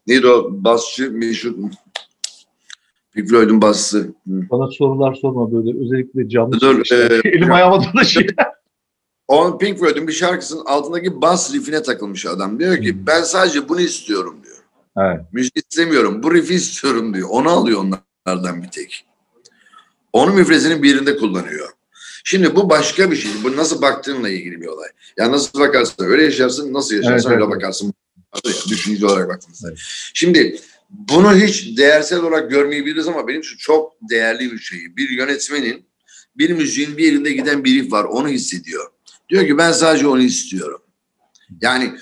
neydi 0.07 0.27
o 0.27 0.49
basçı 0.51 1.11
meşhur 1.11 1.55
Floyd'un 3.27 3.63
basçısı. 3.63 3.99
Hı. 3.99 4.13
Bana 4.27 4.71
sorular 4.71 5.15
sorma 5.15 5.53
böyle 5.53 5.79
özellikle 5.85 6.29
canlı 6.29 6.53
Dur, 6.53 6.61
söyleşiler. 6.61 7.11
e, 7.25 7.29
Elim 7.29 7.53
ayağıma 7.53 7.85
dolaşıyor. 7.85 8.29
O 9.29 9.59
Pink 9.59 9.79
Floyd'un 9.79 10.09
bir 10.09 10.13
şarkısının 10.13 10.65
altındaki 10.67 11.23
bas 11.23 11.55
riffine 11.55 11.83
takılmış 11.83 12.27
adam. 12.27 12.59
Diyor 12.59 12.77
ki 12.83 13.07
ben 13.07 13.23
sadece 13.23 13.69
bunu 13.69 13.81
istiyorum 13.81 14.37
diyor. 14.45 14.57
evet. 14.99 15.21
Müzik 15.33 15.57
istemiyorum. 15.57 16.23
Bu 16.23 16.35
riff'i 16.35 16.55
istiyorum 16.55 17.15
diyor. 17.15 17.29
Onu 17.31 17.49
alıyor 17.51 17.85
onlardan 18.27 18.63
bir 18.63 18.69
tek. 18.69 19.05
Onu 20.13 20.33
müfrezinin 20.33 20.83
bir 20.83 20.89
yerinde 20.95 21.17
kullanıyor. 21.17 21.69
Şimdi 22.25 22.57
bu 22.57 22.71
başka 22.71 23.11
bir 23.11 23.17
şey. 23.17 23.31
Bu 23.45 23.57
nasıl 23.57 23.83
baktığınla 23.83 24.29
ilgili 24.29 24.61
bir 24.61 24.67
olay. 24.67 24.89
Ya 25.19 25.33
nasıl 25.33 25.61
bakarsın 25.61 26.05
öyle 26.05 26.23
yaşarsın, 26.25 26.75
nasıl 26.75 26.95
yaşarsın 26.95 27.29
Evet, 27.31 27.37
öyle 27.41 27.45
evet. 27.45 27.57
bakarsın. 27.57 27.95
Düşünce 28.69 29.07
olarak 29.07 29.29
baktığımızda. 29.29 29.69
Evet. 29.69 29.79
Şimdi 30.15 30.61
bunu 30.89 31.37
hiç 31.37 31.79
değersel 31.79 32.19
olarak 32.19 32.51
görmeyebiliriz 32.51 33.09
ama 33.09 33.29
benim 33.29 33.41
için 33.41 33.57
çok 33.57 33.93
değerli 34.11 34.53
bir 34.53 34.59
şey. 34.59 34.97
Bir 34.97 35.11
yönetmenin 35.11 35.89
bir 36.37 36.51
müziğin 36.51 36.97
bir 36.97 37.05
yerinde 37.05 37.33
giden 37.33 37.65
bir 37.65 37.75
riff 37.75 37.93
var. 37.93 38.05
Onu 38.05 38.29
hissediyor. 38.29 38.87
Diyor 39.29 39.47
ki 39.47 39.59
ben 39.59 39.73
sadece 39.73 40.07
onu 40.07 40.23
istiyorum. 40.23 40.83
Yani 41.61 41.93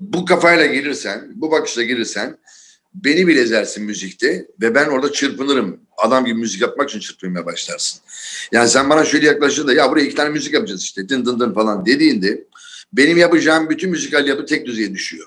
bu 0.00 0.24
kafayla 0.24 0.66
gelirsen, 0.66 1.32
bu 1.34 1.50
bakışla 1.50 1.82
gelirsen 1.82 2.38
beni 2.94 3.26
bile 3.26 3.40
ezersin 3.40 3.84
müzikte 3.84 4.46
ve 4.60 4.74
ben 4.74 4.88
orada 4.88 5.12
çırpınırım. 5.12 5.80
Adam 5.98 6.24
gibi 6.24 6.38
müzik 6.38 6.60
yapmak 6.60 6.90
için 6.90 7.00
çırpınmaya 7.00 7.46
başlarsın. 7.46 8.00
Yani 8.52 8.68
sen 8.68 8.90
bana 8.90 9.04
şöyle 9.04 9.26
yaklaştığında 9.26 9.72
ya 9.72 9.90
buraya 9.90 10.04
iki 10.04 10.14
tane 10.14 10.30
müzik 10.30 10.54
yapacağız 10.54 10.82
işte 10.82 11.08
dın 11.08 11.26
dın 11.26 11.40
dın 11.40 11.54
falan 11.54 11.86
dediğinde 11.86 12.44
benim 12.92 13.18
yapacağım 13.18 13.70
bütün 13.70 13.90
müzikal 13.90 14.26
yapı 14.26 14.46
tek 14.46 14.66
düzeye 14.66 14.94
düşüyor. 14.94 15.26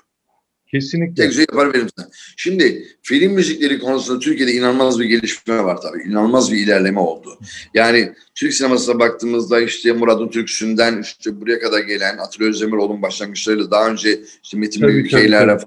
Kesinlikle. 0.72 1.14
Tek 1.14 1.30
düzey 1.30 1.46
yapar 1.48 1.74
veririm 1.74 1.88
sana. 1.96 2.08
Şimdi 2.36 2.86
film 3.02 3.32
müzikleri 3.32 3.78
konusunda 3.78 4.18
Türkiye'de 4.18 4.52
inanılmaz 4.52 5.00
bir 5.00 5.04
gelişme 5.04 5.64
var 5.64 5.80
tabii. 5.80 6.02
İnanılmaz 6.02 6.52
bir 6.52 6.58
ilerleme 6.58 7.00
oldu. 7.00 7.38
Yani 7.74 8.14
Türk 8.34 8.54
sinemasına 8.54 8.98
baktığımızda 8.98 9.60
işte 9.60 9.92
Murat 9.92 10.32
Türksü'nden 10.32 11.02
işte 11.02 11.40
buraya 11.40 11.60
kadar 11.60 11.80
gelen 11.80 12.18
Atilla 12.18 12.48
Özdemiroğlu'nun 12.48 13.02
başlangıçlarıyla 13.02 13.70
daha 13.70 13.90
önce 13.90 14.20
işte 14.42 14.58
Metin 14.58 14.88
Büyükeyler'le 14.88 15.58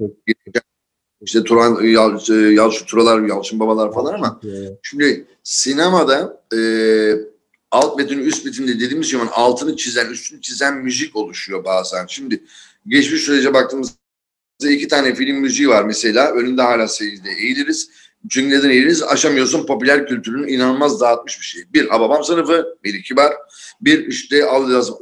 işte 1.22 1.44
Turan, 1.44 1.84
Yal, 1.84 2.20
Yalçın 2.54 2.86
Turalar, 2.86 3.22
Yalçın 3.22 3.60
Babalar 3.60 3.94
falan 3.94 4.14
ama. 4.14 4.42
Şimdi 4.84 5.26
sinemada 5.44 6.42
e, 6.56 6.60
alt 7.72 7.98
metin 7.98 8.20
üst 8.20 8.46
metin 8.46 8.68
de 8.68 8.80
dediğimiz 8.80 9.10
zaman 9.10 9.30
altını 9.32 9.78
çizen, 9.78 10.10
üstünü 10.10 10.42
çizen 10.42 10.78
müzik 10.78 11.16
oluşuyor 11.16 11.66
bazen. 11.66 12.06
Şimdi 12.08 12.44
geçmiş 12.88 13.22
sürece 13.22 13.54
baktığımızda 13.54 14.03
iki 14.72 14.88
tane 14.88 15.16
film 15.16 15.38
müziği 15.38 15.70
var 15.70 15.84
mesela. 15.84 16.32
Önünde 16.32 16.62
hala 16.62 16.88
seyirde 16.88 17.30
eğiliriz. 17.32 17.90
Çünkü 18.30 18.50
neden 18.50 18.70
eğiliriz? 18.70 19.04
Aşamıyorsun 19.04 19.66
popüler 19.66 20.08
kültürünün 20.08 20.48
inanılmaz 20.48 21.02
dağıtmış 21.02 21.40
bir 21.40 21.46
şey. 21.46 21.64
Bir 21.74 21.88
Hababam 21.88 22.24
sınıfı, 22.24 22.78
Melih 22.84 23.04
Kibar. 23.04 23.34
Bir 23.82 24.08
işte 24.08 24.46
Al 24.46 24.72
Yazma, 24.72 24.98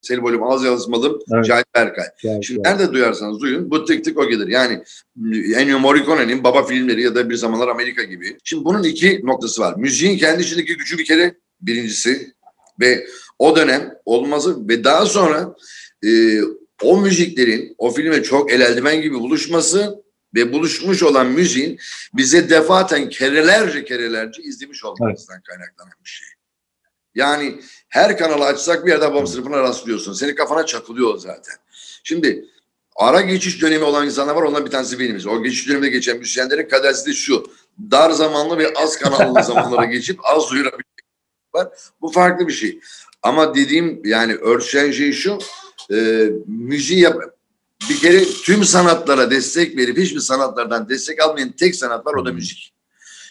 Selim 0.00 0.24
Oğlum 0.24 0.42
Az 0.42 0.64
Yazmalım, 0.64 1.18
Evet. 1.34 1.44
Cahit 1.44 1.66
Berkay. 1.74 2.04
Gel, 2.22 2.42
Şimdi 2.42 2.62
gel. 2.62 2.70
nerede 2.70 2.92
duyarsanız 2.92 3.40
duyun 3.40 3.70
bu 3.70 3.84
tık 3.84 4.04
tık 4.04 4.18
o 4.18 4.28
gelir. 4.28 4.48
Yani 4.48 4.82
Ennio 5.54 5.78
Morricone'nin 5.78 6.44
baba 6.44 6.64
filmleri 6.64 7.02
ya 7.02 7.14
da 7.14 7.30
Bir 7.30 7.34
Zamanlar 7.34 7.68
Amerika 7.68 8.02
gibi. 8.02 8.36
Şimdi 8.44 8.64
bunun 8.64 8.82
iki 8.82 9.20
noktası 9.24 9.62
var. 9.62 9.74
Müziğin 9.76 10.18
kendi 10.18 10.42
içindeki 10.42 10.76
gücü 10.76 10.98
bir 10.98 11.04
kere 11.04 11.34
birincisi 11.60 12.34
ve 12.80 13.06
o 13.38 13.56
dönem 13.56 13.94
olması 14.04 14.68
ve 14.68 14.84
daha 14.84 15.06
sonra 15.06 15.54
e, 16.04 16.08
o 16.82 17.00
müziklerin 17.00 17.74
o 17.78 17.90
filme 17.90 18.22
çok 18.22 18.52
el 18.52 18.60
eldiven 18.60 19.02
gibi 19.02 19.14
buluşması 19.14 20.04
ve 20.34 20.52
buluşmuş 20.52 21.02
olan 21.02 21.26
müziğin 21.26 21.78
bize 22.14 22.50
defaten 22.50 23.08
kerelerce 23.08 23.84
kerelerce 23.84 24.42
izlemiş 24.42 24.84
olmamızdan 24.84 25.42
kaynaklanan 25.42 25.92
bir 26.04 26.10
şey. 26.10 26.28
Yani 27.14 27.60
her 27.88 28.18
kanalı 28.18 28.44
açsak 28.44 28.86
bir 28.86 28.90
yerde 28.90 29.10
babam 29.10 29.26
sınıfına 29.26 29.58
rastlıyorsun. 29.62 30.12
Senin 30.12 30.34
kafana 30.34 30.66
çakılıyor 30.66 31.18
zaten. 31.18 31.54
Şimdi 32.04 32.44
ara 32.96 33.20
geçiş 33.20 33.62
dönemi 33.62 33.84
olan 33.84 34.06
insanlar 34.06 34.34
var. 34.34 34.42
Ondan 34.42 34.66
bir 34.66 34.70
tanesi 34.70 34.98
benimiz. 34.98 35.26
O 35.26 35.42
geçiş 35.42 35.68
döneminde 35.68 35.88
geçen 35.88 36.18
müzisyenlerin 36.18 36.68
kadersi 36.68 37.06
de 37.06 37.12
şu. 37.12 37.50
Dar 37.90 38.10
zamanlı 38.10 38.58
ve 38.58 38.72
az 38.74 38.98
kanallı 38.98 39.42
zamanlara 39.44 39.84
geçip 39.84 40.18
az 40.22 40.50
duyurabilmek 40.50 40.86
var. 41.54 41.68
Bu 42.00 42.10
farklı 42.10 42.48
bir 42.48 42.52
şey. 42.52 42.80
Ama 43.22 43.54
dediğim 43.54 44.00
yani 44.04 44.34
örtüşen 44.34 44.90
şey 44.90 45.12
şu. 45.12 45.38
E, 45.92 46.30
müziği 46.46 47.00
yap 47.00 47.16
bir 47.90 47.96
kere 47.96 48.24
tüm 48.24 48.64
sanatlara 48.64 49.30
destek 49.30 49.76
verip 49.76 49.98
hiçbir 49.98 50.20
sanatlardan 50.20 50.88
destek 50.88 51.22
almayan 51.22 51.52
tek 51.52 51.76
sanat 51.76 52.06
var 52.06 52.14
o 52.14 52.26
da 52.26 52.32
müzik. 52.32 52.72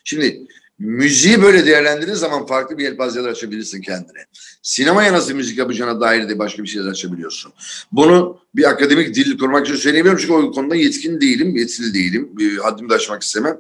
Şimdi 0.04 0.48
müziği 0.80 1.42
böyle 1.42 1.66
değerlendirdiğin 1.66 2.18
zaman 2.18 2.46
farklı 2.46 2.78
bir 2.78 2.84
yelpazeler 2.84 3.30
açabilirsin 3.30 3.82
kendine. 3.82 4.26
Sinemaya 4.62 5.14
nasıl 5.14 5.34
müzik 5.34 5.58
yapacağına 5.58 6.02
dair 6.02 6.30
de 6.30 6.40
başka 6.40 6.64
bir 6.64 6.68
şeyler 6.68 6.90
açabiliyorsun. 6.90 7.54
Bunu 7.92 8.40
bir 8.56 8.70
akademik 8.70 9.16
dil 9.16 9.38
kurmak 9.38 9.68
için 9.68 9.76
söyleyemiyorum 9.76 10.22
çünkü 10.22 10.34
o 10.34 10.52
konuda 10.52 10.76
yetkin 10.76 11.22
değilim, 11.22 11.56
yetkili 11.56 11.94
değilim. 11.94 12.30
Haddimi 12.64 12.90
de 12.90 12.94
aşmak 12.94 13.24
istemem. 13.24 13.60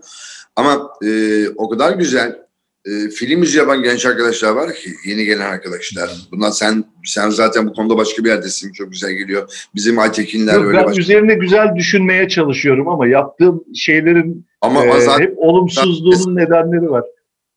Ama 0.55 0.89
e, 1.03 1.47
o 1.49 1.69
kadar 1.69 1.93
güzel 1.93 2.44
e, 2.85 3.09
film 3.09 3.43
yapan 3.55 3.83
genç 3.83 4.05
arkadaşlar 4.05 4.51
var 4.51 4.73
ki 4.73 4.89
yeni 5.05 5.25
gelen 5.25 5.51
arkadaşlar. 5.51 6.11
Bunlar 6.31 6.51
sen 6.51 6.83
sen 7.05 7.29
zaten 7.29 7.67
bu 7.67 7.73
konuda 7.73 7.97
başka 7.97 8.23
bir 8.23 8.29
yerdesin. 8.29 8.71
Çok 8.71 8.91
güzel 8.91 9.11
geliyor. 9.11 9.67
Bizim 9.75 9.99
Aytekinler 9.99 10.53
Yok, 10.53 10.65
öyle 10.65 10.77
ben 10.77 10.85
başka. 10.85 11.01
üzerine 11.01 11.33
güzel 11.33 11.75
düşünmeye 11.75 12.29
çalışıyorum 12.29 12.87
ama 12.87 13.07
yaptığım 13.07 13.63
şeylerin 13.75 14.45
Ama 14.61 14.85
e, 14.85 15.01
zaten 15.01 15.23
hep 15.23 15.33
olumsuzluğunun 15.37 16.35
nedenleri 16.35 16.91
var. 16.91 17.03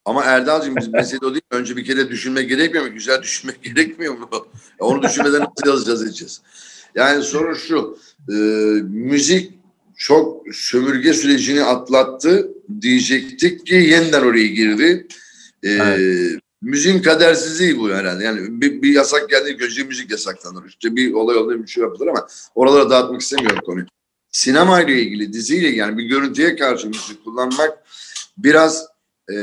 Ama 0.05 0.25
Erdal'cığım 0.25 0.77
biz 0.77 0.89
mesele 0.89 1.27
o 1.27 1.31
değil. 1.31 1.43
Önce 1.51 1.77
bir 1.77 1.85
kere 1.85 2.09
düşünmek 2.09 2.49
gerekmiyor 2.49 2.87
mu? 2.87 2.93
Güzel 2.95 3.23
düşünmek 3.23 3.63
gerekmiyor 3.75 4.15
mu? 4.15 4.29
Onu 4.79 5.03
düşünmeden 5.03 5.41
nasıl 5.41 5.71
yazacağız 5.71 6.03
edeceğiz? 6.03 6.43
Yani 6.95 7.23
sorun 7.23 7.55
şu. 7.55 7.99
e, 8.29 8.35
müzik 8.83 9.58
çok 9.99 10.47
sömürge 10.53 11.13
sürecini 11.13 11.65
atlattı 11.65 12.49
diyecektik 12.81 13.67
ki 13.67 13.75
yeniden 13.75 14.23
oraya 14.23 14.47
girdi. 14.47 15.07
Ee, 15.63 15.69
Evet. 15.69 16.41
Müziğin 16.63 17.03
kadersizliği 17.03 17.79
bu 17.79 17.91
herhalde. 17.91 18.25
Yani 18.25 18.61
bir, 18.61 18.83
bir 18.83 18.93
yasak 18.93 19.31
geldiği 19.31 19.65
önce 19.65 19.85
müzik 19.85 20.11
yasaklanır. 20.11 20.69
İşte 20.69 20.97
bir 20.97 21.13
olay 21.13 21.37
olduğu 21.37 21.63
bir 21.63 21.67
şey 21.67 21.83
yapılır 21.83 22.07
ama 22.07 22.27
oralara 22.55 22.91
dağıtmak 22.91 23.21
istemiyorum 23.21 23.61
konuyu. 23.67 23.87
Sinema 24.31 24.81
ile 24.83 25.03
ilgili, 25.03 25.33
diziyle 25.33 25.69
yani 25.69 25.99
bir 25.99 26.05
görüntüye 26.05 26.57
karşı 26.57 26.87
müzik 26.87 27.25
kullanmak 27.25 27.79
biraz 28.39 28.87
e, 29.33 29.37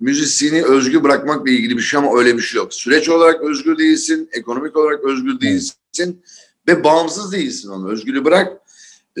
müzisyeni 0.00 0.64
özgür 0.64 1.02
bırakmakla 1.04 1.50
ilgili 1.50 1.76
bir 1.76 1.82
şey 1.82 1.98
ama 1.98 2.18
öyle 2.18 2.36
bir 2.36 2.42
şey 2.42 2.58
yok. 2.58 2.74
Süreç 2.74 3.08
olarak 3.08 3.42
özgür 3.42 3.78
değilsin, 3.78 4.28
ekonomik 4.32 4.76
olarak 4.76 5.04
özgür 5.04 5.40
değilsin 5.40 6.22
ve 6.68 6.84
bağımsız 6.84 7.32
değilsin 7.32 7.68
onu. 7.68 7.90
Özgürlüğü 7.90 8.24
bırak. 8.24 8.61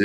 E, 0.00 0.04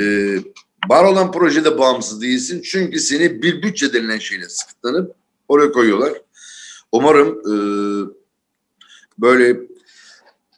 var 0.88 1.04
olan 1.04 1.32
projede 1.32 1.78
bağımsız 1.78 2.22
değilsin. 2.22 2.62
Çünkü 2.62 3.00
seni 3.00 3.42
bir 3.42 3.62
bütçe 3.62 3.92
denilen 3.92 4.18
şeyle 4.18 4.48
sıkıtlanıp 4.48 5.14
oraya 5.48 5.72
koyuyorlar. 5.72 6.12
Umarım 6.92 7.28
e, 7.28 7.54
böyle 9.18 9.60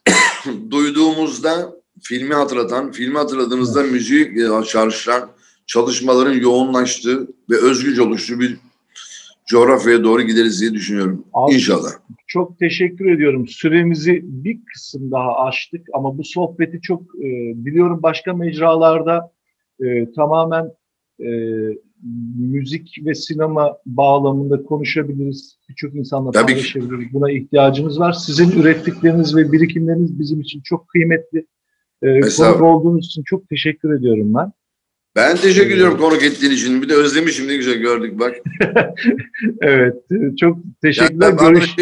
duyduğumuzda 0.70 1.80
filmi 2.02 2.34
hatırlatan, 2.34 2.92
filmi 2.92 3.18
hatırladığımızda 3.18 3.82
müziği 3.82 4.24
e, 4.24 4.64
çağrıştıran 4.64 5.30
çalışmaların 5.66 6.34
yoğunlaştığı 6.34 7.26
ve 7.50 7.56
özgürce 7.56 8.02
oluştuğu 8.02 8.40
bir 8.40 8.56
coğrafyaya 9.50 10.04
doğru 10.04 10.22
gideriz 10.22 10.60
diye 10.60 10.72
düşünüyorum. 10.72 11.24
Abi- 11.32 11.54
İnşallah. 11.54 11.90
Çok 12.26 12.58
teşekkür 12.58 13.10
ediyorum. 13.12 13.48
Süremizi 13.48 14.20
bir 14.24 14.60
kısım 14.64 15.10
daha 15.10 15.36
aştık 15.36 15.86
ama 15.94 16.18
bu 16.18 16.24
sohbeti 16.24 16.80
çok 16.80 17.02
e, 17.02 17.28
biliyorum 17.54 18.00
başka 18.02 18.34
mecralarda 18.34 19.32
e, 19.84 20.12
tamamen 20.12 20.70
e, 21.20 21.28
müzik 22.38 22.96
ve 23.04 23.14
sinema 23.14 23.76
bağlamında 23.86 24.62
konuşabiliriz. 24.62 25.58
Birçok 25.68 25.94
insanla 25.94 26.30
Tabii 26.30 26.46
ki. 26.46 26.52
paylaşabiliriz. 26.52 27.12
Buna 27.12 27.30
ihtiyacımız 27.30 28.00
var. 28.00 28.12
Sizin 28.12 28.60
ürettikleriniz 28.60 29.36
ve 29.36 29.52
birikimleriniz 29.52 30.18
bizim 30.18 30.40
için 30.40 30.60
çok 30.64 30.88
kıymetli. 30.88 31.46
E, 32.02 32.20
konuk 32.20 32.62
olduğunuz 32.62 33.06
için 33.06 33.22
çok 33.22 33.48
teşekkür 33.48 33.94
ediyorum 33.98 34.34
ben. 34.34 34.52
Ben 35.16 35.36
teşekkür 35.36 35.74
ediyorum 35.74 35.98
konuk 35.98 36.22
ettiğin 36.22 36.52
için. 36.52 36.82
Bir 36.82 36.88
de 36.88 36.94
özlemişim 36.94 37.48
ne 37.48 37.56
güzel 37.56 37.74
gördük 37.74 38.18
bak. 38.18 38.34
Evet, 39.60 39.94
çok 40.40 40.58
teşekkürler. 40.82 41.38
bana 41.38 41.50
Görüş... 41.50 41.74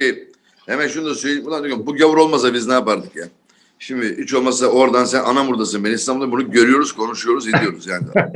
şey 0.00 0.28
hemen 0.66 0.88
şunu 0.88 1.06
da 1.06 1.14
söyleyeyim. 1.14 1.46
Ulan 1.46 1.64
diyorum, 1.64 1.86
bu 1.86 1.96
gavur 1.96 2.16
olmasa 2.16 2.54
biz 2.54 2.66
ne 2.66 2.72
yapardık 2.72 3.16
ya? 3.16 3.24
Şimdi 3.78 4.22
hiç 4.22 4.34
olmazsa 4.34 4.66
oradan 4.66 5.04
sen 5.04 5.24
Anamur'dasın. 5.24 5.84
Ben 5.84 5.90
İstanbul'da 5.90 6.32
bunu 6.32 6.50
görüyoruz, 6.50 6.92
konuşuyoruz, 6.92 7.48
ediyoruz 7.48 7.86
yani. 7.86 8.06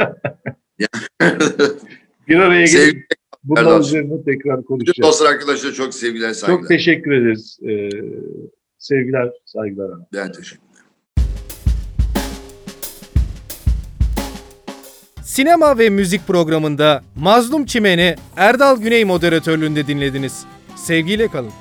Bir 2.29 2.37
araya 2.37 2.67
gelip 2.67 3.07
Erdal. 3.57 3.81
üzerine 3.81 4.25
tekrar 4.25 4.59
bütün 4.59 4.67
konuşacağız. 4.67 5.09
dostlar 5.09 5.33
arkadaşlar 5.33 5.73
çok 5.73 5.95
sevgiler, 5.95 6.33
saygılar. 6.33 6.61
Çok 6.61 6.69
teşekkür 6.69 7.13
ederiz. 7.13 7.59
Ee, 7.69 7.91
sevgiler, 8.79 9.31
saygılar. 9.45 9.91
Ben 10.13 10.33
teşekkür 10.33 10.66
Sinema 15.37 15.79
ve 15.79 15.91
müzik 15.91 16.27
programında 16.27 17.03
Mazlum 17.17 17.67
Çimen'i 17.67 18.17
Erdal 18.37 18.77
Güney 18.77 19.05
moderatörlüğünde 19.05 19.87
dinlediniz. 19.87 20.45
Sevgiyle 20.77 21.29
kalın. 21.29 21.53